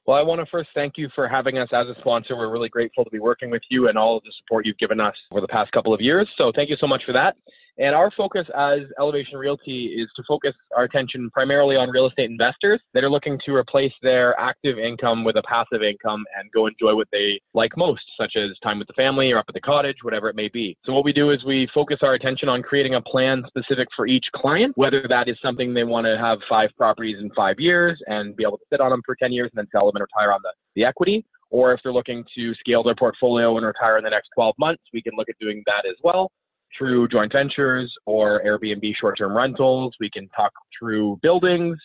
Well, 0.06 0.16
I 0.16 0.22
want 0.22 0.40
to 0.40 0.46
first 0.50 0.70
thank 0.74 0.94
you 0.96 1.08
for 1.14 1.28
having 1.28 1.58
us 1.58 1.68
as 1.72 1.86
a 1.86 1.94
sponsor. 2.00 2.36
We're 2.36 2.50
really 2.50 2.68
grateful 2.68 3.04
to 3.04 3.10
be 3.10 3.18
working 3.18 3.50
with 3.50 3.62
you 3.68 3.88
and 3.88 3.98
all 3.98 4.16
of 4.16 4.24
the 4.24 4.32
support 4.38 4.66
you've 4.66 4.78
given 4.78 4.98
us 4.98 5.14
over 5.30 5.40
the 5.40 5.48
past 5.48 5.70
couple 5.72 5.94
of 5.94 6.00
years. 6.00 6.28
So 6.36 6.50
thank 6.54 6.70
you 6.70 6.76
so 6.80 6.86
much 6.86 7.02
for 7.04 7.12
that. 7.12 7.36
And 7.80 7.94
our 7.94 8.10
focus 8.14 8.46
as 8.54 8.80
Elevation 8.98 9.38
Realty 9.38 9.96
is 9.98 10.06
to 10.14 10.22
focus 10.28 10.52
our 10.76 10.84
attention 10.84 11.30
primarily 11.30 11.76
on 11.76 11.88
real 11.88 12.06
estate 12.06 12.30
investors 12.30 12.78
that 12.92 13.02
are 13.02 13.10
looking 13.10 13.40
to 13.46 13.54
replace 13.54 13.92
their 14.02 14.38
active 14.38 14.78
income 14.78 15.24
with 15.24 15.36
a 15.36 15.42
passive 15.48 15.82
income 15.82 16.22
and 16.38 16.52
go 16.52 16.66
enjoy 16.66 16.94
what 16.94 17.08
they 17.10 17.40
like 17.54 17.74
most, 17.78 18.02
such 18.20 18.34
as 18.36 18.50
time 18.62 18.80
with 18.80 18.86
the 18.86 18.92
family 18.92 19.32
or 19.32 19.38
up 19.38 19.46
at 19.48 19.54
the 19.54 19.60
cottage, 19.62 19.96
whatever 20.02 20.28
it 20.28 20.36
may 20.36 20.48
be. 20.48 20.76
So 20.84 20.92
what 20.92 21.06
we 21.06 21.14
do 21.14 21.30
is 21.30 21.42
we 21.42 21.70
focus 21.72 22.00
our 22.02 22.12
attention 22.12 22.50
on 22.50 22.62
creating 22.62 22.96
a 22.96 23.00
plan 23.00 23.44
specific 23.46 23.88
for 23.96 24.06
each 24.06 24.26
client, 24.36 24.74
whether 24.76 25.06
that 25.08 25.30
is 25.30 25.36
something 25.42 25.72
they 25.72 25.84
want 25.84 26.04
to 26.04 26.18
have 26.18 26.38
five 26.50 26.68
properties 26.76 27.16
in 27.18 27.30
five 27.34 27.58
years 27.58 27.98
and 28.08 28.36
be 28.36 28.44
able 28.44 28.58
to 28.58 28.64
sit 28.70 28.82
on 28.82 28.90
them 28.90 29.00
for 29.06 29.16
10 29.16 29.32
years 29.32 29.50
and 29.54 29.58
then 29.58 29.68
sell 29.72 29.86
them 29.86 29.96
and 29.96 30.02
retire 30.02 30.34
on 30.34 30.40
the, 30.42 30.52
the 30.76 30.84
equity, 30.84 31.24
or 31.48 31.72
if 31.72 31.80
they're 31.82 31.94
looking 31.94 32.24
to 32.36 32.54
scale 32.56 32.82
their 32.82 32.94
portfolio 32.94 33.56
and 33.56 33.64
retire 33.64 33.96
in 33.96 34.04
the 34.04 34.10
next 34.10 34.28
12 34.34 34.54
months, 34.58 34.82
we 34.92 35.00
can 35.00 35.14
look 35.16 35.30
at 35.30 35.38
doing 35.40 35.62
that 35.64 35.88
as 35.88 35.96
well 36.04 36.30
through 36.76 37.08
joint 37.08 37.32
ventures 37.32 37.90
or 38.06 38.42
Airbnb 38.44 38.94
short 38.96 39.16
term 39.18 39.36
rentals. 39.36 39.94
We 40.00 40.10
can 40.10 40.28
talk 40.28 40.52
through 40.78 41.18
buildings, 41.22 41.78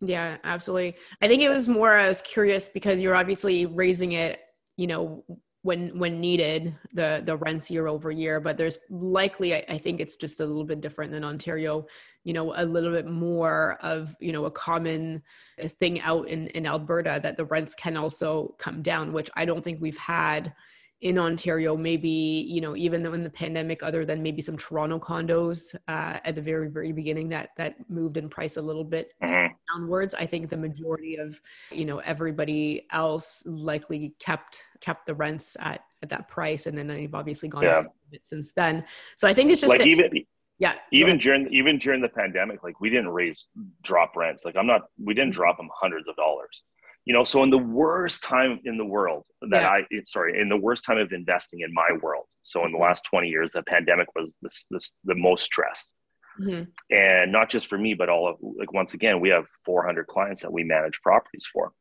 Yeah, 0.00 0.36
absolutely. 0.44 0.96
I 1.20 1.26
think 1.26 1.42
it 1.42 1.48
was 1.48 1.66
more, 1.66 1.94
I 1.94 2.06
was 2.06 2.22
curious 2.22 2.68
because 2.68 3.00
you're 3.00 3.16
obviously 3.16 3.66
raising 3.66 4.12
it, 4.12 4.40
you 4.76 4.86
know, 4.86 5.24
when 5.68 5.98
when 5.98 6.18
needed 6.18 6.74
the 6.94 7.20
the 7.26 7.36
rents 7.36 7.70
year 7.70 7.88
over 7.88 8.10
year 8.10 8.40
but 8.40 8.56
there's 8.56 8.78
likely 8.88 9.54
I, 9.54 9.62
I, 9.68 9.76
think 9.76 10.00
it's 10.00 10.16
just 10.16 10.40
a 10.40 10.46
little 10.46 10.64
bit 10.64 10.80
different 10.80 11.12
than 11.12 11.24
ontario 11.24 11.86
you 12.24 12.32
know 12.32 12.54
a 12.56 12.64
little 12.64 12.90
bit 12.90 13.06
more 13.06 13.76
of 13.82 14.16
you 14.18 14.32
know 14.32 14.46
a 14.46 14.50
common 14.50 15.22
uh, 15.62 15.68
thing 15.68 16.00
out 16.00 16.26
in 16.26 16.46
in 16.48 16.66
alberta 16.66 17.20
that 17.22 17.36
the 17.36 17.44
rents 17.44 17.74
can 17.74 17.98
also 17.98 18.54
come 18.58 18.80
down 18.80 19.12
which 19.12 19.28
i 19.36 19.44
don't 19.44 19.62
think 19.62 19.78
we've 19.78 19.98
had 19.98 20.54
in 21.00 21.18
Ontario, 21.18 21.76
maybe, 21.76 22.44
you 22.48 22.60
know, 22.60 22.74
even 22.74 23.02
though 23.02 23.12
in 23.12 23.22
the 23.22 23.30
pandemic, 23.30 23.82
other 23.82 24.04
than 24.04 24.22
maybe 24.22 24.42
some 24.42 24.56
Toronto 24.56 24.98
condos 24.98 25.74
uh, 25.86 26.18
at 26.24 26.34
the 26.34 26.42
very, 26.42 26.68
very 26.68 26.90
beginning 26.90 27.28
that 27.28 27.50
that 27.56 27.76
moved 27.88 28.16
in 28.16 28.28
price 28.28 28.56
a 28.56 28.62
little 28.62 28.82
bit 28.82 29.12
mm-hmm. 29.22 29.52
downwards, 29.72 30.14
I 30.14 30.26
think 30.26 30.50
the 30.50 30.56
majority 30.56 31.16
of, 31.16 31.40
you 31.70 31.84
know, 31.84 31.98
everybody 31.98 32.86
else 32.90 33.44
likely 33.46 34.14
kept 34.18 34.62
kept 34.80 35.06
the 35.06 35.14
rents 35.14 35.56
at, 35.60 35.82
at 36.02 36.08
that 36.08 36.28
price. 36.28 36.66
And 36.66 36.76
then 36.76 36.88
they've 36.88 37.14
obviously 37.14 37.48
gone 37.48 37.62
yeah. 37.62 37.78
up 37.78 37.94
since 38.24 38.52
then. 38.52 38.84
So 39.16 39.28
I 39.28 39.34
think 39.34 39.52
it's 39.52 39.60
just 39.60 39.70
like 39.70 39.82
a, 39.82 39.88
even 39.88 40.10
yeah 40.58 40.74
even 40.90 41.18
during 41.18 41.46
even 41.52 41.78
during 41.78 42.02
the 42.02 42.08
pandemic 42.08 42.64
like 42.64 42.80
we 42.80 42.90
didn't 42.90 43.10
raise 43.10 43.46
drop 43.82 44.16
rents 44.16 44.44
like 44.44 44.56
i'm 44.56 44.66
not 44.66 44.82
we 45.00 45.14
didn't 45.14 45.30
mm-hmm. 45.30 45.40
drop 45.40 45.56
them 45.56 45.68
hundreds 45.72 46.08
of 46.08 46.16
dollars 46.16 46.64
you 47.08 47.14
know 47.14 47.24
so 47.24 47.42
in 47.42 47.50
the 47.50 47.58
worst 47.58 48.22
time 48.22 48.60
in 48.64 48.76
the 48.76 48.84
world 48.84 49.26
that 49.50 49.62
yeah. 49.62 49.68
i 49.68 49.82
sorry 50.04 50.38
in 50.40 50.48
the 50.48 50.56
worst 50.56 50.84
time 50.84 50.98
of 50.98 51.10
investing 51.10 51.60
in 51.60 51.72
my 51.72 51.88
world 52.02 52.26
so 52.42 52.64
in 52.66 52.70
the 52.70 52.78
last 52.78 53.02
20 53.10 53.28
years 53.28 53.50
the 53.50 53.62
pandemic 53.62 54.06
was 54.14 54.36
this, 54.42 54.66
this 54.70 54.92
the 55.04 55.14
most 55.16 55.42
stressed. 55.42 55.94
Mm-hmm. 56.40 56.70
and 56.94 57.32
not 57.32 57.48
just 57.48 57.66
for 57.66 57.76
me 57.76 57.94
but 57.94 58.08
all 58.08 58.28
of 58.28 58.36
like 58.40 58.72
once 58.72 58.94
again 58.94 59.18
we 59.18 59.30
have 59.30 59.46
400 59.64 60.06
clients 60.06 60.42
that 60.42 60.52
we 60.52 60.62
manage 60.62 61.00
properties 61.02 61.48
for. 61.52 61.72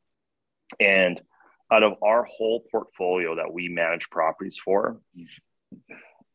And 0.80 1.22
out 1.72 1.84
of 1.84 1.94
our 2.02 2.24
whole 2.24 2.64
portfolio 2.72 3.36
that 3.36 3.54
we 3.54 3.70
manage 3.70 4.10
properties 4.10 4.58
for 4.64 4.98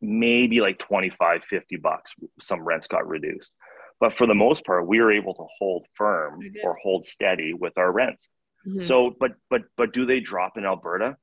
maybe 0.01 0.61
like 0.61 0.79
25 0.79 1.43
50 1.43 1.77
bucks 1.79 2.15
some 2.41 2.63
rents 2.63 2.87
got 2.87 3.09
reduced. 3.09 3.55
But 3.99 4.13
for 4.13 4.29
the 4.29 4.37
most 4.37 4.65
part 4.65 4.87
we 4.87 5.01
were 5.01 5.13
able 5.13 5.35
to 5.35 5.47
hold 5.59 5.87
firm 5.95 6.39
or 6.63 6.77
hold 6.81 7.05
steady 7.05 7.55
with 7.55 7.77
our 7.77 7.91
rents 7.91 8.29
Mm-hmm. 8.67 8.85
So, 8.85 9.15
but 9.19 9.33
but 9.51 9.63
but 9.77 9.93
do 9.93 10.07
they 10.07 10.21
drop 10.21 10.57
in 10.57 10.65
Alberta? 10.65 11.17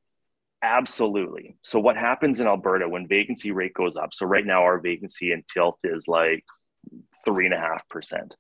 Absolutely. 0.62 1.58
So, 1.62 1.80
what 1.80 1.96
happens 1.96 2.40
in 2.40 2.48
Alberta 2.48 2.88
when 2.88 3.08
vacancy 3.08 3.52
rate 3.52 3.74
goes 3.74 3.96
up? 3.96 4.14
So, 4.14 4.26
right 4.26 4.46
now 4.46 4.64
our 4.64 4.80
vacancy 4.80 5.32
in 5.32 5.44
Tilt 5.52 5.80
is 5.84 6.08
like 6.08 6.44
three 7.26 7.46
and 7.46 7.54
a 7.54 7.60
half 7.60 7.88
percent. 7.90 8.36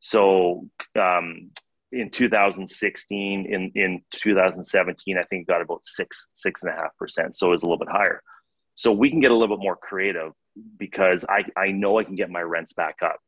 So, 0.00 0.68
um, 0.98 1.50
in 1.92 2.10
2016, 2.10 3.46
in 3.46 3.72
in 3.74 4.02
2017, 4.12 5.18
I 5.18 5.22
think 5.24 5.46
got 5.46 5.62
about 5.62 5.84
six 5.84 6.28
six 6.32 6.62
and 6.62 6.72
a 6.72 6.76
half 6.76 6.96
percent. 6.96 7.36
So, 7.36 7.52
it's 7.52 7.62
a 7.62 7.66
little 7.66 7.78
bit 7.78 7.92
higher. 7.92 8.22
So 8.78 8.92
we 8.92 9.10
can 9.10 9.18
get 9.18 9.32
a 9.32 9.34
little 9.34 9.56
bit 9.56 9.62
more 9.62 9.74
creative 9.74 10.32
because 10.78 11.24
I 11.28 11.44
I 11.56 11.72
know 11.72 11.98
I 11.98 12.04
can 12.04 12.14
get 12.14 12.30
my 12.30 12.40
rents 12.40 12.72
back 12.72 12.98
up. 13.02 13.18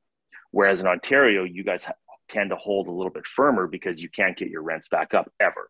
Whereas 0.53 0.81
in 0.81 0.87
Ontario, 0.87 1.43
you 1.43 1.65
guys 1.65 1.85
tend 2.31 2.51
to 2.51 2.57
hold 2.57 2.87
a 2.87 2.93
little 2.93 3.13
bit 3.13 3.27
firmer 3.27 3.67
because 3.67 4.01
you 4.01 4.09
can't 4.09 4.37
get 4.37 4.49
your 4.49 4.63
rents 4.63 4.89
back 4.89 5.13
up 5.13 5.31
ever. 5.41 5.69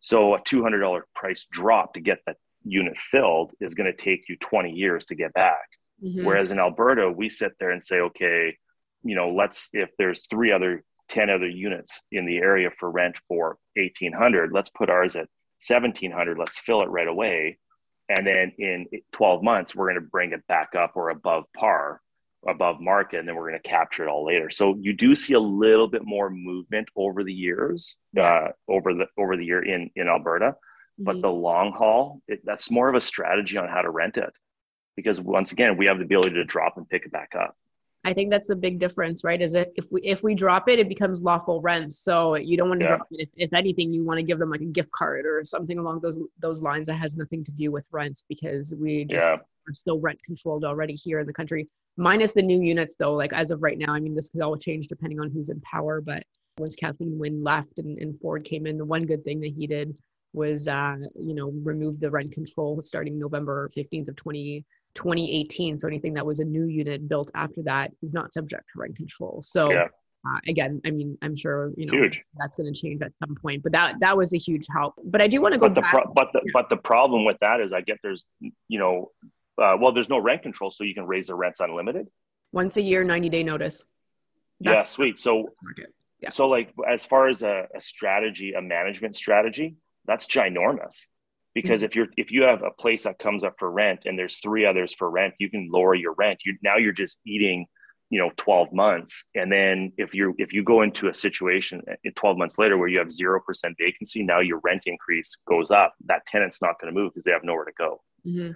So 0.00 0.34
a 0.34 0.40
$200 0.40 1.00
price 1.14 1.46
drop 1.50 1.94
to 1.94 2.00
get 2.00 2.18
that 2.26 2.36
unit 2.64 3.00
filled 3.00 3.52
is 3.60 3.74
going 3.74 3.90
to 3.90 3.96
take 3.96 4.28
you 4.28 4.36
20 4.36 4.70
years 4.70 5.06
to 5.06 5.14
get 5.14 5.32
back. 5.32 5.66
Mm-hmm. 6.04 6.24
Whereas 6.24 6.52
in 6.52 6.58
Alberta, 6.58 7.10
we 7.10 7.28
sit 7.28 7.52
there 7.58 7.70
and 7.70 7.82
say, 7.82 8.00
okay, 8.00 8.56
you 9.02 9.16
know, 9.16 9.30
let's, 9.30 9.70
if 9.72 9.90
there's 9.98 10.26
three 10.26 10.52
other, 10.52 10.84
10 11.08 11.30
other 11.30 11.48
units 11.48 12.02
in 12.12 12.26
the 12.26 12.36
area 12.36 12.68
for 12.78 12.90
rent 12.90 13.16
for 13.28 13.56
1800, 13.76 14.52
let's 14.52 14.70
put 14.70 14.90
ours 14.90 15.16
at 15.16 15.28
1700, 15.66 16.38
let's 16.38 16.58
fill 16.58 16.82
it 16.82 16.90
right 16.90 17.08
away. 17.08 17.58
and 18.08 18.26
then 18.26 18.52
in 18.58 18.86
12 19.12 19.42
months 19.42 19.74
we're 19.74 19.86
going 19.86 20.02
to 20.02 20.10
bring 20.10 20.32
it 20.32 20.46
back 20.46 20.74
up 20.76 20.92
or 20.94 21.10
above 21.10 21.44
par 21.56 22.00
above 22.48 22.80
market 22.80 23.18
and 23.18 23.28
then 23.28 23.36
we're 23.36 23.48
going 23.48 23.60
to 23.60 23.68
capture 23.68 24.04
it 24.04 24.08
all 24.08 24.24
later 24.24 24.50
so 24.50 24.76
you 24.80 24.92
do 24.92 25.14
see 25.14 25.34
a 25.34 25.40
little 25.40 25.88
bit 25.88 26.02
more 26.04 26.30
movement 26.30 26.88
over 26.96 27.24
the 27.24 27.32
years 27.32 27.96
uh, 28.20 28.48
over 28.68 28.94
the 28.94 29.06
over 29.18 29.36
the 29.36 29.44
year 29.44 29.62
in 29.62 29.90
in 29.96 30.08
alberta 30.08 30.54
but 30.98 31.12
mm-hmm. 31.12 31.22
the 31.22 31.30
long 31.30 31.72
haul 31.72 32.20
it, 32.28 32.40
that's 32.44 32.70
more 32.70 32.88
of 32.88 32.94
a 32.94 33.00
strategy 33.00 33.56
on 33.56 33.68
how 33.68 33.82
to 33.82 33.90
rent 33.90 34.16
it 34.16 34.32
because 34.96 35.20
once 35.20 35.52
again 35.52 35.76
we 35.76 35.86
have 35.86 35.98
the 35.98 36.04
ability 36.04 36.34
to 36.34 36.44
drop 36.44 36.76
and 36.76 36.88
pick 36.88 37.04
it 37.04 37.12
back 37.12 37.32
up 37.38 37.56
I 38.06 38.12
think 38.12 38.30
that's 38.30 38.46
the 38.46 38.54
big 38.54 38.78
difference, 38.78 39.24
right? 39.24 39.42
Is 39.42 39.54
it 39.54 39.72
if 39.74 39.84
we 39.90 40.00
if 40.02 40.22
we 40.22 40.36
drop 40.36 40.68
it, 40.68 40.78
it 40.78 40.88
becomes 40.88 41.22
lawful 41.22 41.60
rent. 41.60 41.92
So 41.92 42.36
you 42.36 42.56
don't 42.56 42.68
want 42.68 42.80
to 42.80 42.84
yeah. 42.84 42.96
drop 42.98 43.08
it. 43.10 43.28
If, 43.36 43.48
if 43.48 43.52
anything, 43.52 43.92
you 43.92 44.04
want 44.04 44.18
to 44.18 44.22
give 44.22 44.38
them 44.38 44.48
like 44.48 44.60
a 44.60 44.66
gift 44.66 44.92
card 44.92 45.26
or 45.26 45.42
something 45.42 45.76
along 45.76 46.00
those 46.02 46.16
those 46.38 46.62
lines 46.62 46.86
that 46.86 46.94
has 46.94 47.16
nothing 47.16 47.42
to 47.42 47.50
do 47.50 47.72
with 47.72 47.88
rents 47.90 48.22
because 48.28 48.72
we 48.78 49.06
just 49.06 49.26
yeah. 49.26 49.38
Are 49.68 49.74
still 49.74 50.00
rent 50.00 50.22
controlled 50.24 50.64
already 50.64 50.94
here 50.94 51.20
in 51.20 51.26
the 51.26 51.32
country. 51.32 51.68
Minus 51.96 52.32
the 52.32 52.42
new 52.42 52.60
units 52.60 52.96
though, 52.98 53.14
like 53.14 53.32
as 53.32 53.50
of 53.50 53.62
right 53.62 53.78
now, 53.78 53.92
I 53.92 54.00
mean 54.00 54.14
this 54.14 54.28
could 54.28 54.42
all 54.42 54.56
change 54.56 54.88
depending 54.88 55.20
on 55.20 55.30
who's 55.30 55.48
in 55.48 55.60
power. 55.60 56.00
But 56.00 56.24
once 56.58 56.76
Kathleen 56.76 57.18
Wynne 57.18 57.42
left 57.42 57.78
and, 57.78 57.98
and 57.98 58.18
Ford 58.20 58.44
came 58.44 58.66
in, 58.66 58.78
the 58.78 58.84
one 58.84 59.04
good 59.04 59.24
thing 59.24 59.40
that 59.40 59.52
he 59.56 59.66
did 59.66 59.96
was 60.32 60.68
uh, 60.68 60.96
you 61.14 61.34
know, 61.34 61.52
remove 61.64 61.98
the 61.98 62.10
rent 62.10 62.32
control 62.32 62.80
starting 62.80 63.18
November 63.18 63.70
15th 63.76 64.08
of 64.08 64.16
20 64.16 64.64
2018. 64.96 65.78
So 65.78 65.86
anything 65.86 66.14
that 66.14 66.26
was 66.26 66.40
a 66.40 66.44
new 66.44 66.64
unit 66.64 67.08
built 67.08 67.30
after 67.34 67.62
that 67.64 67.92
is 68.02 68.12
not 68.12 68.32
subject 68.32 68.64
to 68.72 68.80
rent 68.80 68.96
control. 68.96 69.40
So 69.42 69.70
yeah. 69.70 69.86
uh, 70.28 70.38
again, 70.48 70.80
I 70.84 70.90
mean, 70.90 71.16
I'm 71.22 71.36
sure 71.36 71.72
you 71.76 71.86
know 71.86 71.92
huge. 71.92 72.24
that's 72.36 72.56
going 72.56 72.72
to 72.72 72.78
change 72.78 73.02
at 73.02 73.12
some 73.18 73.36
point, 73.36 73.62
but 73.62 73.72
that 73.72 73.96
that 74.00 74.16
was 74.16 74.32
a 74.32 74.38
huge 74.38 74.66
help. 74.74 74.94
But 75.04 75.20
I 75.20 75.28
do 75.28 75.40
want 75.40 75.54
to 75.54 75.60
go. 75.60 75.68
But 75.68 75.74
the 75.74 75.80
back. 75.82 75.90
Pro- 75.92 76.12
but 76.12 76.28
the 76.32 76.40
yeah. 76.44 76.50
but 76.52 76.68
the 76.68 76.76
problem 76.76 77.24
with 77.24 77.36
that 77.40 77.60
is, 77.60 77.72
I 77.72 77.82
get 77.82 77.98
there's 78.02 78.26
you 78.40 78.78
know, 78.78 79.10
uh, 79.60 79.76
well, 79.80 79.92
there's 79.92 80.08
no 80.08 80.18
rent 80.18 80.42
control, 80.42 80.70
so 80.70 80.84
you 80.84 80.94
can 80.94 81.06
raise 81.06 81.28
the 81.28 81.34
rents 81.34 81.60
unlimited. 81.60 82.06
Once 82.52 82.76
a 82.76 82.82
year, 82.82 83.04
90 83.04 83.28
day 83.28 83.42
notice. 83.42 83.84
Yeah, 84.60 84.82
sweet. 84.84 85.18
So. 85.18 85.50
Yeah. 86.20 86.30
So, 86.30 86.48
like, 86.48 86.72
as 86.88 87.04
far 87.04 87.28
as 87.28 87.42
a, 87.42 87.66
a 87.76 87.80
strategy, 87.80 88.54
a 88.54 88.62
management 88.62 89.14
strategy, 89.14 89.76
that's 90.06 90.26
ginormous 90.26 91.08
because 91.54 91.80
mm-hmm. 91.80 91.86
if 91.86 91.96
you're 91.96 92.06
if 92.16 92.30
you 92.30 92.42
have 92.42 92.62
a 92.62 92.70
place 92.70 93.04
that 93.04 93.18
comes 93.18 93.42
up 93.42 93.54
for 93.58 93.70
rent 93.70 94.00
and 94.04 94.18
there's 94.18 94.38
three 94.38 94.64
others 94.64 94.94
for 94.94 95.10
rent 95.10 95.34
you 95.38 95.50
can 95.50 95.68
lower 95.72 95.94
your 95.94 96.12
rent 96.14 96.38
you 96.44 96.56
now 96.62 96.76
you're 96.76 96.92
just 96.92 97.18
eating 97.26 97.66
you 98.10 98.20
know 98.20 98.30
12 98.36 98.72
months 98.72 99.24
and 99.34 99.50
then 99.50 99.92
if 99.96 100.14
you 100.14 100.34
if 100.38 100.52
you 100.52 100.62
go 100.62 100.82
into 100.82 101.08
a 101.08 101.14
situation 101.14 101.82
uh, 101.90 102.10
12 102.14 102.38
months 102.38 102.58
later 102.58 102.78
where 102.78 102.88
you 102.88 102.98
have 102.98 103.08
0% 103.08 103.40
vacancy 103.78 104.22
now 104.22 104.40
your 104.40 104.60
rent 104.62 104.82
increase 104.86 105.36
goes 105.48 105.70
up 105.70 105.94
that 106.04 106.24
tenant's 106.26 106.62
not 106.62 106.78
going 106.80 106.94
to 106.94 106.98
move 106.98 107.12
because 107.12 107.24
they 107.24 107.32
have 107.32 107.42
nowhere 107.42 107.64
to 107.64 107.72
go 107.76 108.00
mm-hmm. 108.24 108.52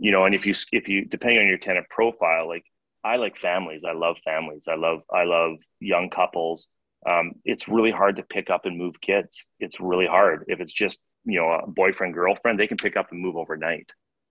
You 0.00 0.10
know 0.10 0.24
and 0.24 0.34
if 0.34 0.46
you 0.46 0.54
if 0.72 0.88
you 0.88 1.04
depending 1.04 1.40
on 1.40 1.48
your 1.48 1.58
tenant 1.58 1.86
profile 1.90 2.48
like 2.48 2.64
i 3.04 3.16
like 3.16 3.36
families. 3.36 3.82
I 3.84 3.92
love 3.92 4.16
families. 4.24 4.66
I 4.68 4.74
love 4.74 5.02
i 5.12 5.24
love 5.24 5.56
young 5.80 6.10
couples. 6.10 6.68
Um, 7.08 7.32
it's 7.46 7.66
really 7.66 7.90
hard 7.90 8.16
to 8.16 8.22
pick 8.22 8.50
up 8.50 8.66
and 8.66 8.76
move 8.76 9.00
kids. 9.00 9.46
It's 9.58 9.80
really 9.80 10.06
hard. 10.06 10.44
If 10.48 10.60
it's 10.60 10.72
just 10.72 10.98
you 11.24 11.38
know 11.38 11.50
a 11.50 11.66
boyfriend 11.66 12.14
girlfriend 12.14 12.58
they 12.58 12.66
can 12.66 12.76
pick 12.76 12.96
up 12.96 13.12
and 13.12 13.20
move 13.20 13.36
overnight. 13.36 13.90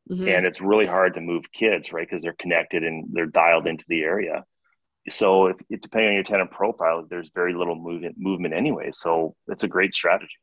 Mm-hmm. 0.10 0.28
and 0.28 0.44
it's 0.44 0.60
really 0.60 0.88
hard 0.88 1.14
to 1.14 1.22
move 1.22 1.44
kids 1.54 1.94
right 1.94 2.08
because 2.10 2.24
they're 2.24 2.34
connected 2.40 2.84
and 2.84 3.10
they're 3.12 3.28
dialed 3.28 3.68
into 3.68 3.86
the 3.88 4.02
area. 4.02 4.44
So 5.08 5.48
if, 5.48 5.58
if, 5.70 5.82
depending 5.82 6.10
on 6.10 6.16
your 6.16 6.24
tenant 6.24 6.50
profile 6.50 7.06
there's 7.08 7.30
very 7.36 7.54
little 7.54 7.76
movement 7.76 8.16
movement 8.18 8.56
anyway. 8.56 8.90
So 8.92 9.36
it's 9.48 9.64
a 9.64 9.68
great 9.68 9.94
strategy. 9.94 10.34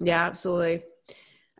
Yeah 0.00 0.24
absolutely 0.24 0.84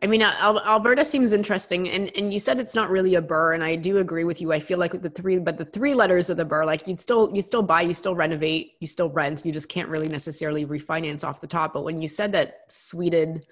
I 0.01 0.07
mean, 0.07 0.21
Alberta 0.21 1.05
seems 1.05 1.31
interesting, 1.31 1.87
and 1.89 2.11
and 2.17 2.33
you 2.33 2.39
said 2.39 2.59
it's 2.59 2.75
not 2.75 2.89
really 2.89 3.15
a 3.15 3.21
BRRRR, 3.21 3.55
and 3.55 3.63
I 3.63 3.77
do 3.77 3.99
agree 3.99 4.25
with 4.25 4.41
you. 4.41 4.51
I 4.51 4.59
feel 4.59 4.77
like 4.77 4.91
with 4.91 5.01
the 5.01 5.09
three, 5.09 5.39
but 5.39 5.57
the 5.57 5.63
three 5.65 5.93
letters 5.93 6.29
of 6.29 6.35
the 6.35 6.45
BRRRR, 6.45 6.65
like 6.65 6.85
you'd 6.85 6.99
still 6.99 7.31
you 7.33 7.41
still 7.41 7.61
buy, 7.61 7.81
you 7.81 7.93
still 7.93 8.13
renovate, 8.13 8.73
you 8.81 8.87
still 8.87 9.09
rent, 9.09 9.45
you 9.45 9.53
just 9.53 9.69
can't 9.69 9.87
really 9.87 10.09
necessarily 10.09 10.65
refinance 10.65 11.23
off 11.23 11.39
the 11.39 11.47
top. 11.47 11.73
But 11.73 11.85
when 11.85 12.01
you 12.01 12.09
said 12.09 12.33
that 12.33 12.65
suited, 12.67 13.47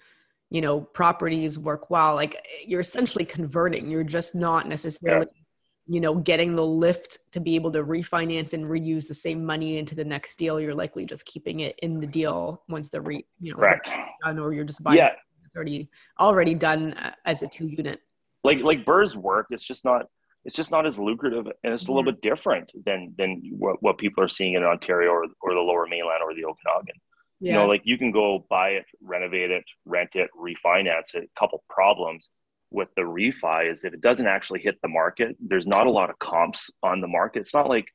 you 0.49 0.59
know, 0.59 0.81
properties 0.81 1.57
work 1.57 1.89
well, 1.89 2.13
like 2.13 2.45
you're 2.65 2.81
essentially 2.81 3.23
converting. 3.23 3.89
You're 3.89 4.03
just 4.03 4.35
not 4.35 4.67
necessarily, 4.67 5.27
yeah. 5.33 5.95
you 5.95 6.01
know, 6.01 6.15
getting 6.15 6.57
the 6.57 6.65
lift 6.65 7.19
to 7.31 7.39
be 7.39 7.55
able 7.55 7.71
to 7.71 7.85
refinance 7.85 8.51
and 8.51 8.65
reuse 8.65 9.07
the 9.07 9.13
same 9.13 9.45
money 9.45 9.77
into 9.77 9.95
the 9.95 10.03
next 10.03 10.35
deal. 10.35 10.59
You're 10.59 10.75
likely 10.75 11.05
just 11.05 11.25
keeping 11.25 11.61
it 11.61 11.79
in 11.81 12.01
the 12.01 12.07
deal 12.07 12.63
once 12.67 12.89
the 12.89 12.99
re, 12.99 13.25
you 13.39 13.53
know, 13.53 13.59
Correct. 13.59 13.89
done, 14.25 14.39
or 14.39 14.53
you're 14.53 14.65
just 14.65 14.83
buying. 14.83 14.97
Yeah 14.97 15.13
it's 15.53 15.55
already 15.55 15.89
already 16.19 16.55
done 16.55 16.93
uh, 16.93 17.11
as 17.25 17.43
a 17.43 17.47
two 17.47 17.67
unit. 17.67 17.99
Like 18.43 18.59
like 18.59 18.85
BRRRRs 18.85 19.15
work 19.15 19.47
it's 19.51 19.63
just 19.63 19.85
not 19.85 20.07
it's 20.45 20.55
just 20.55 20.71
not 20.71 20.85
as 20.85 20.97
lucrative 20.97 21.45
and 21.45 21.73
it's 21.73 21.87
a 21.87 21.91
little 21.91 22.11
bit 22.11 22.21
different 22.21 22.71
than 22.85 23.13
than 23.17 23.41
what, 23.57 23.81
what 23.81 23.97
people 23.97 24.23
are 24.23 24.27
seeing 24.27 24.55
in 24.55 24.63
ontario 24.63 25.11
or, 25.11 25.25
or 25.41 25.53
the 25.53 25.59
lower 25.59 25.85
mainland 25.87 26.21
or 26.23 26.33
the 26.33 26.43
okanagan. 26.43 26.95
Yeah. 27.39 27.53
you 27.53 27.59
know 27.59 27.67
like 27.67 27.81
you 27.85 27.97
can 27.97 28.11
go 28.11 28.45
buy 28.49 28.69
it 28.69 28.85
renovate 29.01 29.51
it 29.51 29.63
rent 29.85 30.15
it 30.15 30.29
refinance 30.37 31.13
it. 31.13 31.29
A 31.35 31.39
couple 31.39 31.63
problems 31.69 32.29
with 32.71 32.89
the 32.95 33.03
refi 33.03 33.71
is 33.71 33.83
if 33.83 33.93
it 33.93 34.01
doesn't 34.01 34.27
actually 34.27 34.61
hit 34.61 34.81
the 34.81 34.89
market 34.89 35.35
there's 35.39 35.67
not 35.67 35.85
a 35.85 35.91
lot 35.91 36.09
of 36.09 36.17
comps 36.17 36.69
on 36.81 36.99
the 36.99 37.07
market. 37.07 37.41
It's 37.41 37.53
not 37.53 37.69
like 37.69 37.85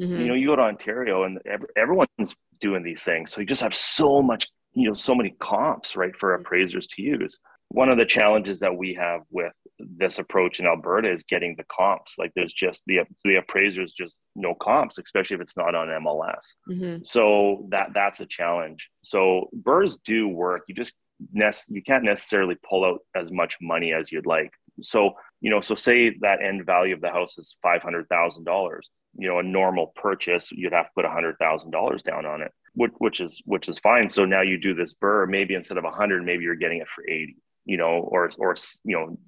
mm-hmm. 0.00 0.16
you 0.16 0.28
know 0.28 0.34
you 0.34 0.46
go 0.46 0.56
to 0.56 0.62
ontario 0.62 1.24
and 1.24 1.38
everyone's 1.76 2.34
doing 2.60 2.82
these 2.82 3.02
things 3.02 3.32
so 3.32 3.40
you 3.40 3.46
just 3.46 3.60
have 3.60 3.74
so 3.74 4.22
much 4.22 4.48
you 4.74 4.88
know 4.88 4.94
so 4.94 5.14
many 5.14 5.34
comps 5.38 5.96
right 5.96 6.16
for 6.16 6.32
mm-hmm. 6.32 6.42
appraisers 6.42 6.86
to 6.88 7.02
use. 7.02 7.38
One 7.68 7.88
of 7.88 7.96
the 7.96 8.04
challenges 8.04 8.60
that 8.60 8.76
we 8.76 8.94
have 8.94 9.22
with 9.30 9.52
this 9.78 10.18
approach 10.18 10.60
in 10.60 10.66
alberta 10.66 11.10
is 11.10 11.22
getting 11.22 11.56
the 11.56 11.64
comps. 11.74 12.16
Like 12.18 12.32
there's 12.34 12.52
just 12.52 12.82
the 12.86 13.00
the 13.24 13.36
appraisers 13.36 13.92
just 13.92 14.18
no 14.36 14.54
comps 14.54 14.98
especially 14.98 15.36
if 15.36 15.40
it's 15.40 15.56
not 15.56 15.74
on 15.74 15.88
mls 15.88 16.56
mm-hmm. 16.68 17.02
so 17.02 17.66
that 17.70 17.90
that's 17.94 18.20
a 18.20 18.26
challenge. 18.26 18.90
So 19.02 19.48
BRRRRs 19.62 19.98
do 20.04 20.28
work. 20.28 20.64
You 20.68 20.74
just 20.74 20.94
nest 21.32 21.70
you 21.70 21.82
can't 21.82 22.04
necessarily 22.04 22.56
pull 22.68 22.84
out 22.84 23.00
as 23.14 23.30
much 23.30 23.56
money 23.60 23.92
as 23.92 24.12
you'd 24.12 24.26
like. 24.26 24.52
So 24.82 25.12
you 25.40 25.50
know 25.50 25.60
so 25.60 25.74
say 25.74 26.16
that 26.20 26.42
end 26.42 26.66
value 26.66 26.94
of 26.94 27.00
the 27.00 27.10
house 27.10 27.38
is 27.38 27.56
$500000 27.64 28.80
you 29.18 29.28
know 29.28 29.38
a 29.38 29.42
normal 29.42 29.92
purchase 29.94 30.50
you'd 30.52 30.72
have 30.72 30.86
to 30.86 30.90
put 30.94 31.04
$100000 31.04 32.02
down 32.02 32.26
on 32.26 32.42
it 32.42 32.52
which, 32.74 32.92
which 32.98 33.20
is 33.20 33.42
which 33.44 33.68
is 33.68 33.78
fine. 33.78 34.08
So 34.10 34.24
now 34.24 34.42
you 34.42 34.58
do 34.58 34.74
this 34.74 34.94
BRRRR, 34.94 35.28
maybe 35.28 35.54
instead 35.54 35.78
of 35.78 35.84
100, 35.84 36.24
maybe 36.24 36.44
you're 36.44 36.54
getting 36.54 36.78
it 36.78 36.88
for 36.94 37.04
80, 37.04 37.36
you 37.64 37.76
know, 37.76 38.08
or 38.10 38.30
or 38.38 38.54
you 38.84 38.96
know, 38.96 39.18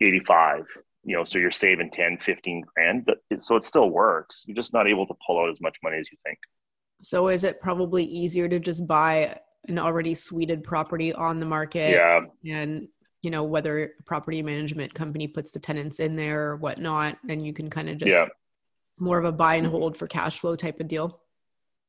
85, 0.00 0.66
you 1.04 1.16
know, 1.16 1.24
so 1.24 1.38
you're 1.38 1.50
saving 1.50 1.90
10, 1.90 2.18
15 2.18 2.64
grand. 2.74 3.06
But 3.06 3.18
it, 3.30 3.42
so 3.42 3.56
it 3.56 3.64
still 3.64 3.90
works. 3.90 4.44
You're 4.46 4.56
just 4.56 4.72
not 4.72 4.88
able 4.88 5.06
to 5.06 5.14
pull 5.26 5.40
out 5.40 5.50
as 5.50 5.60
much 5.60 5.78
money 5.82 5.98
as 5.98 6.06
you 6.10 6.18
think. 6.24 6.38
So 7.02 7.28
is 7.28 7.44
it 7.44 7.60
probably 7.60 8.04
easier 8.04 8.48
to 8.48 8.60
just 8.60 8.86
buy 8.86 9.38
an 9.68 9.78
already 9.78 10.14
suited 10.14 10.62
property 10.62 11.12
on 11.12 11.40
the 11.40 11.46
market? 11.46 11.92
Yeah. 11.92 12.20
And 12.46 12.88
you 13.22 13.30
know 13.30 13.44
whether 13.44 13.84
a 13.84 14.02
property 14.04 14.42
management 14.42 14.94
company 14.94 15.28
puts 15.28 15.50
the 15.50 15.58
tenants 15.58 16.00
in 16.00 16.16
there 16.16 16.50
or 16.50 16.56
whatnot, 16.56 17.18
and 17.28 17.44
you 17.44 17.52
can 17.52 17.68
kind 17.68 17.88
of 17.88 17.98
just 17.98 18.12
yeah. 18.12 18.24
more 18.98 19.18
of 19.18 19.24
a 19.24 19.32
buy 19.32 19.56
and 19.56 19.66
hold 19.66 19.96
for 19.96 20.06
cash 20.06 20.38
flow 20.38 20.56
type 20.56 20.80
of 20.80 20.88
deal. 20.88 21.20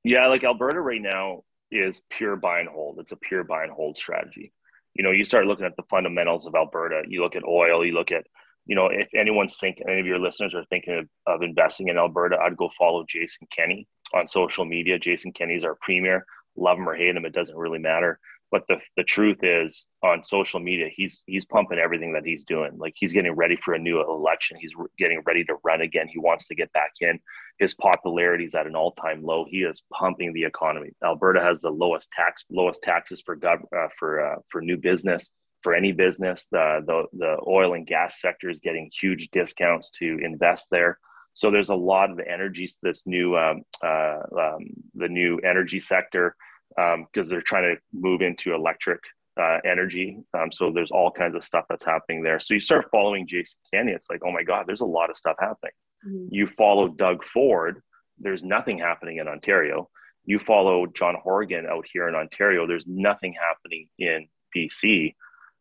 Yeah, 0.03 0.27
like 0.27 0.43
Alberta 0.43 0.81
right 0.81 1.01
now 1.01 1.43
is 1.71 2.01
pure 2.09 2.35
buy 2.35 2.59
and 2.59 2.69
hold. 2.69 2.99
It's 2.99 3.11
a 3.11 3.17
pure 3.17 3.43
buy 3.43 3.63
and 3.63 3.71
hold 3.71 3.97
strategy. 3.97 4.51
You 4.93 5.03
know, 5.03 5.11
you 5.11 5.23
start 5.23 5.45
looking 5.45 5.65
at 5.65 5.75
the 5.77 5.83
fundamentals 5.89 6.45
of 6.45 6.55
Alberta. 6.55 7.03
You 7.07 7.21
look 7.21 7.35
at 7.35 7.43
oil. 7.47 7.85
You 7.85 7.93
look 7.93 8.11
at, 8.11 8.25
you 8.65 8.75
know, 8.75 8.87
if 8.87 9.07
anyone's 9.15 9.57
thinking, 9.57 9.87
any 9.87 9.99
of 9.99 10.05
your 10.05 10.19
listeners 10.19 10.53
are 10.53 10.65
thinking 10.65 10.97
of, 10.97 11.07
of 11.33 11.41
investing 11.43 11.87
in 11.87 11.97
Alberta, 11.97 12.37
I'd 12.37 12.57
go 12.57 12.69
follow 12.77 13.05
Jason 13.07 13.47
Kenney 13.55 13.87
on 14.13 14.27
social 14.27 14.65
media. 14.65 14.99
Jason 14.99 15.31
Kenney's 15.31 15.63
our 15.63 15.77
premier. 15.81 16.25
Love 16.57 16.77
him 16.77 16.89
or 16.89 16.95
hate 16.95 17.15
him, 17.15 17.25
it 17.25 17.33
doesn't 17.33 17.55
really 17.55 17.79
matter. 17.79 18.19
But 18.51 18.67
the 18.67 18.79
the 18.97 19.03
truth 19.03 19.39
is, 19.43 19.87
on 20.03 20.23
social 20.23 20.59
media, 20.59 20.89
he's 20.91 21.21
he's 21.25 21.45
pumping 21.45 21.79
everything 21.79 22.11
that 22.13 22.25
he's 22.25 22.43
doing. 22.43 22.77
Like 22.77 22.93
he's 22.97 23.13
getting 23.13 23.31
ready 23.31 23.55
for 23.55 23.73
a 23.73 23.79
new 23.79 24.01
election. 24.01 24.57
He's 24.59 24.75
re- 24.75 24.87
getting 24.99 25.21
ready 25.25 25.45
to 25.45 25.55
run 25.63 25.81
again. 25.81 26.07
He 26.09 26.19
wants 26.19 26.47
to 26.47 26.55
get 26.55 26.71
back 26.73 26.91
in. 26.99 27.19
His 27.59 27.73
popularity 27.73 28.43
is 28.43 28.55
at 28.55 28.67
an 28.67 28.75
all 28.75 28.91
time 28.91 29.23
low. 29.23 29.45
He 29.49 29.59
is 29.59 29.83
pumping 29.93 30.33
the 30.33 30.43
economy. 30.43 30.89
Alberta 31.03 31.41
has 31.41 31.61
the 31.61 31.69
lowest 31.69 32.09
tax 32.11 32.43
lowest 32.51 32.83
taxes 32.83 33.21
for 33.25 33.37
gov- 33.37 33.71
uh, 33.75 33.87
for 33.97 34.25
uh, 34.25 34.39
for 34.49 34.61
new 34.61 34.77
business 34.77 35.31
for 35.61 35.73
any 35.73 35.91
business. 35.91 36.47
The, 36.51 36.81
the 36.85 37.17
the 37.17 37.37
oil 37.47 37.73
and 37.73 37.87
gas 37.87 38.19
sector 38.19 38.49
is 38.49 38.59
getting 38.59 38.89
huge 38.99 39.29
discounts 39.29 39.89
to 39.91 40.19
invest 40.21 40.67
there. 40.71 40.99
So 41.33 41.49
there's 41.49 41.69
a 41.69 41.75
lot 41.75 42.11
of 42.11 42.19
energy. 42.19 42.69
This 42.81 43.03
new 43.05 43.37
um, 43.37 43.63
uh, 43.83 44.19
um, 44.37 44.65
the 44.95 45.07
new 45.07 45.39
energy 45.39 45.79
sector 45.79 46.35
because 46.75 47.27
um, 47.27 47.29
they're 47.29 47.41
trying 47.41 47.75
to 47.75 47.81
move 47.93 48.21
into 48.21 48.53
electric 48.53 48.99
uh, 49.39 49.59
energy. 49.65 50.17
Um, 50.37 50.51
so 50.51 50.71
there's 50.71 50.91
all 50.91 51.11
kinds 51.11 51.35
of 51.35 51.43
stuff 51.43 51.65
that's 51.69 51.85
happening 51.85 52.21
there. 52.23 52.39
So 52.39 52.53
you 52.53 52.59
start 52.59 52.89
following 52.91 53.27
Jason 53.27 53.59
Kenney, 53.73 53.91
it's 53.91 54.09
like, 54.09 54.21
oh 54.25 54.31
my 54.31 54.43
God, 54.43 54.65
there's 54.67 54.81
a 54.81 54.85
lot 54.85 55.09
of 55.09 55.17
stuff 55.17 55.35
happening. 55.39 55.71
Mm-hmm. 56.07 56.27
You 56.29 56.47
follow 56.57 56.89
Doug 56.89 57.23
Ford, 57.23 57.81
there's 58.19 58.43
nothing 58.43 58.77
happening 58.77 59.17
in 59.17 59.27
Ontario. 59.27 59.89
You 60.25 60.39
follow 60.39 60.85
John 60.87 61.15
Horgan 61.21 61.65
out 61.65 61.85
here 61.91 62.07
in 62.07 62.15
Ontario, 62.15 62.67
there's 62.67 62.85
nothing 62.87 63.33
happening 63.33 63.87
in 63.97 64.27
BC. 64.55 65.15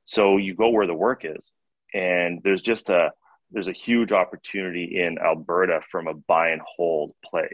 So 0.04 0.36
you 0.36 0.54
go 0.54 0.70
where 0.70 0.86
the 0.86 0.94
work 0.94 1.24
is. 1.24 1.52
and 1.94 2.40
there's 2.42 2.62
just 2.62 2.90
a 2.90 3.10
there's 3.52 3.68
a 3.68 3.72
huge 3.72 4.12
opportunity 4.12 5.00
in 5.02 5.18
Alberta 5.18 5.80
from 5.90 6.06
a 6.06 6.14
buy 6.14 6.50
and 6.50 6.62
hold 6.64 7.12
play. 7.24 7.48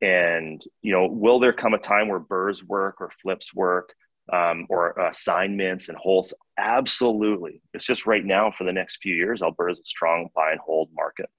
And 0.00 0.62
you 0.82 0.92
know, 0.92 1.06
will 1.06 1.40
there 1.40 1.52
come 1.52 1.74
a 1.74 1.78
time 1.78 2.08
where 2.08 2.20
BRRRRs 2.20 2.62
work 2.64 3.00
or 3.00 3.10
flips 3.22 3.54
work? 3.54 3.94
Um, 4.30 4.66
or 4.68 4.90
assignments 4.90 5.88
and 5.88 5.96
holds. 5.96 6.34
Absolutely. 6.58 7.62
It's 7.72 7.86
just 7.86 8.04
right 8.06 8.22
now 8.22 8.50
for 8.50 8.64
the 8.64 8.72
next 8.74 8.98
few 9.00 9.14
years, 9.14 9.40
Alberta's 9.40 9.78
a 9.78 9.86
strong 9.86 10.28
buy 10.36 10.50
and 10.50 10.60
hold 10.60 10.90
market 10.94 11.30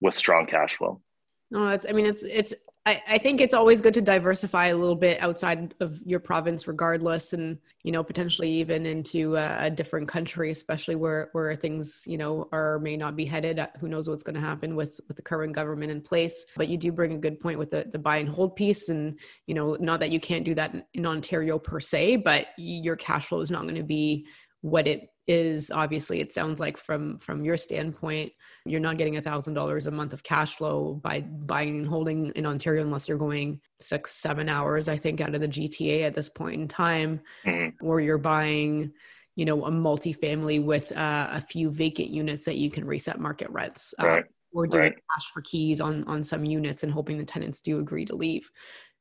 with 0.00 0.14
strong 0.14 0.46
cash 0.46 0.78
flow. 0.78 1.02
No, 1.50 1.68
it's, 1.68 1.84
I 1.86 1.92
mean, 1.92 2.06
it's, 2.06 2.22
it's, 2.22 2.54
I, 2.88 3.02
I 3.06 3.18
think 3.18 3.42
it's 3.42 3.52
always 3.52 3.82
good 3.82 3.92
to 3.94 4.00
diversify 4.00 4.68
a 4.68 4.76
little 4.76 4.96
bit 4.96 5.20
outside 5.20 5.74
of 5.80 6.00
your 6.06 6.20
province, 6.20 6.66
regardless, 6.66 7.34
and 7.34 7.58
you 7.84 7.92
know 7.92 8.02
potentially 8.02 8.50
even 8.50 8.86
into 8.86 9.36
a, 9.36 9.68
different 9.68 10.08
country, 10.08 10.50
especially 10.50 10.94
where 10.94 11.28
where 11.32 11.54
things 11.54 12.04
you 12.06 12.16
know 12.16 12.48
are 12.50 12.78
may 12.78 12.96
not 12.96 13.14
be 13.14 13.26
headed. 13.26 13.58
Uh, 13.58 13.66
who 13.78 13.88
knows 13.88 14.08
what's 14.08 14.22
going 14.22 14.36
to 14.36 14.40
happen 14.40 14.74
with 14.74 14.98
with 15.06 15.18
the 15.18 15.22
current 15.22 15.54
government 15.54 15.92
in 15.92 16.00
place? 16.00 16.46
But 16.56 16.68
you 16.68 16.78
do 16.78 16.90
bring 16.90 17.12
a 17.12 17.18
good 17.18 17.38
point 17.40 17.58
with 17.58 17.70
the 17.70 17.84
the 17.92 17.98
buy 17.98 18.16
and 18.16 18.28
hold 18.28 18.56
piece, 18.56 18.88
and 18.88 19.18
you 19.46 19.54
know 19.54 19.76
not 19.78 20.00
that 20.00 20.10
you 20.10 20.18
can't 20.18 20.46
do 20.46 20.54
that 20.54 20.88
in 20.94 21.04
Ontario 21.04 21.58
per 21.58 21.80
se, 21.80 22.16
but 22.16 22.46
your 22.56 22.96
cash 22.96 23.26
flow 23.26 23.40
is 23.40 23.50
not 23.50 23.64
going 23.64 23.74
to 23.74 23.82
be 23.82 24.26
what 24.62 24.88
it 24.88 25.10
is 25.28 25.70
obviously 25.70 26.20
it 26.20 26.32
sounds 26.32 26.58
like 26.58 26.78
from 26.78 27.18
from 27.18 27.44
your 27.44 27.56
standpoint 27.56 28.32
you're 28.64 28.80
not 28.80 28.96
getting 28.96 29.18
a 29.18 29.22
thousand 29.22 29.52
dollars 29.52 29.86
a 29.86 29.90
month 29.90 30.14
of 30.14 30.22
cash 30.22 30.56
flow 30.56 30.94
by 31.02 31.20
buying 31.20 31.80
and 31.80 31.86
holding 31.86 32.32
in 32.34 32.46
ontario 32.46 32.82
unless 32.82 33.06
you're 33.06 33.18
going 33.18 33.60
six 33.78 34.16
seven 34.16 34.48
hours 34.48 34.88
i 34.88 34.96
think 34.96 35.20
out 35.20 35.34
of 35.34 35.42
the 35.42 35.48
gta 35.48 36.02
at 36.02 36.14
this 36.14 36.30
point 36.30 36.60
in 36.60 36.66
time 36.66 37.20
mm-hmm. 37.44 37.86
or 37.86 38.00
you're 38.00 38.16
buying 38.16 38.90
you 39.36 39.44
know 39.44 39.66
a 39.66 39.70
multifamily 39.70 40.64
with 40.64 40.96
uh, 40.96 41.28
a 41.30 41.40
few 41.40 41.70
vacant 41.70 42.08
units 42.08 42.44
that 42.44 42.56
you 42.56 42.70
can 42.70 42.84
reset 42.84 43.20
market 43.20 43.50
rents 43.50 43.94
uh, 44.02 44.06
right. 44.06 44.24
or 44.52 44.66
doing 44.66 44.82
right. 44.82 44.94
cash 45.14 45.30
for 45.32 45.42
keys 45.42 45.80
on 45.80 46.04
on 46.04 46.24
some 46.24 46.44
units 46.44 46.84
and 46.84 46.92
hoping 46.92 47.18
the 47.18 47.24
tenants 47.24 47.60
do 47.60 47.78
agree 47.78 48.06
to 48.06 48.16
leave 48.16 48.50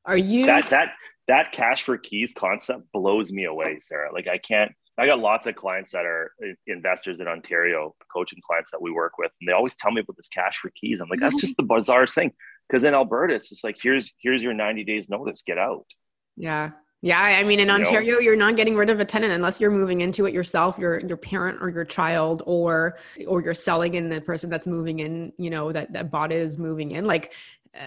are 0.04 0.18
you 0.18 0.44
that 0.44 0.70
that 0.70 0.92
that 1.30 1.54
cash 1.54 1.84
for 1.84 1.98
keys 1.98 2.34
concept 2.38 2.84
blows 2.92 3.32
me 3.32 3.46
away 3.46 3.78
sarah 3.80 4.14
like 4.14 4.28
i 4.28 4.38
can't 4.38 4.74
I 4.98 5.06
got 5.06 5.20
lots 5.20 5.46
of 5.48 5.56
clients 5.56 5.92
that 5.92 6.06
are 6.06 6.32
uh, 6.44 6.54
investors 6.66 7.20
in 7.20 7.28
Ontario, 7.28 7.96
coaching 8.12 8.40
clients 8.46 8.72
that 8.72 8.82
we 8.82 8.92
work 8.92 9.18
with, 9.18 9.32
and 9.40 9.48
they 9.48 9.54
always 9.54 9.76
tell 9.76 9.92
me 9.92 10.02
about 10.02 10.18
this 10.18 10.30
cash 10.30 10.58
for 10.58 10.72
keys. 10.72 11.00
I'm 11.00 11.10
like, 11.10 11.20
that's 11.20 11.36
just 11.36 11.58
the 11.58 11.64
bizarre 11.64 12.08
thing. 12.08 12.32
Because 12.68 12.84
in 12.84 12.94
Alberta, 12.94 13.36
it's 13.36 13.50
just 13.50 13.64
like 13.64 13.78
here's 13.82 14.12
here's 14.20 14.44
your 14.44 14.54
90 14.54 14.84
days 14.84 15.08
notice, 15.10 15.44
get 15.44 15.58
out. 15.58 15.86
Yeah. 16.36 16.72
Yeah, 17.04 17.22
I 17.22 17.44
mean, 17.44 17.60
in 17.60 17.70
Ontario, 17.70 18.20
you 18.20 18.32
are 18.32 18.36
not 18.36 18.56
getting 18.56 18.76
rid 18.76 18.90
of 18.90 19.00
a 19.00 19.06
tenant 19.06 19.32
unless 19.32 19.62
you're 19.62 19.70
moving 19.70 20.02
into 20.02 20.26
it 20.26 20.34
yourself, 20.34 20.80
your 20.80 21.00
your 21.02 21.16
parent 21.16 21.60
or 21.62 21.70
your 21.70 21.86
child, 21.86 22.42
or 22.48 22.98
or 23.28 23.44
you're 23.44 23.54
selling, 23.54 23.96
and 23.98 24.12
the 24.12 24.20
person 24.20 24.50
that's 24.50 24.66
moving 24.66 25.00
in, 25.00 25.32
you 25.38 25.52
know, 25.52 25.72
that 25.72 25.94
that 25.94 26.10
bought 26.10 26.32
is 26.32 26.58
moving 26.58 26.92
in. 26.92 27.06
Like 27.06 27.34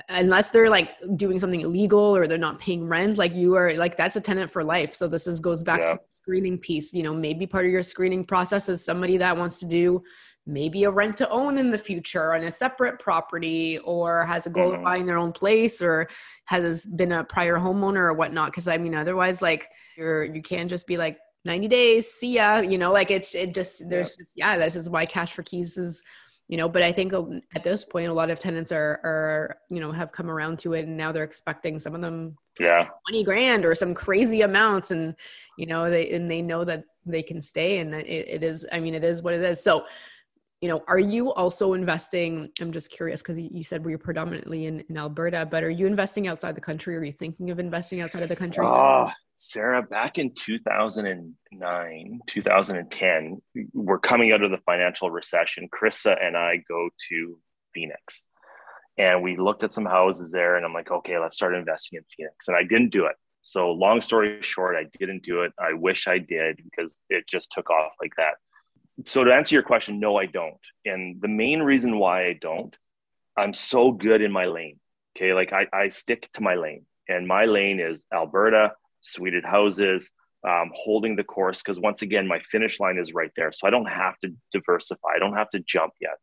unless 0.09 0.51
they're 0.51 0.70
like 0.70 0.97
doing 1.16 1.38
something 1.38 1.61
illegal 1.61 2.16
or 2.16 2.26
they're 2.26 2.38
not 2.38 2.59
paying 2.59 2.86
rent 2.86 3.18
like 3.18 3.34
you 3.34 3.55
are 3.57 3.74
like 3.74 3.97
that's 3.97 4.16
a 4.16 4.20
tenant 4.20 4.51
for 4.51 4.62
life 4.62 4.95
so 4.95 5.09
this 5.09 5.26
is 5.26 5.41
goes 5.41 5.62
back 5.62 5.80
yeah. 5.80 5.95
to 5.95 6.01
screening 6.09 6.59
piece 6.59 6.93
you 6.93 7.03
know 7.03 7.14
maybe 7.14 7.47
part 7.47 7.64
of 7.64 7.72
your 7.72 7.82
screening 7.82 8.24
process 8.24 8.68
is 8.68 8.84
somebody 8.84 9.16
that 9.16 9.36
wants 9.36 9.59
to 9.59 9.66
do 9.66 10.03
maybe 10.47 10.84
a 10.84 10.91
rent 10.91 11.16
to 11.16 11.28
own 11.30 11.59
in 11.59 11.70
the 11.70 11.78
future 11.78 12.34
on 12.34 12.43
a 12.45 12.51
separate 12.51 12.99
property 12.99 13.78
or 13.78 14.24
has 14.26 14.47
a 14.47 14.51
goal 14.51 14.68
mm-hmm. 14.68 14.76
of 14.76 14.84
buying 14.84 15.07
their 15.07 15.18
own 15.18 15.32
place 15.32 15.82
or 15.82 16.09
has 16.45 16.86
been 16.86 17.12
a 17.12 17.24
prior 17.24 17.57
homeowner 17.57 17.97
or 17.97 18.12
whatnot 18.12 18.51
because 18.51 18.68
i 18.68 18.76
mean 18.76 18.95
otherwise 18.95 19.43
like 19.43 19.68
you're 19.97 20.24
you 20.24 20.43
can't 20.43 20.70
just 20.70 20.86
be 20.86 20.97
like 20.97 21.18
90 21.45 21.68
days 21.68 22.11
see 22.11 22.34
ya 22.34 22.59
you 22.59 22.78
know 22.78 22.93
like 22.93 23.11
it's 23.11 23.34
it 23.34 23.55
just 23.55 23.88
there's 23.88 24.11
yeah. 24.11 24.16
just 24.18 24.32
yeah 24.36 24.59
this 24.59 24.76
is 24.76 24.91
why 24.91 25.07
cash 25.07 25.32
for 25.32 25.43
keys 25.43 25.76
is 25.76 26.03
you 26.51 26.57
know 26.57 26.68
but 26.68 26.82
i 26.82 26.90
think 26.90 27.14
um, 27.14 27.40
at 27.55 27.62
this 27.62 27.84
point 27.84 28.09
a 28.09 28.12
lot 28.12 28.28
of 28.28 28.40
tenants 28.40 28.72
are 28.72 29.01
are 29.05 29.59
you 29.70 29.78
know 29.78 29.92
have 29.92 30.11
come 30.11 30.28
around 30.28 30.59
to 30.59 30.72
it 30.72 30.84
and 30.84 30.96
now 30.96 31.12
they're 31.12 31.24
expecting 31.24 31.78
some 31.78 31.94
of 31.94 32.01
them 32.01 32.36
yeah. 32.59 32.88
20 33.09 33.24
grand 33.24 33.64
or 33.64 33.74
some 33.74 33.94
crazy 33.94 34.42
amounts 34.42 34.90
and 34.90 35.14
you 35.57 35.64
know 35.64 35.88
they 35.88 36.11
and 36.11 36.28
they 36.28 36.42
know 36.42 36.64
that 36.64 36.82
they 37.07 37.22
can 37.22 37.40
stay 37.40 37.78
and 37.78 37.94
it, 37.94 38.07
it 38.07 38.42
is 38.42 38.66
i 38.72 38.80
mean 38.80 38.94
it 38.94 39.05
is 39.05 39.22
what 39.22 39.32
it 39.32 39.42
is. 39.42 39.62
So 39.62 39.84
you 40.61 40.69
know 40.69 40.83
are 40.89 40.99
you 40.99 41.33
also 41.33 41.73
investing 41.73 42.51
i'm 42.61 42.73
just 42.73 42.91
curious 42.91 43.23
because 43.23 43.39
you 43.39 43.65
said 43.65 43.85
we 43.85 43.95
are 43.95 43.99
predominantly 43.99 44.67
in, 44.67 44.81
in 44.89 44.97
alberta 44.97 45.47
but 45.51 45.65
are 45.65 45.71
you 45.71 45.87
investing 45.87 46.29
outside 46.29 46.55
the 46.55 46.61
country? 46.61 46.97
Are 46.97 47.03
you 47.03 47.13
thinking 47.13 47.51
of 47.51 47.59
investing 47.59 48.01
outside 48.01 48.23
of 48.23 48.29
the 48.29 48.37
country? 48.37 48.65
Oh 48.67 49.11
sarah 49.33 49.83
back 49.83 50.19
in 50.19 50.33
2009 50.35 52.21
2010 52.27 53.43
we're 53.73 53.99
coming 53.99 54.33
out 54.33 54.43
of 54.43 54.51
the 54.51 54.59
financial 54.59 55.11
recession. 55.11 55.69
Krista 55.69 56.23
and 56.23 56.37
i 56.37 56.63
go 56.69 56.89
to 57.09 57.39
phoenix 57.75 58.25
and 58.99 59.23
we 59.23 59.37
looked 59.39 59.65
at 59.65 59.73
some 59.73 59.87
houses 59.87 60.31
there 60.31 60.57
and 60.57 60.67
i'm 60.67 60.75
like 60.75 60.91
okay 60.91 61.19
let's 61.19 61.37
start 61.37 61.55
investing 61.55 61.97
in 61.97 62.05
phoenix 62.17 62.49
and 62.49 62.57
i 62.57 62.63
didn't 62.63 62.91
do 62.91 63.07
it. 63.07 63.17
So 63.43 63.71
long 63.71 64.03
story 64.03 64.43
short 64.43 64.77
i 64.77 64.85
didn't 64.99 65.23
do 65.23 65.41
it. 65.43 65.53
I 65.59 65.73
wish 65.73 66.07
i 66.07 66.19
did 66.19 66.61
because 66.63 66.99
it 67.09 67.27
just 67.27 67.51
took 67.51 67.71
off 67.71 67.93
like 68.03 68.13
that 68.19 68.35
so 69.07 69.24
to 69.24 69.32
answer 69.32 69.55
your 69.55 69.62
question, 69.62 70.01
no, 70.01 70.16
I 70.16 70.26
don't. 70.26 70.61
And 70.84 71.20
the 71.20 71.28
main 71.28 71.62
reason 71.62 71.98
why 71.98 72.26
I 72.26 72.38
don't, 72.40 72.76
I'm 73.36 73.55
so 73.55 73.92
good 73.92 74.22
in 74.22 74.32
my 74.32 74.46
lane. 74.46 74.78
Okay. 75.16 75.32
Like 75.34 75.53
I, 75.53 75.66
I 75.72 75.88
stick 75.88 76.28
to 76.34 76.40
my 76.40 76.55
lane 76.55 76.86
and 77.09 77.26
my 77.26 77.44
lane 77.44 77.80
is 77.80 78.05
Alberta, 78.12 78.72
suited 79.01 79.44
houses, 79.44 80.11
um, 80.46 80.70
holding 80.74 81.16
the 81.16 81.24
course. 81.24 81.62
Cause 81.62 81.78
once 81.78 82.03
again, 82.03 82.26
my 82.26 82.40
finish 82.40 82.80
line 82.80 82.98
is 82.98 83.12
right 83.12 83.30
there. 83.36 83.53
So 83.53 83.66
I 83.66 83.70
don't 83.70 83.88
have 83.88 84.18
to 84.20 84.34
diversify. 84.53 85.09
I 85.14 85.18
don't 85.18 85.36
have 85.36 85.51
to 85.51 85.61
jump 85.61 85.92
yet. 86.01 86.16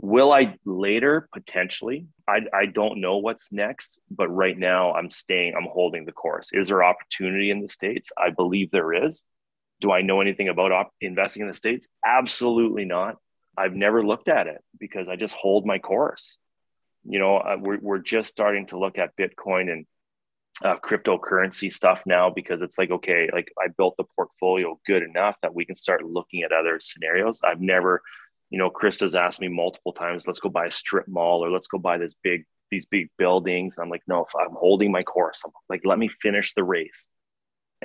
Will 0.00 0.30
I 0.30 0.56
later 0.66 1.28
potentially? 1.32 2.06
I, 2.28 2.40
I 2.52 2.66
don't 2.66 3.00
know 3.00 3.16
what's 3.16 3.50
next, 3.50 3.98
but 4.10 4.28
right 4.28 4.56
now 4.56 4.92
I'm 4.92 5.08
staying, 5.08 5.54
I'm 5.56 5.68
holding 5.72 6.04
the 6.04 6.12
course. 6.12 6.50
Is 6.52 6.68
there 6.68 6.84
opportunity 6.84 7.50
in 7.50 7.62
the 7.62 7.68
States? 7.68 8.10
I 8.18 8.30
believe 8.30 8.70
there 8.70 8.92
is. 8.92 9.24
Do 9.80 9.92
I 9.92 10.02
know 10.02 10.20
anything 10.20 10.48
about 10.48 10.72
op- 10.72 10.94
investing 11.00 11.42
in 11.42 11.48
the 11.48 11.54
States? 11.54 11.88
Absolutely 12.04 12.84
not. 12.84 13.16
I've 13.56 13.74
never 13.74 14.04
looked 14.04 14.28
at 14.28 14.46
it 14.46 14.62
because 14.78 15.08
I 15.08 15.16
just 15.16 15.34
hold 15.34 15.66
my 15.66 15.78
course. 15.78 16.38
You 17.04 17.18
know, 17.18 17.36
uh, 17.36 17.56
we're, 17.60 17.78
we're 17.80 17.98
just 17.98 18.28
starting 18.28 18.66
to 18.68 18.78
look 18.78 18.98
at 18.98 19.16
Bitcoin 19.16 19.70
and 19.70 19.86
uh, 20.64 20.76
cryptocurrency 20.78 21.72
stuff 21.72 22.00
now 22.06 22.30
because 22.30 22.62
it's 22.62 22.78
like, 22.78 22.90
okay, 22.90 23.28
like 23.32 23.52
I 23.62 23.68
built 23.76 23.94
the 23.96 24.04
portfolio 24.16 24.78
good 24.86 25.02
enough 25.02 25.36
that 25.42 25.54
we 25.54 25.64
can 25.64 25.76
start 25.76 26.04
looking 26.04 26.42
at 26.42 26.52
other 26.52 26.78
scenarios. 26.80 27.40
I've 27.44 27.60
never, 27.60 28.02
you 28.50 28.58
know, 28.58 28.70
Chris 28.70 29.00
has 29.00 29.14
asked 29.14 29.40
me 29.40 29.48
multiple 29.48 29.92
times, 29.92 30.26
let's 30.26 30.40
go 30.40 30.48
buy 30.48 30.66
a 30.66 30.70
strip 30.70 31.08
mall 31.08 31.44
or 31.44 31.50
let's 31.50 31.66
go 31.66 31.78
buy 31.78 31.98
this 31.98 32.14
big, 32.22 32.44
these 32.70 32.86
big 32.86 33.08
buildings. 33.18 33.76
And 33.76 33.84
I'm 33.84 33.90
like, 33.90 34.02
no, 34.06 34.26
I'm 34.40 34.54
holding 34.54 34.90
my 34.90 35.02
course, 35.02 35.42
I'm 35.44 35.52
like, 35.68 35.82
let 35.84 35.98
me 35.98 36.08
finish 36.08 36.54
the 36.54 36.64
race. 36.64 37.08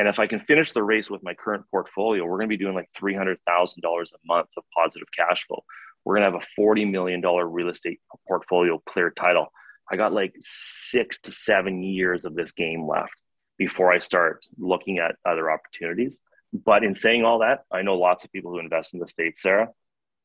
And 0.01 0.07
if 0.07 0.17
I 0.17 0.25
can 0.25 0.39
finish 0.39 0.71
the 0.71 0.81
race 0.81 1.11
with 1.11 1.21
my 1.21 1.35
current 1.35 1.63
portfolio, 1.69 2.25
we're 2.25 2.39
going 2.39 2.49
to 2.49 2.57
be 2.57 2.57
doing 2.57 2.73
like 2.73 2.89
$300,000 2.99 3.37
a 3.37 4.17
month 4.25 4.47
of 4.57 4.63
positive 4.75 5.07
cash 5.15 5.45
flow. 5.45 5.63
We're 6.03 6.15
going 6.15 6.25
to 6.25 6.35
have 6.39 6.43
a 6.43 6.59
$40 6.59 6.89
million 6.89 7.21
real 7.21 7.69
estate 7.69 7.99
portfolio 8.27 8.81
clear 8.89 9.11
title. 9.11 9.53
I 9.91 9.97
got 9.97 10.11
like 10.11 10.33
six 10.39 11.19
to 11.19 11.31
seven 11.31 11.83
years 11.83 12.25
of 12.25 12.33
this 12.33 12.51
game 12.51 12.87
left 12.87 13.13
before 13.59 13.93
I 13.93 13.99
start 13.99 14.43
looking 14.57 14.97
at 14.97 15.17
other 15.23 15.51
opportunities. 15.51 16.19
But 16.51 16.83
in 16.83 16.95
saying 16.95 17.23
all 17.23 17.37
that, 17.41 17.59
I 17.71 17.83
know 17.83 17.93
lots 17.93 18.25
of 18.25 18.31
people 18.31 18.49
who 18.49 18.57
invest 18.57 18.95
in 18.95 18.99
the 18.99 19.05
States, 19.05 19.43
Sarah, 19.43 19.69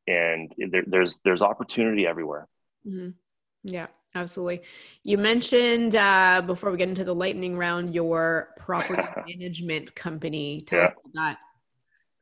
and 0.06 0.50
there, 0.70 0.84
there's, 0.86 1.20
there's 1.22 1.42
opportunity 1.42 2.06
everywhere. 2.06 2.48
Mm-hmm. 2.88 3.10
Yeah. 3.62 3.88
Absolutely. 4.16 4.62
You 5.02 5.18
mentioned 5.18 5.94
uh, 5.94 6.42
before 6.46 6.70
we 6.70 6.78
get 6.78 6.88
into 6.88 7.04
the 7.04 7.14
lightning 7.14 7.54
round 7.54 7.94
your 7.94 8.48
property 8.56 9.02
management 9.28 9.94
company. 9.94 10.62
Tell 10.62 10.78
yeah. 10.78 10.84
us 10.86 10.90
about 10.90 11.36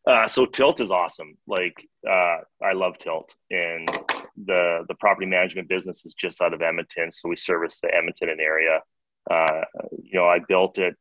that. 0.04 0.12
Uh, 0.12 0.26
so 0.26 0.44
Tilt 0.44 0.80
is 0.80 0.90
awesome. 0.90 1.38
Like 1.46 1.88
uh, 2.06 2.38
I 2.62 2.72
love 2.74 2.98
Tilt, 2.98 3.34
and 3.50 3.88
the 4.44 4.84
the 4.88 4.94
property 4.98 5.26
management 5.26 5.68
business 5.68 6.04
is 6.04 6.14
just 6.14 6.42
out 6.42 6.52
of 6.52 6.60
Edmonton, 6.60 7.10
so 7.10 7.28
we 7.28 7.36
service 7.36 7.80
the 7.80 7.94
Edmonton 7.94 8.28
and 8.28 8.40
area. 8.40 8.82
Uh, 9.30 9.62
you 10.02 10.18
know, 10.18 10.26
I 10.26 10.40
built 10.46 10.78
it 10.78 10.94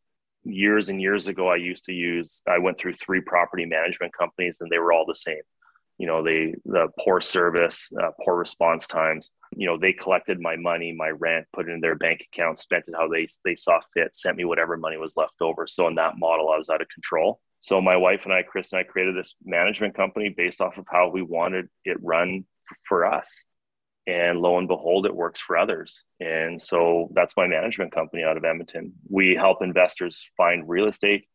years 0.45 0.89
and 0.89 1.01
years 1.01 1.27
ago. 1.27 1.49
I 1.49 1.55
used 1.55 1.83
to 1.85 1.91
use. 1.91 2.43
I 2.47 2.59
went 2.59 2.77
through 2.77 2.93
three 2.93 3.19
property 3.19 3.65
management 3.65 4.13
companies, 4.17 4.61
and 4.61 4.69
they 4.69 4.77
were 4.77 4.93
all 4.93 5.05
the 5.05 5.15
same 5.15 5.41
you 5.97 6.07
know 6.07 6.23
they 6.23 6.53
the 6.65 6.87
poor 6.99 7.21
service 7.21 7.91
uh, 8.01 8.09
poor 8.23 8.35
response 8.35 8.87
times 8.87 9.29
you 9.55 9.67
know 9.67 9.77
they 9.77 9.93
collected 9.93 10.39
my 10.39 10.55
money 10.55 10.91
my 10.91 11.09
rent 11.09 11.45
put 11.53 11.69
it 11.69 11.71
in 11.71 11.79
their 11.79 11.95
bank 11.95 12.25
account 12.33 12.57
spent 12.57 12.83
it 12.87 12.95
how 12.97 13.07
they 13.07 13.27
they 13.45 13.55
saw 13.55 13.79
fit 13.93 14.15
sent 14.15 14.37
me 14.37 14.45
whatever 14.45 14.77
money 14.77 14.97
was 14.97 15.13
left 15.15 15.35
over. 15.41 15.67
So 15.67 15.87
in 15.87 15.95
that 15.95 16.17
model 16.17 16.49
i 16.49 16.57
was 16.57 16.69
out 16.69 16.81
of 16.81 16.87
control. 16.89 17.39
So 17.61 17.79
my 17.81 17.95
wife 17.95 18.21
and 18.23 18.33
i 18.33 18.41
chris 18.43 18.71
and 18.73 18.79
i 18.79 18.83
created 18.83 19.15
this 19.15 19.35
management 19.43 19.95
company 19.95 20.33
based 20.35 20.61
off 20.61 20.77
of 20.77 20.85
how 20.89 21.09
we 21.09 21.21
wanted 21.21 21.67
it 21.85 21.97
run 22.01 22.45
for 22.87 23.05
us. 23.05 23.45
And 24.05 24.39
lo 24.39 24.57
and 24.57 24.67
behold 24.67 25.05
it 25.05 25.15
works 25.15 25.39
for 25.39 25.57
others. 25.57 26.03
And 26.19 26.59
so 26.59 27.09
that's 27.13 27.37
my 27.37 27.47
management 27.47 27.93
company 27.93 28.23
out 28.23 28.37
of 28.37 28.43
edmonton. 28.43 28.93
We 29.09 29.35
help 29.35 29.61
investors 29.61 30.25
find 30.35 30.67
real 30.67 30.87
estate. 30.87 31.27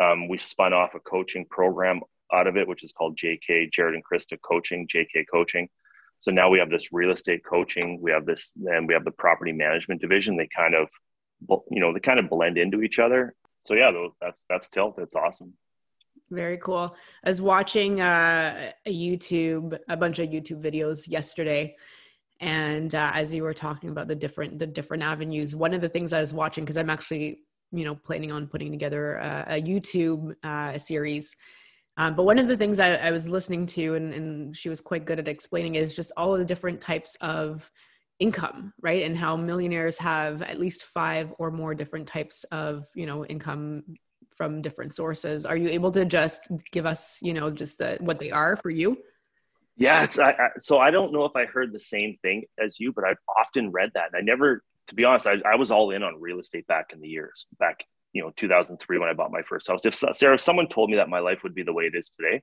Um, 0.00 0.28
we 0.28 0.36
spun 0.36 0.72
off 0.72 0.94
a 0.94 1.00
coaching 1.00 1.46
program 1.48 2.00
out 2.32 2.46
of 2.46 2.56
it, 2.56 2.66
which 2.66 2.84
is 2.84 2.92
called 2.92 3.16
JK 3.16 3.72
Jared 3.72 3.94
and 3.94 4.04
Krista 4.04 4.38
Coaching, 4.40 4.88
JK 4.88 5.24
Coaching. 5.30 5.68
So 6.18 6.30
now 6.30 6.48
we 6.48 6.58
have 6.58 6.70
this 6.70 6.92
real 6.92 7.10
estate 7.10 7.42
coaching, 7.44 8.00
we 8.00 8.10
have 8.10 8.24
this, 8.24 8.52
and 8.66 8.88
we 8.88 8.94
have 8.94 9.04
the 9.04 9.10
property 9.10 9.52
management 9.52 10.00
division. 10.00 10.36
They 10.36 10.48
kind 10.54 10.74
of, 10.74 10.88
you 11.70 11.80
know, 11.80 11.92
they 11.92 12.00
kind 12.00 12.18
of 12.18 12.30
blend 12.30 12.56
into 12.58 12.82
each 12.82 12.98
other. 12.98 13.34
So 13.64 13.74
yeah, 13.74 13.90
that's 14.20 14.42
that's 14.48 14.68
Tilt. 14.68 14.94
It's 14.98 15.14
awesome. 15.14 15.52
Very 16.30 16.56
cool. 16.58 16.96
I 17.24 17.28
was 17.28 17.42
watching 17.42 18.00
uh, 18.00 18.72
a 18.84 18.92
YouTube, 18.92 19.78
a 19.88 19.96
bunch 19.96 20.18
of 20.18 20.28
YouTube 20.28 20.62
videos 20.62 21.08
yesterday, 21.08 21.76
and 22.40 22.94
uh, 22.94 23.12
as 23.14 23.32
you 23.32 23.42
were 23.42 23.54
talking 23.54 23.90
about 23.90 24.08
the 24.08 24.14
different 24.14 24.58
the 24.58 24.66
different 24.66 25.02
avenues, 25.02 25.54
one 25.54 25.74
of 25.74 25.80
the 25.80 25.88
things 25.88 26.12
I 26.12 26.20
was 26.20 26.32
watching 26.32 26.64
because 26.64 26.76
I'm 26.76 26.90
actually 26.90 27.40
you 27.72 27.84
know 27.84 27.94
planning 27.94 28.32
on 28.32 28.46
putting 28.46 28.70
together 28.70 29.16
a, 29.16 29.46
a 29.56 29.60
YouTube 29.60 30.34
uh, 30.42 30.78
series. 30.78 31.36
Um, 31.98 32.14
but 32.14 32.24
one 32.24 32.38
of 32.38 32.46
the 32.46 32.56
things 32.56 32.78
I, 32.78 32.94
I 32.96 33.10
was 33.10 33.28
listening 33.28 33.66
to, 33.68 33.94
and, 33.94 34.12
and 34.12 34.56
she 34.56 34.68
was 34.68 34.80
quite 34.80 35.06
good 35.06 35.18
at 35.18 35.28
explaining, 35.28 35.76
is 35.76 35.94
just 35.94 36.12
all 36.16 36.34
of 36.34 36.38
the 36.38 36.44
different 36.44 36.80
types 36.80 37.16
of 37.20 37.70
income 38.18 38.72
right? 38.80 39.02
And 39.02 39.16
how 39.16 39.36
millionaires 39.36 39.98
have 39.98 40.42
at 40.42 40.58
least 40.58 40.84
five 40.84 41.32
or 41.38 41.50
more 41.50 41.74
different 41.74 42.06
types 42.06 42.44
of 42.44 42.86
you 42.94 43.06
know 43.06 43.24
income 43.26 43.84
from 44.36 44.62
different 44.62 44.94
sources. 44.94 45.46
Are 45.46 45.56
you 45.56 45.68
able 45.68 45.92
to 45.92 46.04
just 46.04 46.48
give 46.70 46.86
us 46.86 47.18
you 47.22 47.34
know 47.34 47.50
just 47.50 47.78
the 47.78 47.98
what 48.00 48.18
they 48.18 48.30
are 48.30 48.56
for 48.56 48.70
you? 48.70 48.98
Yeah 49.76 50.04
it's 50.04 50.18
I, 50.18 50.30
I, 50.30 50.48
so 50.58 50.78
i 50.78 50.90
don't 50.90 51.12
know 51.12 51.26
if 51.26 51.36
i 51.36 51.44
heard 51.44 51.70
the 51.70 51.78
same 51.78 52.14
thing 52.22 52.44
as 52.58 52.80
you 52.80 52.94
but 52.94 53.04
i've 53.04 53.18
often 53.36 53.70
read 53.70 53.90
that. 53.94 54.06
And 54.12 54.16
i 54.16 54.20
never 54.22 54.62
to 54.86 54.94
be 54.94 55.04
honest 55.04 55.26
I, 55.26 55.34
I 55.44 55.56
was 55.56 55.70
all 55.70 55.90
in 55.90 56.02
on 56.02 56.18
real 56.18 56.38
estate 56.38 56.66
back 56.66 56.92
in 56.94 57.00
the 57.00 57.08
years 57.08 57.44
back 57.58 57.84
you 58.16 58.22
know 58.22 58.32
2003 58.36 58.98
when 58.98 59.08
i 59.08 59.12
bought 59.12 59.30
my 59.30 59.42
first 59.42 59.68
house 59.68 59.84
if 59.86 59.94
sarah 59.94 60.34
if 60.34 60.40
someone 60.40 60.68
told 60.68 60.90
me 60.90 60.96
that 60.96 61.08
my 61.08 61.18
life 61.18 61.40
would 61.42 61.54
be 61.54 61.62
the 61.62 61.72
way 61.72 61.84
it 61.84 61.94
is 61.94 62.10
today 62.10 62.42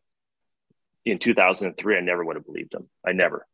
in 1.06 1.18
2003 1.20 1.98
i 1.98 2.00
never 2.00 2.24
would 2.24 2.36
have 2.36 2.46
believed 2.46 2.72
them 2.72 2.88
i 3.06 3.12
never 3.12 3.48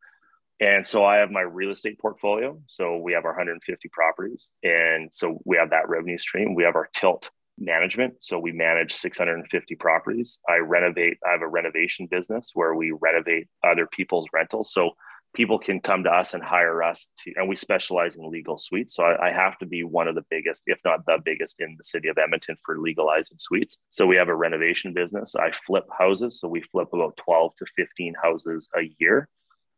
and 0.61 0.86
so 0.86 1.05
I 1.05 1.17
have 1.17 1.32
my 1.32 1.41
real 1.41 1.72
estate 1.72 1.99
portfolio. 1.99 2.59
So 2.67 2.97
we 2.97 3.13
have 3.13 3.24
our 3.24 3.32
150 3.32 3.89
properties. 3.89 4.51
And 4.63 5.09
so 5.13 5.39
we 5.45 5.55
have 5.55 5.70
that 5.70 5.88
revenue 5.88 6.17
stream. 6.17 6.53
We 6.53 6.63
have 6.63 6.76
our 6.76 6.89
tilt 6.93 7.30
management. 7.57 8.15
So 8.20 8.39
we 8.39 8.51
manage 8.51 8.93
650 8.93 9.76
properties. 9.76 10.39
I 10.49 10.57
renovate, 10.57 11.17
I 11.26 11.32
have 11.32 11.41
a 11.41 11.47
renovation 11.47 12.07
business 12.07 12.51
where 12.53 12.76
we 12.76 12.91
renovate 12.91 13.47
other 13.63 13.88
people's 13.88 14.28
rentals. 14.34 14.74
So 14.74 14.91
people 15.34 15.59
can 15.59 15.80
come 15.80 16.03
to 16.03 16.09
us 16.09 16.34
and 16.34 16.43
hire 16.43 16.82
us 16.82 17.09
to, 17.19 17.34
and 17.36 17.47
we 17.47 17.55
specialize 17.55 18.15
in 18.15 18.30
legal 18.30 18.57
suites. 18.57 18.95
So 18.95 19.03
I, 19.03 19.27
I, 19.27 19.32
have 19.32 19.57
to 19.59 19.65
be 19.65 19.84
one 19.84 20.07
of 20.07 20.15
the 20.15 20.25
biggest, 20.30 20.63
if 20.65 20.80
not 20.84 21.05
the 21.05 21.17
biggest 21.23 21.59
in 21.59 21.75
the 21.77 21.84
city 21.84 22.07
of 22.07 22.17
Edmonton 22.17 22.55
for 22.65 22.80
legalizing 22.80 23.38
suites. 23.38 23.77
So 23.89 24.05
we 24.05 24.15
have 24.15 24.30
a 24.30 24.36
renovation 24.36 24.93
business. 24.93 25.36
I 25.36 25.51
flip 25.51 25.86
houses. 25.97 26.39
So 26.39 26.47
we 26.47 26.61
flip 26.61 26.89
about 26.93 27.17
12 27.17 27.53
to 27.59 27.65
15 27.75 28.15
houses 28.21 28.69
a 28.75 28.89
year. 28.99 29.30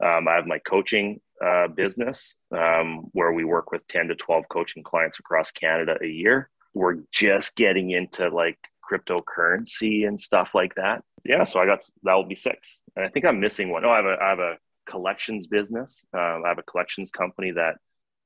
Um, 0.03 0.27
I 0.27 0.35
have 0.35 0.47
my 0.47 0.59
coaching 0.59 1.19
uh, 1.45 1.67
business 1.67 2.35
um, 2.51 3.09
where 3.11 3.33
we 3.33 3.43
work 3.43 3.71
with 3.71 3.85
10 3.87 4.07
to 4.07 4.15
12 4.15 4.45
coaching 4.49 4.83
clients 4.83 5.19
across 5.19 5.51
Canada 5.51 5.97
a 6.01 6.07
year 6.07 6.49
we're 6.73 6.97
just 7.11 7.55
getting 7.55 7.91
into 7.91 8.29
like 8.29 8.57
cryptocurrency 8.89 10.07
and 10.07 10.19
stuff 10.19 10.49
like 10.53 10.75
that. 10.75 11.03
Yeah, 11.23 11.43
so 11.43 11.59
I 11.59 11.65
got 11.65 11.87
that 12.03 12.13
will 12.13 12.25
be 12.25 12.35
six, 12.35 12.81
and 12.95 13.05
I 13.05 13.09
think 13.09 13.25
I'm 13.25 13.39
missing 13.39 13.69
one. 13.69 13.85
Oh, 13.85 13.89
I 13.89 13.97
have 13.97 14.05
a 14.05 14.17
I 14.21 14.29
have 14.29 14.39
a 14.39 14.57
collections 14.89 15.47
business. 15.47 16.05
Um, 16.13 16.43
I 16.45 16.49
have 16.49 16.57
a 16.57 16.63
collections 16.63 17.11
company 17.11 17.51
that 17.51 17.75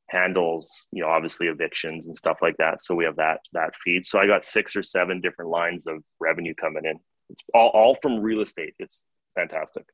handles 0.09 0.85
you 0.91 1.01
know 1.01 1.09
obviously 1.09 1.47
evictions 1.47 2.07
and 2.07 2.15
stuff 2.15 2.37
like 2.41 2.55
that. 2.57 2.81
So 2.81 2.95
we 2.95 3.05
have 3.05 3.15
that 3.17 3.41
that 3.53 3.73
feed. 3.83 4.05
So 4.05 4.19
I 4.19 4.27
got 4.27 4.45
six 4.45 4.75
or 4.75 4.83
seven 4.83 5.21
different 5.21 5.51
lines 5.51 5.87
of 5.87 6.03
revenue 6.19 6.53
coming 6.55 6.85
in. 6.85 6.99
It's 7.29 7.43
all 7.53 7.69
all 7.69 7.95
from 7.95 8.19
real 8.19 8.41
estate. 8.41 8.73
It's 8.79 9.05
fantastic. 9.35 9.85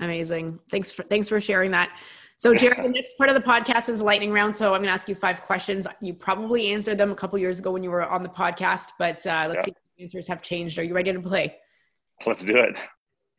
Amazing. 0.00 0.58
Thanks 0.70 0.92
for 0.92 1.02
thanks 1.04 1.28
for 1.28 1.40
sharing 1.40 1.70
that. 1.72 1.98
So, 2.38 2.54
Jared, 2.54 2.84
the 2.84 2.88
next 2.92 3.16
part 3.18 3.30
of 3.30 3.36
the 3.36 3.48
podcast 3.48 3.88
is 3.88 4.02
lightning 4.02 4.32
round. 4.32 4.54
So, 4.54 4.74
I'm 4.74 4.80
going 4.80 4.88
to 4.88 4.92
ask 4.92 5.08
you 5.08 5.14
five 5.14 5.42
questions. 5.42 5.86
You 6.00 6.12
probably 6.12 6.72
answered 6.72 6.98
them 6.98 7.12
a 7.12 7.14
couple 7.14 7.38
years 7.38 7.60
ago 7.60 7.70
when 7.70 7.84
you 7.84 7.90
were 7.90 8.04
on 8.04 8.24
the 8.24 8.28
podcast, 8.28 8.90
but 8.98 9.24
uh, 9.26 9.46
let's 9.48 9.58
yeah. 9.58 9.64
see 9.64 9.70
if 9.70 9.76
the 9.96 10.02
answers 10.02 10.28
have 10.28 10.42
changed. 10.42 10.76
Are 10.78 10.82
you 10.82 10.92
ready 10.92 11.12
to 11.12 11.20
play? 11.20 11.56
Let's 12.26 12.44
do 12.44 12.56
it. 12.56 12.74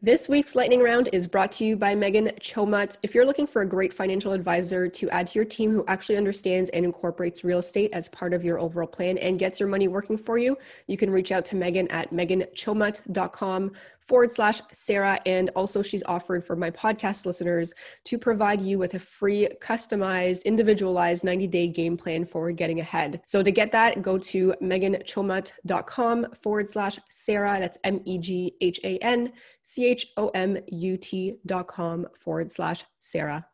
This 0.06 0.28
week's 0.28 0.54
lightning 0.54 0.82
round 0.82 1.08
is 1.14 1.28
brought 1.28 1.49
to 1.54 1.64
you 1.64 1.78
by 1.78 1.95
Meghan 1.95 2.38
Chomut. 2.41 2.97
If 3.04 3.16
you're 3.16 3.26
looking 3.26 3.47
for 3.47 3.62
a 3.62 3.66
great 3.66 3.93
financial 3.93 4.34
advisor 4.34 4.89
to 4.89 5.10
add 5.12 5.28
to 5.28 5.36
your 5.36 5.45
team 5.45 5.72
who 5.72 5.86
actually 5.88 6.18
understands 6.18 6.70
and 6.72 6.84
incorporates 6.84 7.45
real 7.45 7.60
estate 7.60 7.89
as 7.93 8.10
part 8.10 8.34
of 8.34 8.43
your 8.43 8.60
overall 8.60 8.86
plan 8.86 9.18
and 9.18 9.39
gets 9.39 9.62
your 9.62 9.70
money 9.70 9.88
working 9.88 10.18
for 10.18 10.38
you, 10.38 10.58
you 10.88 10.97
can 10.97 11.10
reach 11.10 11.32
out 11.32 11.45
to 11.45 11.56
Meghan 11.56 11.89
at 11.89 12.12
meghanchomut.com 12.12 13.72
forward 14.08 14.32
slash 14.32 14.62
Sarah. 14.72 15.20
And 15.26 15.49
also, 15.56 15.82
she's 15.82 16.04
offered 16.04 16.45
for 16.45 16.56
my 16.56 16.72
podcast 16.72 17.26
listeners 17.26 17.74
to 18.06 18.18
provide 18.18 18.62
you 18.62 18.78
with 18.78 18.93
a 18.93 18.99
free, 18.99 19.47
customized, 19.62 20.45
individualized 20.45 21.24
90 21.24 21.47
day 21.47 21.68
game 21.68 21.97
plan 21.97 22.26
for 22.26 22.51
getting 22.51 22.80
ahead. 22.80 23.22
So, 23.26 23.43
to 23.43 23.51
get 23.51 23.72
that, 23.72 24.01
go 24.01 24.18
to 24.18 24.54
meghanchomut.com 24.62 26.28
forward 26.41 26.70
slash 26.70 26.99
Sarah. 27.10 27.60
That's 27.60 27.78
M 27.84 28.01
E 28.06 28.18
G 28.18 28.56
H 28.62 28.80
A 28.84 28.97
N 28.99 29.32
C 29.64 29.86
H 29.86 30.08
O 30.18 30.30
M 30.30 30.58
U 30.68 30.97
T 30.97 31.38
dot 31.45 31.68
com 31.68 32.08
forward 32.20 32.51
slash 32.51 32.84
Sarah. 32.99 33.45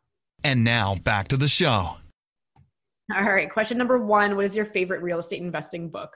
And 0.44 0.64
now 0.64 0.96
back 0.96 1.28
to 1.30 1.38
the 1.38 1.48
show. 1.48 1.98
All 3.16 3.24
right. 3.24 3.50
Question 3.50 3.78
number 3.78 3.98
one 3.98 4.36
What 4.36 4.46
is 4.46 4.56
your 4.56 4.66
favorite 4.66 5.02
real 5.02 5.20
estate 5.20 5.42
investing 5.42 5.90
book? 5.90 6.16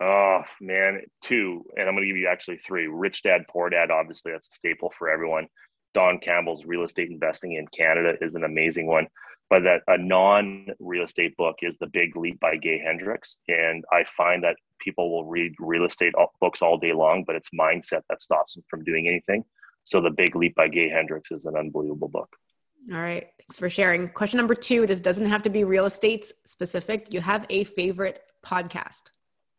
Oh 0.00 0.42
man, 0.60 1.02
two, 1.22 1.64
and 1.76 1.88
I'm 1.88 1.94
going 1.94 2.02
to 2.02 2.08
give 2.08 2.16
you 2.16 2.28
actually 2.28 2.58
three. 2.58 2.86
Rich 2.88 3.22
Dad 3.22 3.42
Poor 3.48 3.70
Dad, 3.70 3.90
obviously 3.90 4.32
that's 4.32 4.48
a 4.48 4.54
staple 4.54 4.92
for 4.98 5.08
everyone. 5.08 5.46
Don 5.94 6.18
Campbell's 6.18 6.64
Real 6.64 6.82
Estate 6.82 7.10
Investing 7.10 7.52
in 7.52 7.68
Canada 7.68 8.14
is 8.20 8.34
an 8.34 8.42
amazing 8.42 8.88
one, 8.88 9.06
but 9.48 9.62
that 9.62 9.82
a 9.86 9.96
non-real 9.96 11.04
estate 11.04 11.36
book 11.36 11.56
is 11.62 11.78
The 11.78 11.86
Big 11.86 12.16
Leap 12.16 12.40
by 12.40 12.56
Gay 12.56 12.78
Hendricks, 12.78 13.38
and 13.46 13.84
I 13.92 14.04
find 14.16 14.42
that 14.42 14.56
people 14.80 15.12
will 15.12 15.24
read 15.24 15.54
real 15.60 15.84
estate 15.84 16.14
books 16.40 16.62
all 16.62 16.76
day 16.76 16.92
long, 16.92 17.22
but 17.24 17.36
it's 17.36 17.50
mindset 17.50 18.02
that 18.08 18.20
stops 18.20 18.54
them 18.54 18.64
from 18.68 18.82
doing 18.82 19.06
anything. 19.06 19.44
So 19.84 20.00
The 20.00 20.10
Big 20.10 20.34
Leap 20.34 20.56
by 20.56 20.66
Gay 20.66 20.88
Hendricks 20.88 21.30
is 21.30 21.44
an 21.44 21.56
unbelievable 21.56 22.08
book. 22.08 22.28
All 22.92 23.00
right. 23.00 23.28
Thanks 23.38 23.58
for 23.58 23.70
sharing. 23.70 24.08
Question 24.08 24.38
number 24.38 24.54
two. 24.54 24.86
This 24.86 25.00
doesn't 25.00 25.26
have 25.26 25.42
to 25.42 25.50
be 25.50 25.64
real 25.64 25.86
estate 25.86 26.30
specific. 26.44 27.12
You 27.12 27.20
have 27.20 27.46
a 27.48 27.64
favorite 27.64 28.20
podcast? 28.44 29.04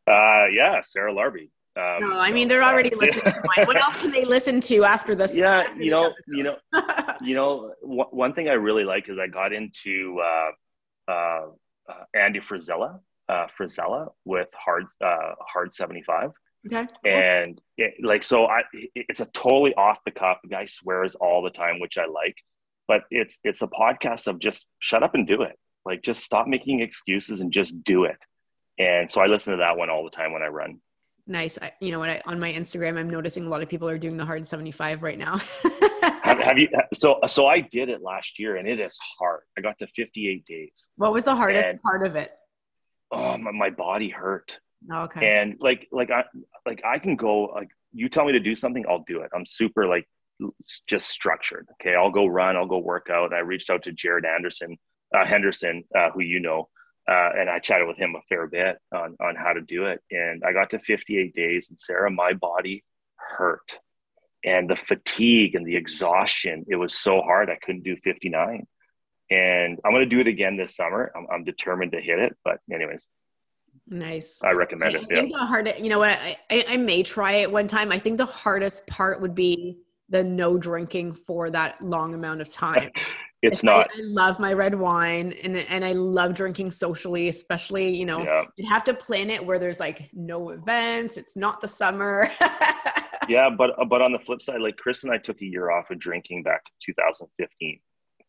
Uh, 0.08 0.48
yeah, 0.52 0.82
Sarah 0.82 1.14
Larby. 1.14 1.52
Um, 1.78 2.10
no, 2.10 2.20
I 2.20 2.32
mean 2.32 2.48
they're 2.48 2.64
already 2.64 2.94
uh, 2.94 2.98
listening 3.00 3.34
to 3.34 3.44
mine. 3.56 3.66
What 3.68 3.78
else 3.78 3.98
can 3.98 4.12
they 4.12 4.24
listen 4.24 4.62
to 4.62 4.86
after 4.86 5.14
this? 5.14 5.36
Yeah, 5.36 5.62
after 5.62 5.84
you 5.84 5.92
know, 5.92 6.14
you 6.28 6.44
know, 6.44 6.56
you 7.22 7.36
know. 7.36 7.74
W- 7.82 8.10
one 8.12 8.34
thing 8.34 8.48
I 8.48 8.54
really 8.54 8.86
like 8.86 9.10
is 9.10 9.20
I 9.20 9.28
got 9.28 9.52
into 9.52 10.22
uh, 10.24 11.12
uh, 11.12 11.46
uh 11.90 12.04
Andy 12.14 12.40
Frisella, 12.40 13.00
uh, 13.28 13.48
Frisella 13.60 14.12
with 14.24 14.48
Hard 14.54 14.86
uh, 15.04 15.34
Hard 15.42 15.74
seventy 15.74 16.02
five. 16.04 16.32
Okay. 16.68 16.88
And 17.06 17.62
it, 17.78 17.94
like 18.02 18.24
so, 18.24 18.46
I 18.46 18.62
it's 18.96 19.20
a 19.20 19.26
totally 19.26 19.74
off 19.76 20.00
the 20.06 20.12
cuff. 20.12 20.38
The 20.44 20.50
guy 20.50 20.66
swears 20.66 21.16
all 21.16 21.44
the 21.44 21.52
time, 21.52 21.80
which 21.80 21.98
I 21.98 22.06
like. 22.06 22.38
But 22.88 23.02
it's 23.12 23.40
it's 23.44 23.62
a 23.62 23.68
podcast 23.68 24.28
of 24.28 24.40
just 24.40 24.68
shut 24.80 25.04
up 25.04 25.14
and 25.14 25.28
do 25.28 25.42
it. 25.42 25.60
Like 25.86 26.02
just 26.02 26.24
stop 26.24 26.48
making 26.48 26.80
excuses 26.80 27.42
and 27.42 27.52
just 27.52 27.84
do 27.84 28.06
it. 28.06 28.18
And 28.78 29.10
so 29.10 29.22
I 29.22 29.28
listen 29.28 29.52
to 29.52 29.58
that 29.58 29.78
one 29.78 29.90
all 29.90 30.04
the 30.04 30.10
time 30.10 30.34
when 30.34 30.42
I 30.42 30.48
run. 30.48 30.80
Nice. 31.28 31.58
I, 31.60 31.74
you 31.80 31.92
know 31.92 32.00
what? 32.00 32.22
on 32.28 32.40
my 32.40 32.54
Instagram, 32.54 32.98
I'm 32.98 33.10
noticing 33.10 33.48
a 33.48 33.50
lot 33.50 33.64
of 33.64 33.70
people 33.70 33.90
are 33.90 33.98
doing 33.98 34.18
the 34.18 34.26
hard 34.26 34.46
75 34.46 35.02
right 35.02 35.18
now. 35.18 35.38
have, 36.24 36.40
have, 36.40 36.58
you? 36.58 36.70
So, 36.94 37.20
so 37.26 37.48
I 37.48 37.62
did 37.62 37.90
it 37.90 38.02
last 38.02 38.38
year, 38.38 38.58
and 38.58 38.68
it 38.68 38.80
is 38.80 38.98
hard. 39.20 39.42
I 39.58 39.62
got 39.62 39.78
to 39.80 39.88
58 39.88 40.46
days. 40.46 40.90
What 40.98 41.14
was 41.14 41.24
the 41.24 41.36
hardest 41.36 41.68
and, 41.68 41.82
part 41.82 42.06
of 42.06 42.16
it? 42.16 42.32
Oh, 43.12 43.38
my, 43.38 43.52
my 43.52 43.70
body 43.72 44.10
hurt. 44.10 44.60
Oh, 44.92 45.04
okay. 45.04 45.40
And 45.40 45.56
like, 45.62 45.88
like 45.92 46.12
I, 46.12 46.26
like 46.66 46.84
I 46.86 47.00
can 47.00 47.16
go. 47.16 47.46
Like 47.46 47.70
you 47.92 48.08
tell 48.08 48.26
me 48.26 48.34
to 48.34 48.40
do 48.40 48.54
something, 48.54 48.86
I'll 48.88 49.04
do 49.08 49.22
it. 49.22 49.32
I'm 49.34 49.46
super 49.46 49.88
like 49.88 50.08
just 50.88 51.10
structured. 51.10 51.68
Okay, 51.74 51.96
I'll 51.96 52.12
go 52.12 52.28
run. 52.28 52.56
I'll 52.56 52.68
go 52.68 52.78
work 52.78 53.08
out. 53.12 53.34
I 53.34 53.40
reached 53.40 53.72
out 53.72 53.82
to 53.84 53.92
Jared 53.92 54.26
Anderson, 54.26 54.78
uh, 55.18 55.26
Henderson, 55.26 55.84
uh, 55.98 56.12
who 56.12 56.22
you 56.22 56.40
know 56.40 56.70
uh, 57.10 57.30
and 57.38 57.50
I 57.50 57.60
chatted 57.60 57.88
with 57.88 57.98
him 57.98 58.16
a 58.16 58.22
fair 58.28 58.48
bit 58.48 58.78
on, 58.94 59.16
on 59.22 59.36
how 59.36 59.54
to 59.54 59.62
do 59.62 59.86
it. 59.86 60.02
And 60.12 60.44
I 60.44 60.54
got 60.54 60.70
to 60.72 60.80
58 60.80 61.36
days, 61.36 61.70
and 61.70 61.80
Sarah, 61.80 62.10
my 62.10 62.34
body 62.34 62.84
hurt. 63.16 63.78
And 64.44 64.70
the 64.70 64.76
fatigue 64.76 65.56
and 65.56 65.66
the 65.66 65.76
exhaustion, 65.76 66.66
it 66.68 66.76
was 66.76 66.94
so 66.94 67.22
hard. 67.22 67.50
I 67.50 67.58
couldn't 67.64 67.84
do 67.84 67.96
59. 68.04 68.66
And 69.32 69.80
I'm 69.84 69.92
going 69.92 70.08
to 70.08 70.16
do 70.16 70.20
it 70.20 70.28
again 70.28 70.56
this 70.56 70.76
summer. 70.76 71.12
I'm, 71.16 71.26
I'm 71.32 71.44
determined 71.44 71.94
to 71.94 72.02
hit 72.02 72.20
it. 72.20 72.36
But, 72.44 72.60
anyways, 72.72 73.08
Nice. 73.88 74.42
I 74.44 74.52
recommend 74.52 74.96
I, 74.96 75.00
it. 75.00 75.04
I 75.04 75.16
think 75.16 75.32
yeah. 75.32 75.38
the 75.40 75.46
hard, 75.46 75.74
you 75.80 75.90
know 75.90 76.00
what? 76.00 76.10
I, 76.10 76.38
I, 76.50 76.66
I, 76.70 76.78
may 76.78 77.04
try 77.04 77.34
it 77.34 77.52
one 77.52 77.68
time. 77.68 77.92
I 77.92 78.00
think 78.00 78.18
the 78.18 78.26
hardest 78.26 78.88
part 78.88 79.22
would 79.22 79.36
be 79.36 79.78
the 80.10 80.24
no 80.24 80.58
drinking 80.58 81.14
for 81.14 81.50
that 81.52 81.82
long 81.82 82.14
amount 82.14 82.42
of 82.42 82.50
time. 82.50 82.92
it's 83.48 83.64
not 83.64 83.90
I, 83.96 84.00
I, 84.00 84.04
love 84.04 84.40
my 84.40 84.54
red 84.54 84.76
wine 84.76 85.34
and 85.44 85.58
and 85.58 85.84
I 85.84 85.94
love 85.94 86.34
drinking 86.34 86.72
socially, 86.72 87.30
especially, 87.30 87.96
you 87.96 88.06
know, 88.06 88.24
yeah. 88.24 88.44
you 88.58 88.68
have 88.70 88.84
to 88.86 88.94
plan 88.94 89.30
it 89.30 89.46
where 89.46 89.60
there's 89.60 89.80
like 89.80 90.10
no 90.14 90.50
events, 90.50 91.18
it's 91.18 91.36
not 91.36 91.62
the 91.62 91.68
summer. 91.68 92.30
yeah, 93.30 93.50
but 93.50 93.80
uh, 93.80 93.86
but 93.86 94.02
on 94.02 94.12
the 94.12 94.20
flip 94.20 94.42
side, 94.42 94.62
like 94.62 94.78
Chris 94.78 95.04
and 95.04 95.12
I 95.12 95.18
took 95.18 95.42
a 95.42 95.46
year 95.46 95.72
off 95.72 95.90
of 95.92 96.00
drinking 96.00 96.44
back 96.44 96.62
in 96.66 96.94
2015, 96.94 97.80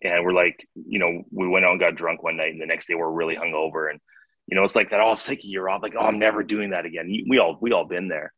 and 0.03 0.25
we're 0.25 0.33
like, 0.33 0.67
you 0.75 0.99
know, 0.99 1.23
we 1.31 1.49
went 1.49 1.64
out 1.64 1.73
and 1.73 1.81
got 1.81 1.95
drunk 1.95 2.23
one 2.23 2.37
night, 2.37 2.53
and 2.53 2.61
the 2.61 2.67
next 2.67 2.87
day 2.87 2.95
we're 2.95 3.11
really 3.11 3.37
hungover, 3.37 3.91
and 3.91 4.01
you 4.47 4.57
know, 4.57 4.64
it's 4.64 4.77
like 4.77 4.91
that. 4.91 5.01
Oh, 5.01 5.12
it's 5.12 5.29
like 5.29 5.43
a 5.43 5.47
year 5.47 5.69
off. 5.69 5.83
Like, 5.83 5.95
oh, 5.99 6.05
I'm 6.05 6.19
never 6.19 6.43
doing 6.43 6.71
that 6.71 6.87
again. 6.87 7.25
We 7.29 7.39
all 7.39 7.59
we 7.61 7.73
all 7.73 7.85
been 7.85 8.09
there, 8.09 8.33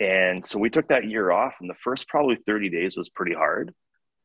and 0.00 0.46
so 0.46 0.58
we 0.58 0.70
took 0.70 0.88
that 0.88 1.08
year 1.08 1.30
off, 1.30 1.56
and 1.60 1.68
the 1.68 1.74
first 1.82 2.08
probably 2.08 2.36
30 2.46 2.70
days 2.70 2.96
was 2.96 3.08
pretty 3.08 3.34
hard, 3.34 3.74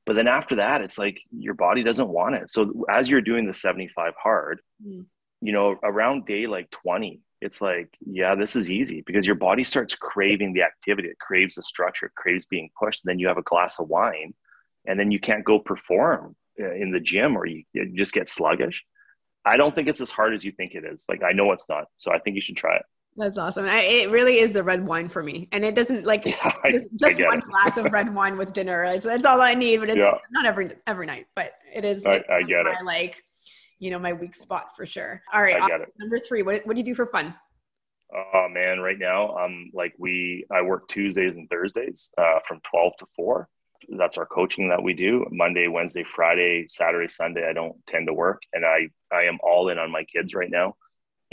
but 0.05 0.15
then 0.15 0.27
after 0.27 0.55
that, 0.57 0.81
it's 0.81 0.97
like 0.97 1.19
your 1.31 1.53
body 1.53 1.83
doesn't 1.83 2.09
want 2.09 2.35
it. 2.35 2.49
So 2.49 2.85
as 2.89 3.09
you're 3.09 3.21
doing 3.21 3.45
the 3.47 3.53
75 3.53 4.13
hard, 4.21 4.61
mm. 4.85 5.05
you 5.41 5.53
know, 5.53 5.77
around 5.83 6.25
day 6.25 6.45
like 6.47 6.69
20, 6.71 7.21
it's 7.41 7.61
like, 7.61 7.89
yeah, 8.05 8.35
this 8.35 8.55
is 8.55 8.69
easy 8.69 9.03
because 9.05 9.25
your 9.25 9.35
body 9.35 9.63
starts 9.63 9.95
craving 9.95 10.53
the 10.53 10.63
activity. 10.63 11.09
It 11.09 11.19
craves 11.19 11.55
the 11.55 11.63
structure, 11.63 12.07
it 12.07 12.15
craves 12.15 12.45
being 12.45 12.69
pushed. 12.77 13.03
And 13.03 13.11
then 13.11 13.19
you 13.19 13.27
have 13.27 13.37
a 13.37 13.43
glass 13.43 13.79
of 13.79 13.87
wine 13.87 14.33
and 14.85 14.99
then 14.99 15.11
you 15.11 15.19
can't 15.19 15.45
go 15.45 15.59
perform 15.59 16.35
uh, 16.59 16.73
in 16.73 16.91
the 16.91 16.99
gym 16.99 17.37
or 17.37 17.45
you, 17.45 17.63
you 17.73 17.93
just 17.95 18.13
get 18.13 18.27
sluggish. 18.27 18.83
I 19.45 19.57
don't 19.57 19.75
think 19.75 19.87
it's 19.87 20.01
as 20.01 20.09
hard 20.09 20.33
as 20.33 20.43
you 20.43 20.51
think 20.51 20.73
it 20.73 20.85
is. 20.85 21.05
Like, 21.09 21.21
I 21.23 21.33
know 21.33 21.51
it's 21.51 21.67
not. 21.67 21.85
So 21.97 22.13
I 22.13 22.19
think 22.19 22.35
you 22.35 22.41
should 22.41 22.57
try 22.57 22.77
it. 22.77 22.85
That's 23.15 23.37
awesome. 23.37 23.65
I, 23.65 23.81
it 23.81 24.11
really 24.11 24.39
is 24.39 24.53
the 24.53 24.63
red 24.63 24.85
wine 24.85 25.07
for 25.07 25.21
me, 25.21 25.47
and 25.51 25.63
it 25.63 25.75
doesn't 25.75 26.05
like 26.05 26.25
yeah, 26.25 26.53
just, 26.69 26.85
just 26.95 27.21
one 27.21 27.39
it. 27.39 27.43
glass 27.43 27.77
of 27.77 27.85
red 27.91 28.13
wine 28.13 28.37
with 28.37 28.53
dinner. 28.53 28.83
It's, 28.85 29.05
that's 29.05 29.25
all 29.25 29.41
I 29.41 29.53
need, 29.53 29.77
but 29.77 29.89
it's 29.89 29.99
yeah. 29.99 30.17
not 30.31 30.45
every 30.45 30.71
every 30.87 31.05
night. 31.05 31.27
But 31.35 31.53
it 31.73 31.85
is. 31.85 32.05
I, 32.05 32.23
I 32.29 32.41
get 32.41 32.65
my, 32.65 32.71
it. 32.71 32.85
Like, 32.85 33.23
you 33.79 33.91
know, 33.91 33.99
my 33.99 34.13
weak 34.13 34.35
spot 34.35 34.75
for 34.75 34.85
sure. 34.85 35.21
All 35.31 35.41
right, 35.41 35.61
awesome. 35.61 35.85
number 35.99 36.19
three. 36.19 36.41
What 36.41 36.65
what 36.65 36.73
do 36.73 36.79
you 36.79 36.85
do 36.85 36.95
for 36.95 37.05
fun? 37.05 37.35
Oh 38.15 38.47
man, 38.49 38.79
right 38.79 38.97
now, 38.97 39.35
um, 39.37 39.71
like 39.73 39.93
we, 39.97 40.45
I 40.51 40.61
work 40.61 40.87
Tuesdays 40.87 41.35
and 41.35 41.49
Thursdays, 41.49 42.09
uh, 42.17 42.39
from 42.47 42.61
twelve 42.61 42.93
to 42.97 43.05
four. 43.15 43.47
That's 43.89 44.17
our 44.17 44.25
coaching 44.25 44.69
that 44.69 44.81
we 44.81 44.93
do. 44.93 45.25
Monday, 45.29 45.67
Wednesday, 45.67 46.03
Friday, 46.03 46.65
Saturday, 46.69 47.09
Sunday. 47.09 47.47
I 47.47 47.53
don't 47.53 47.75
tend 47.87 48.07
to 48.07 48.13
work, 48.13 48.41
and 48.53 48.65
I 48.65 48.87
I 49.11 49.23
am 49.23 49.37
all 49.43 49.69
in 49.69 49.77
on 49.77 49.91
my 49.91 50.03
kids 50.03 50.33
right 50.33 50.49
now 50.49 50.75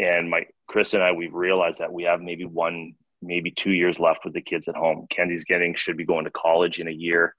and 0.01 0.31
my 0.31 0.47
Chris 0.67 0.95
and 0.95 1.03
I, 1.03 1.13
we've 1.13 1.35
realized 1.35 1.81
that 1.81 1.93
we 1.93 2.05
have 2.05 2.23
maybe 2.23 2.45
one, 2.45 2.95
maybe 3.21 3.51
two 3.51 3.73
years 3.73 4.01
left 4.01 4.25
with 4.25 4.33
the 4.33 4.41
kids 4.41 4.67
at 4.67 4.77
home. 4.77 5.07
Kenzie's 5.11 5.45
getting 5.45 5.75
should 5.75 5.97
be 5.97 6.07
going 6.07 6.25
to 6.25 6.31
college 6.31 6.79
in 6.79 6.89
a 6.89 6.93
year. 6.93 7.35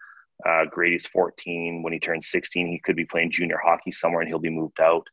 Uh, 0.47 0.65
Grady's 0.69 1.07
14. 1.07 1.81
When 1.81 1.93
he 1.93 1.99
turns 1.99 2.27
16, 2.27 2.67
he 2.67 2.79
could 2.79 2.95
be 2.95 3.05
playing 3.05 3.31
junior 3.31 3.59
hockey 3.63 3.91
somewhere, 3.91 4.21
and 4.21 4.27
he'll 4.27 4.39
be 4.39 4.49
moved 4.49 4.79
out. 4.79 5.07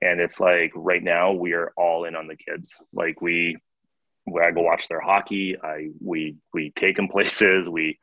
And 0.00 0.20
it's 0.20 0.40
like 0.40 0.72
right 0.74 1.02
now 1.02 1.32
we 1.32 1.52
are 1.52 1.72
all 1.76 2.04
in 2.04 2.16
on 2.16 2.26
the 2.26 2.36
kids. 2.36 2.80
Like 2.92 3.20
we, 3.20 3.58
I 4.42 4.50
go 4.50 4.62
watch 4.62 4.88
their 4.88 5.00
hockey. 5.00 5.56
I 5.62 5.90
we 6.00 6.36
we 6.52 6.72
take 6.74 6.96
them 6.96 7.08
places. 7.12 7.68
We 7.68 7.98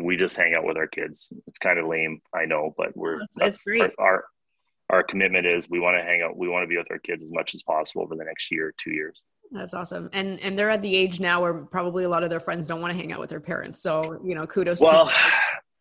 we 0.00 0.16
just 0.16 0.36
hang 0.36 0.54
out 0.54 0.64
with 0.64 0.76
our 0.76 0.86
kids. 0.86 1.32
It's 1.46 1.58
kind 1.58 1.78
of 1.78 1.88
lame, 1.88 2.20
I 2.34 2.44
know, 2.44 2.72
but 2.76 2.96
we're 2.96 3.18
that's, 3.18 3.36
that's 3.36 3.64
great. 3.64 3.90
Our, 3.98 4.06
our 4.06 4.24
our 4.90 5.02
commitment 5.02 5.46
is 5.46 5.68
we 5.70 5.80
want 5.80 5.96
to 5.96 6.02
hang 6.02 6.22
out 6.22 6.36
we 6.36 6.48
want 6.48 6.62
to 6.62 6.66
be 6.66 6.76
with 6.76 6.90
our 6.90 6.98
kids 6.98 7.22
as 7.22 7.30
much 7.32 7.54
as 7.54 7.62
possible 7.62 8.02
over 8.02 8.16
the 8.16 8.24
next 8.24 8.50
year 8.50 8.74
two 8.76 8.92
years. 8.92 9.22
That's 9.52 9.74
awesome. 9.74 10.10
And 10.12 10.38
and 10.40 10.58
they're 10.58 10.70
at 10.70 10.82
the 10.82 10.94
age 10.94 11.20
now 11.20 11.42
where 11.42 11.54
probably 11.54 12.04
a 12.04 12.08
lot 12.08 12.22
of 12.22 12.30
their 12.30 12.40
friends 12.40 12.66
don't 12.66 12.80
want 12.80 12.92
to 12.92 12.98
hang 12.98 13.12
out 13.12 13.20
with 13.20 13.30
their 13.30 13.40
parents. 13.40 13.82
So 13.82 14.20
you 14.24 14.34
know 14.34 14.46
kudos 14.46 14.80
well 14.80 15.10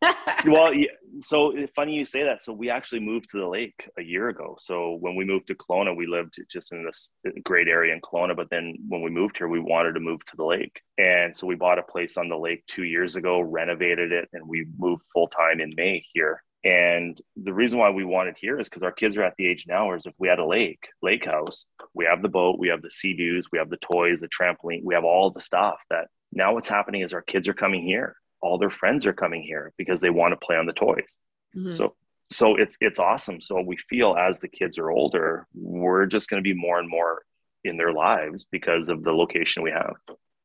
well 0.46 0.74
yeah, 0.74 0.88
so 1.20 1.54
funny 1.76 1.94
you 1.94 2.06
say 2.06 2.24
that. 2.24 2.42
So 2.42 2.54
we 2.54 2.70
actually 2.70 3.02
moved 3.02 3.30
to 3.32 3.40
the 3.40 3.48
lake 3.48 3.90
a 3.98 4.02
year 4.02 4.30
ago. 4.30 4.56
So 4.58 4.98
when 5.02 5.16
we 5.16 5.26
moved 5.26 5.48
to 5.48 5.56
Kelowna 5.56 5.96
we 5.96 6.08
lived 6.08 6.36
just 6.50 6.72
in 6.72 6.84
this 6.84 7.12
great 7.44 7.68
area 7.68 7.94
in 7.94 8.02
Kelowna 8.02 8.36
but 8.36 8.50
then 8.50 8.76
when 8.88 9.02
we 9.02 9.12
moved 9.12 9.38
here 9.38 9.48
we 9.48 9.60
wanted 9.60 9.94
to 9.94 10.00
move 10.00 10.24
to 10.26 10.36
the 10.36 10.46
lake. 10.46 10.82
And 10.98 11.36
so 11.36 11.46
we 11.46 11.56
bought 11.56 11.80
a 11.80 11.84
place 11.84 12.18
on 12.18 12.30
the 12.30 12.38
lake 12.38 12.64
two 12.68 12.84
years 12.84 13.16
ago 13.16 13.40
renovated 13.40 14.12
it 14.12 14.30
and 14.34 14.48
we 14.48 14.66
moved 14.78 15.04
full 15.14 15.28
time 15.28 15.60
in 15.60 15.74
May 15.76 16.04
here 16.14 16.44
and 16.64 17.20
the 17.42 17.54
reason 17.54 17.80
why 17.80 17.90
we 17.90 18.04
want 18.04 18.30
it 18.30 18.36
here 18.40 18.60
is 18.60 18.68
because 18.68 18.84
our 18.84 18.92
kids 18.92 19.16
are 19.16 19.24
at 19.24 19.36
the 19.38 19.48
age 19.48 19.66
now, 19.68 19.88
whereas 19.88 20.06
if 20.06 20.14
we 20.18 20.28
had 20.28 20.40
a 20.40 20.46
lake, 20.46 20.88
lake 21.02 21.26
house, 21.26 21.66
we 21.94 22.06
have 22.06 22.22
the 22.22 22.28
boat, 22.28 22.60
we 22.60 22.68
have 22.68 22.82
the 22.82 22.92
sea 22.92 23.16
doos, 23.16 23.48
we 23.52 23.58
have 23.58 23.70
the 23.70 23.78
toys, 23.78 24.20
the 24.20 24.28
trampoline, 24.28 24.84
we 24.84 24.94
have 24.94 25.06
all 25.06 25.30
the 25.30 25.40
stuff 25.40 25.80
that 25.90 26.08
now 26.34 26.54
what's 26.54 26.68
happening 26.68 27.02
is 27.02 27.14
our 27.14 27.22
kids 27.22 27.48
are 27.48 27.54
coming 27.54 27.84
here. 27.84 28.16
All 28.42 28.58
their 28.58 28.70
friends 28.70 29.06
are 29.06 29.14
coming 29.14 29.42
here 29.42 29.74
because 29.78 30.02
they 30.02 30.10
want 30.10 30.34
to 30.34 30.46
play 30.46 30.58
on 30.58 30.66
the 30.66 30.74
toys. 30.74 31.18
Mm-hmm. 31.56 31.72
So 31.72 31.96
so 32.30 32.56
it's 32.56 32.78
it's 32.80 33.00
awesome. 33.00 33.42
So 33.42 33.62
we 33.62 33.78
feel 33.90 34.16
as 34.16 34.40
the 34.40 34.48
kids 34.48 34.78
are 34.78 34.92
older, 34.92 35.48
we're 35.54 36.06
just 36.06 36.30
going 36.30 36.44
to 36.44 36.48
be 36.48 36.54
more 36.54 36.80
and 36.80 36.90
more 36.90 37.24
in 37.64 37.78
their 37.78 37.92
lives 37.92 38.46
because 38.46 38.90
of 38.90 39.04
the 39.04 39.12
location 39.12 39.64
we 39.64 39.72
have. 39.72 39.96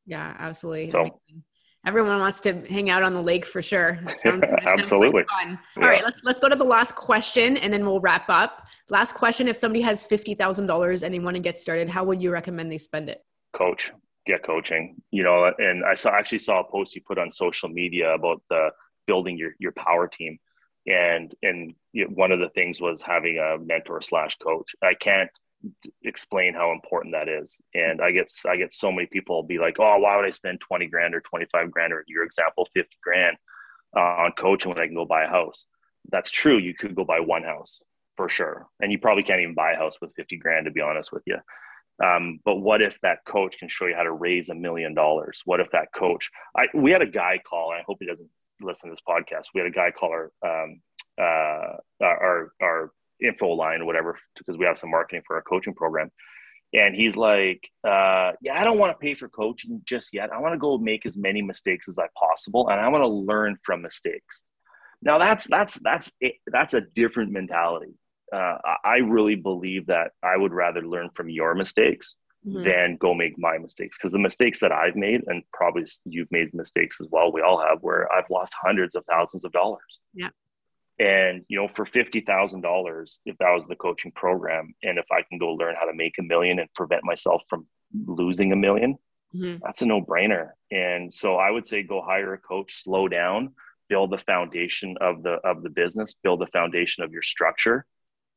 Yeah, 0.05 0.35
absolutely. 0.37 0.87
So 0.87 1.19
everyone 1.85 2.19
wants 2.19 2.39
to 2.41 2.53
hang 2.67 2.89
out 2.89 3.03
on 3.03 3.13
the 3.13 3.21
lake 3.21 3.45
for 3.45 3.61
sure. 3.61 3.99
Sounds, 4.17 4.43
Absolutely. 4.65 5.23
fun. 5.23 5.59
Yeah. 5.77 5.83
All 5.83 5.89
right, 5.89 6.03
let's 6.03 6.21
let's 6.23 6.39
go 6.39 6.49
to 6.49 6.55
the 6.55 6.63
last 6.63 6.95
question 6.95 7.57
and 7.57 7.71
then 7.71 7.85
we'll 7.85 7.99
wrap 7.99 8.29
up. 8.29 8.67
Last 8.89 9.13
question: 9.13 9.47
If 9.47 9.57
somebody 9.57 9.81
has 9.81 10.05
fifty 10.05 10.33
thousand 10.35 10.67
dollars 10.67 11.03
and 11.03 11.13
they 11.13 11.19
want 11.19 11.35
to 11.35 11.41
get 11.41 11.57
started, 11.57 11.89
how 11.89 12.03
would 12.03 12.21
you 12.21 12.31
recommend 12.31 12.71
they 12.71 12.77
spend 12.77 13.09
it? 13.09 13.23
Coach, 13.55 13.91
get 14.25 14.43
coaching. 14.43 15.01
You 15.11 15.23
know, 15.23 15.51
and 15.57 15.83
I 15.85 15.93
saw 15.95 16.11
actually 16.11 16.39
saw 16.39 16.61
a 16.61 16.63
post 16.63 16.95
you 16.95 17.01
put 17.01 17.17
on 17.17 17.31
social 17.31 17.69
media 17.69 18.13
about 18.13 18.41
the 18.49 18.69
building 19.07 19.37
your 19.37 19.51
your 19.59 19.71
power 19.73 20.07
team, 20.07 20.37
and 20.87 21.33
and 21.41 21.73
one 22.09 22.31
of 22.31 22.39
the 22.39 22.49
things 22.49 22.81
was 22.81 23.01
having 23.01 23.37
a 23.39 23.57
mentor 23.63 24.01
slash 24.01 24.37
coach. 24.37 24.75
I 24.83 24.93
can't 24.93 25.29
explain 26.03 26.53
how 26.53 26.71
important 26.71 27.13
that 27.13 27.29
is. 27.29 27.59
And 27.73 28.01
I 28.01 28.11
get 28.11 28.31
I 28.47 28.57
get 28.57 28.73
so 28.73 28.91
many 28.91 29.07
people 29.07 29.43
be 29.43 29.57
like, 29.57 29.77
"Oh, 29.79 29.97
why 29.99 30.15
would 30.15 30.25
I 30.25 30.29
spend 30.29 30.61
twenty 30.61 30.87
grand 30.87 31.15
or 31.15 31.21
twenty 31.21 31.45
five 31.51 31.71
grand 31.71 31.93
or 31.93 32.03
your 32.07 32.23
example 32.23 32.67
fifty 32.73 32.97
grand 33.03 33.37
uh, 33.95 33.99
on 33.99 34.31
coaching 34.37 34.69
when 34.69 34.81
I 34.81 34.87
can 34.87 34.95
go 34.95 35.05
buy 35.05 35.23
a 35.23 35.29
house?" 35.29 35.67
That's 36.11 36.31
true. 36.31 36.57
You 36.57 36.73
could 36.73 36.95
go 36.95 37.03
buy 37.03 37.19
one 37.19 37.43
house 37.43 37.81
for 38.15 38.29
sure, 38.29 38.67
and 38.79 38.91
you 38.91 38.99
probably 38.99 39.23
can't 39.23 39.41
even 39.41 39.55
buy 39.55 39.73
a 39.73 39.77
house 39.77 39.99
with 40.01 40.13
fifty 40.15 40.37
grand 40.37 40.65
to 40.65 40.71
be 40.71 40.81
honest 40.81 41.11
with 41.11 41.23
you. 41.25 41.37
Um, 42.03 42.39
but 42.43 42.57
what 42.57 42.81
if 42.81 42.99
that 43.01 43.19
coach 43.25 43.57
can 43.57 43.69
show 43.69 43.85
you 43.85 43.95
how 43.95 44.03
to 44.03 44.11
raise 44.11 44.49
a 44.49 44.55
million 44.55 44.93
dollars? 44.93 45.41
What 45.45 45.61
if 45.61 45.71
that 45.71 45.87
coach? 45.95 46.29
I 46.57 46.67
we 46.73 46.91
had 46.91 47.01
a 47.01 47.07
guy 47.07 47.39
call. 47.49 47.71
I 47.71 47.83
hope 47.85 47.97
he 47.99 48.05
doesn't 48.05 48.29
listen 48.61 48.89
to 48.89 48.91
this 48.91 49.01
podcast. 49.07 49.47
We 49.53 49.61
had 49.61 49.67
a 49.67 49.71
guy 49.71 49.91
call 49.91 50.09
our 50.09 50.31
um, 50.45 50.81
uh, 51.17 51.77
our 52.01 52.51
our 52.61 52.91
info 53.23 53.49
line 53.49 53.81
or 53.81 53.85
whatever 53.85 54.17
because 54.37 54.57
we 54.57 54.65
have 54.65 54.77
some 54.77 54.91
marketing 54.91 55.23
for 55.25 55.35
our 55.35 55.41
coaching 55.41 55.73
program. 55.73 56.11
And 56.73 56.95
he's 56.95 57.15
like 57.15 57.69
uh, 57.87 58.33
yeah 58.41 58.59
i 58.59 58.63
don't 58.63 58.77
want 58.77 58.91
to 58.91 58.97
pay 58.97 59.13
for 59.13 59.29
coaching 59.29 59.81
just 59.85 60.13
yet. 60.13 60.33
I 60.33 60.39
want 60.39 60.53
to 60.53 60.59
go 60.59 60.77
make 60.77 61.05
as 61.05 61.17
many 61.17 61.41
mistakes 61.41 61.87
as 61.87 61.97
i 61.97 62.07
possible 62.17 62.69
and 62.69 62.79
i 62.79 62.87
want 62.87 63.03
to 63.03 63.07
learn 63.07 63.57
from 63.63 63.81
mistakes. 63.81 64.43
Now 65.01 65.17
that's 65.17 65.47
that's 65.47 65.75
that's 65.75 66.11
it. 66.19 66.35
that's 66.47 66.73
a 66.73 66.81
different 66.81 67.31
mentality. 67.31 67.93
Uh, 68.33 68.57
i 68.83 68.97
really 68.97 69.35
believe 69.35 69.85
that 69.85 70.11
i 70.23 70.35
would 70.35 70.51
rather 70.51 70.81
learn 70.81 71.09
from 71.13 71.29
your 71.29 71.53
mistakes 71.53 72.15
mm-hmm. 72.45 72.63
than 72.63 72.97
go 72.97 73.13
make 73.13 73.37
my 73.37 73.55
mistakes 73.59 73.97
because 73.97 74.11
the 74.11 74.17
mistakes 74.17 74.59
that 74.59 74.71
i've 74.71 74.95
made 74.95 75.21
and 75.27 75.43
probably 75.53 75.85
you've 76.05 76.31
made 76.31 76.51
mistakes 76.51 76.97
as 76.99 77.07
well 77.11 77.31
we 77.31 77.41
all 77.41 77.59
have 77.59 77.77
where 77.81 78.11
i've 78.11 78.29
lost 78.31 78.51
hundreds 78.59 78.95
of 78.95 79.05
thousands 79.05 79.45
of 79.45 79.51
dollars. 79.51 79.99
Yeah 80.15 80.29
and, 80.97 81.43
you 81.49 81.59
know, 81.59 81.67
for 81.67 81.85
$50,000, 81.85 83.17
if 83.25 83.37
that 83.37 83.51
was 83.53 83.67
the 83.67 83.75
coaching 83.75 84.11
program, 84.11 84.73
and 84.83 84.97
if 84.97 85.05
I 85.11 85.23
can 85.27 85.37
go 85.37 85.49
learn 85.49 85.75
how 85.77 85.85
to 85.85 85.93
make 85.93 86.15
a 86.19 86.23
million 86.23 86.59
and 86.59 86.73
prevent 86.73 87.03
myself 87.03 87.41
from 87.49 87.67
losing 88.05 88.51
a 88.51 88.55
1000000 88.55 88.95
mm-hmm. 89.35 89.57
that's 89.61 89.81
a 89.81 89.85
no 89.85 90.01
brainer. 90.01 90.51
And 90.71 91.13
so 91.13 91.35
I 91.35 91.51
would 91.51 91.65
say 91.65 91.83
go 91.83 92.01
hire 92.01 92.33
a 92.33 92.37
coach, 92.37 92.83
slow 92.83 93.07
down, 93.07 93.53
build 93.89 94.11
the 94.11 94.17
foundation 94.17 94.95
of 95.01 95.21
the, 95.21 95.33
of 95.43 95.63
the 95.63 95.69
business, 95.69 96.15
build 96.23 96.39
the 96.39 96.47
foundation 96.47 97.03
of 97.03 97.11
your 97.11 97.21
structure, 97.21 97.85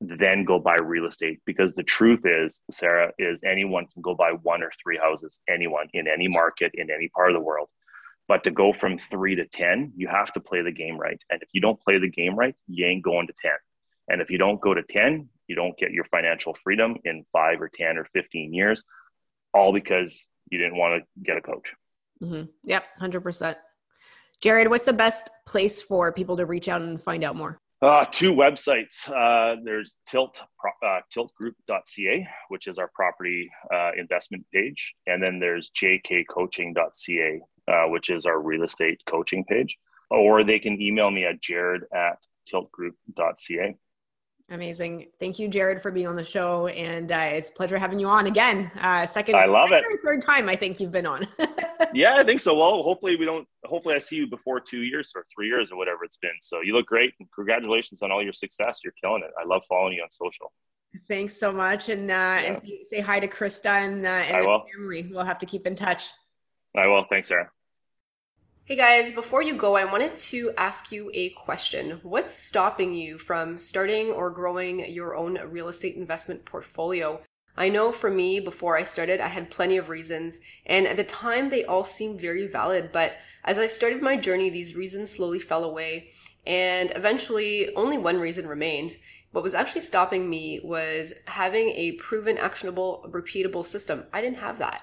then 0.00 0.44
go 0.44 0.59
buy 0.59 0.76
real 0.76 1.06
estate. 1.06 1.40
Because 1.46 1.74
the 1.74 1.82
truth 1.84 2.22
is, 2.24 2.61
Sarah, 2.70 3.12
is 3.18 3.42
anyone 3.44 3.86
can 3.92 4.02
go 4.02 4.14
buy 4.14 4.32
one 4.42 4.62
or 4.62 4.72
three 4.82 4.98
houses, 4.98 5.40
anyone 5.48 5.88
in 5.92 6.09
any 6.09 6.28
market, 6.28 6.72
in 6.74 6.90
any 6.90 7.09
part 7.09 7.30
of 7.30 7.34
the 7.34 7.44
world. 7.44 7.68
But 8.29 8.45
to 8.45 8.51
go 8.51 8.72
from 8.72 8.99
three 8.99 9.35
to 9.37 9.47
10, 9.47 9.95
you 9.97 10.07
have 10.07 10.33
to 10.33 10.41
play 10.41 10.62
the 10.62 10.70
game 10.70 10.99
right. 10.99 11.18
And 11.31 11.43
if 11.43 11.49
you 11.53 11.61
don't 11.61 11.81
play 11.81 11.99
the 11.99 12.11
game 12.11 12.37
right, 12.37 12.55
you 12.68 12.87
ain't 12.87 13.03
going 13.03 13.26
to 13.26 13.33
10. 13.41 13.53
And 14.11 14.20
if 14.20 14.31
you 14.31 14.39
don't 14.39 14.61
go 14.61 14.74
to 14.74 14.83
10, 14.83 15.29
you 15.49 15.57
don't 15.57 15.76
get 15.79 15.93
your 15.93 16.05
financial 16.05 16.55
freedom 16.62 16.97
in 17.05 17.24
five 17.33 17.61
or 17.61 17.70
10 17.72 17.97
or 17.97 18.07
15 18.12 18.53
years, 18.53 18.85
all 19.55 19.72
because 19.72 20.29
you 20.51 20.59
didn't 20.59 20.76
want 20.76 21.03
to 21.03 21.22
get 21.22 21.39
a 21.39 21.41
coach. 21.41 21.72
Mm-hmm. 22.22 22.45
Yep, 22.64 22.85
100%. 23.01 23.57
Jared, 24.41 24.68
what's 24.68 24.85
the 24.85 24.93
best 24.93 25.31
place 25.47 25.81
for 25.83 26.12
people 26.12 26.37
to 26.37 26.47
reach 26.47 26.68
out 26.68 26.83
and 26.83 27.03
find 27.03 27.24
out 27.24 27.35
more? 27.35 27.61
Uh, 27.81 28.05
two 28.11 28.35
websites. 28.35 29.09
Uh, 29.09 29.57
there's 29.64 29.97
tilt 30.09 30.41
uh, 30.85 31.01
tiltgroup.ca, 31.14 32.29
which 32.49 32.66
is 32.66 32.76
our 32.76 32.91
property 32.93 33.49
uh, 33.72 33.93
investment 33.97 34.45
page, 34.53 34.95
and 35.07 35.22
then 35.22 35.39
there's 35.39 35.70
jkcoaching.ca, 35.81 37.41
uh, 37.69 37.85
which 37.89 38.11
is 38.11 38.27
our 38.27 38.41
real 38.41 38.64
estate 38.64 39.01
coaching 39.09 39.45
page. 39.45 39.77
Or 40.11 40.43
they 40.43 40.59
can 40.59 40.81
email 40.81 41.11
me 41.11 41.25
at 41.25 41.41
jared 41.43 41.85
at 41.93 42.19
tiltgroup.ca. 42.51 43.77
Amazing. 44.51 45.09
Thank 45.21 45.39
you, 45.39 45.47
Jared, 45.47 45.83
for 45.83 45.91
being 45.91 46.07
on 46.07 46.16
the 46.16 46.25
show. 46.25 46.69
And 46.69 47.12
uh, 47.12 47.16
it's 47.33 47.51
a 47.51 47.53
pleasure 47.53 47.77
having 47.77 47.99
you 47.99 48.09
on 48.09 48.27
again. 48.27 48.71
Uh, 48.81 49.05
second, 49.05 49.37
I 49.37 49.45
love 49.45 49.73
it. 49.73 49.85
third 50.03 50.23
time 50.23 50.49
I 50.49 50.57
think 50.57 50.81
you've 50.81 50.91
been 50.91 51.05
on. 51.05 51.29
yeah, 51.95 52.14
I 52.16 52.25
think 52.25 52.41
so. 52.41 52.55
Well, 52.55 52.83
hopefully 52.83 53.16
we 53.16 53.27
don't. 53.27 53.47
Hopefully, 53.66 53.95
I 53.95 53.99
see 53.99 54.16
you 54.16 54.27
before 54.27 54.59
two 54.59 54.81
years 54.83 55.12
or 55.14 55.27
three 55.35 55.49
years 55.49 55.71
or 55.71 55.77
whatever 55.77 56.03
it's 56.03 56.16
been. 56.16 56.33
So 56.41 56.62
you 56.62 56.75
look 56.75 56.87
great, 56.87 57.12
and 57.21 57.29
congratulations 57.35 58.01
on 58.01 58.11
all 58.11 58.23
your 58.23 58.33
success. 58.33 58.81
You're 58.83 58.95
killing 59.03 59.23
it. 59.23 59.31
I 59.39 59.47
love 59.47 59.62
following 59.69 59.93
you 59.95 60.03
on 60.03 60.11
social. 60.11 60.51
Thanks 61.09 61.37
so 61.37 61.53
much, 61.53 61.91
and 61.91 62.11
uh, 62.11 62.14
yeah. 62.14 62.41
and 62.41 62.61
say 62.85 63.01
hi 63.01 63.21
to 63.21 63.29
Krista 63.29 63.85
and, 63.85 64.07
uh, 64.07 64.09
and 64.09 64.47
the 64.47 64.61
family. 64.73 65.11
We'll 65.12 65.27
have 65.27 65.39
to 65.41 65.47
keep 65.47 65.66
in 65.66 65.75
touch. 65.75 66.09
I 66.75 66.87
will. 66.87 67.05
Thanks, 67.11 67.29
Sarah. 67.29 67.51
Hey 68.69 68.77
guys, 68.77 69.12
before 69.12 69.41
you 69.41 69.55
go, 69.55 69.77
I 69.77 69.87
wanted 69.87 70.14
to 70.29 70.53
ask 70.59 70.93
you 70.93 71.11
a 71.14 71.31
question. 71.31 72.01
What's 72.03 72.35
stopping 72.35 72.93
you 72.93 73.16
from 73.16 73.57
starting 73.57 74.11
or 74.11 74.29
growing 74.29 74.93
your 74.93 75.16
own 75.16 75.39
real 75.49 75.69
estate 75.69 75.97
investment 75.97 76.45
portfolio? 76.45 77.23
I 77.57 77.71
know 77.71 77.93
for 77.93 78.11
me, 78.11 78.41
before 78.41 78.77
I 78.77 78.83
started, 78.83 79.23
I 79.23 79.29
had 79.29 79.49
plenty 79.49 79.79
of 79.79 79.89
reasons, 79.89 80.41
and 80.66 80.87
at 80.87 80.97
the 80.97 81.05
time 81.05 81.49
they 81.49 81.64
all 81.64 81.83
seemed 81.83 82.21
very 82.21 82.47
valid, 82.47 82.93
but 82.93 83.14
as 83.43 83.59
I 83.59 83.64
started 83.64 84.03
my 84.03 84.19
journey, 84.19 84.51
these 84.51 84.77
reasons 84.77 85.09
slowly 85.16 85.39
fell 85.39 85.64
away, 85.64 86.11
and 86.47 86.93
eventually 86.95 87.75
only 87.75 87.97
one 87.97 88.21
reason 88.21 88.47
remained. 88.47 88.97
What 89.33 89.45
was 89.45 89.55
actually 89.55 89.83
stopping 89.83 90.29
me 90.29 90.61
was 90.62 91.14
having 91.27 91.71
a 91.71 91.93
proven, 91.93 92.37
actionable, 92.37 93.07
repeatable 93.11 93.64
system. 93.64 94.05
I 94.12 94.21
didn't 94.21 94.39
have 94.39 94.59
that. 94.59 94.83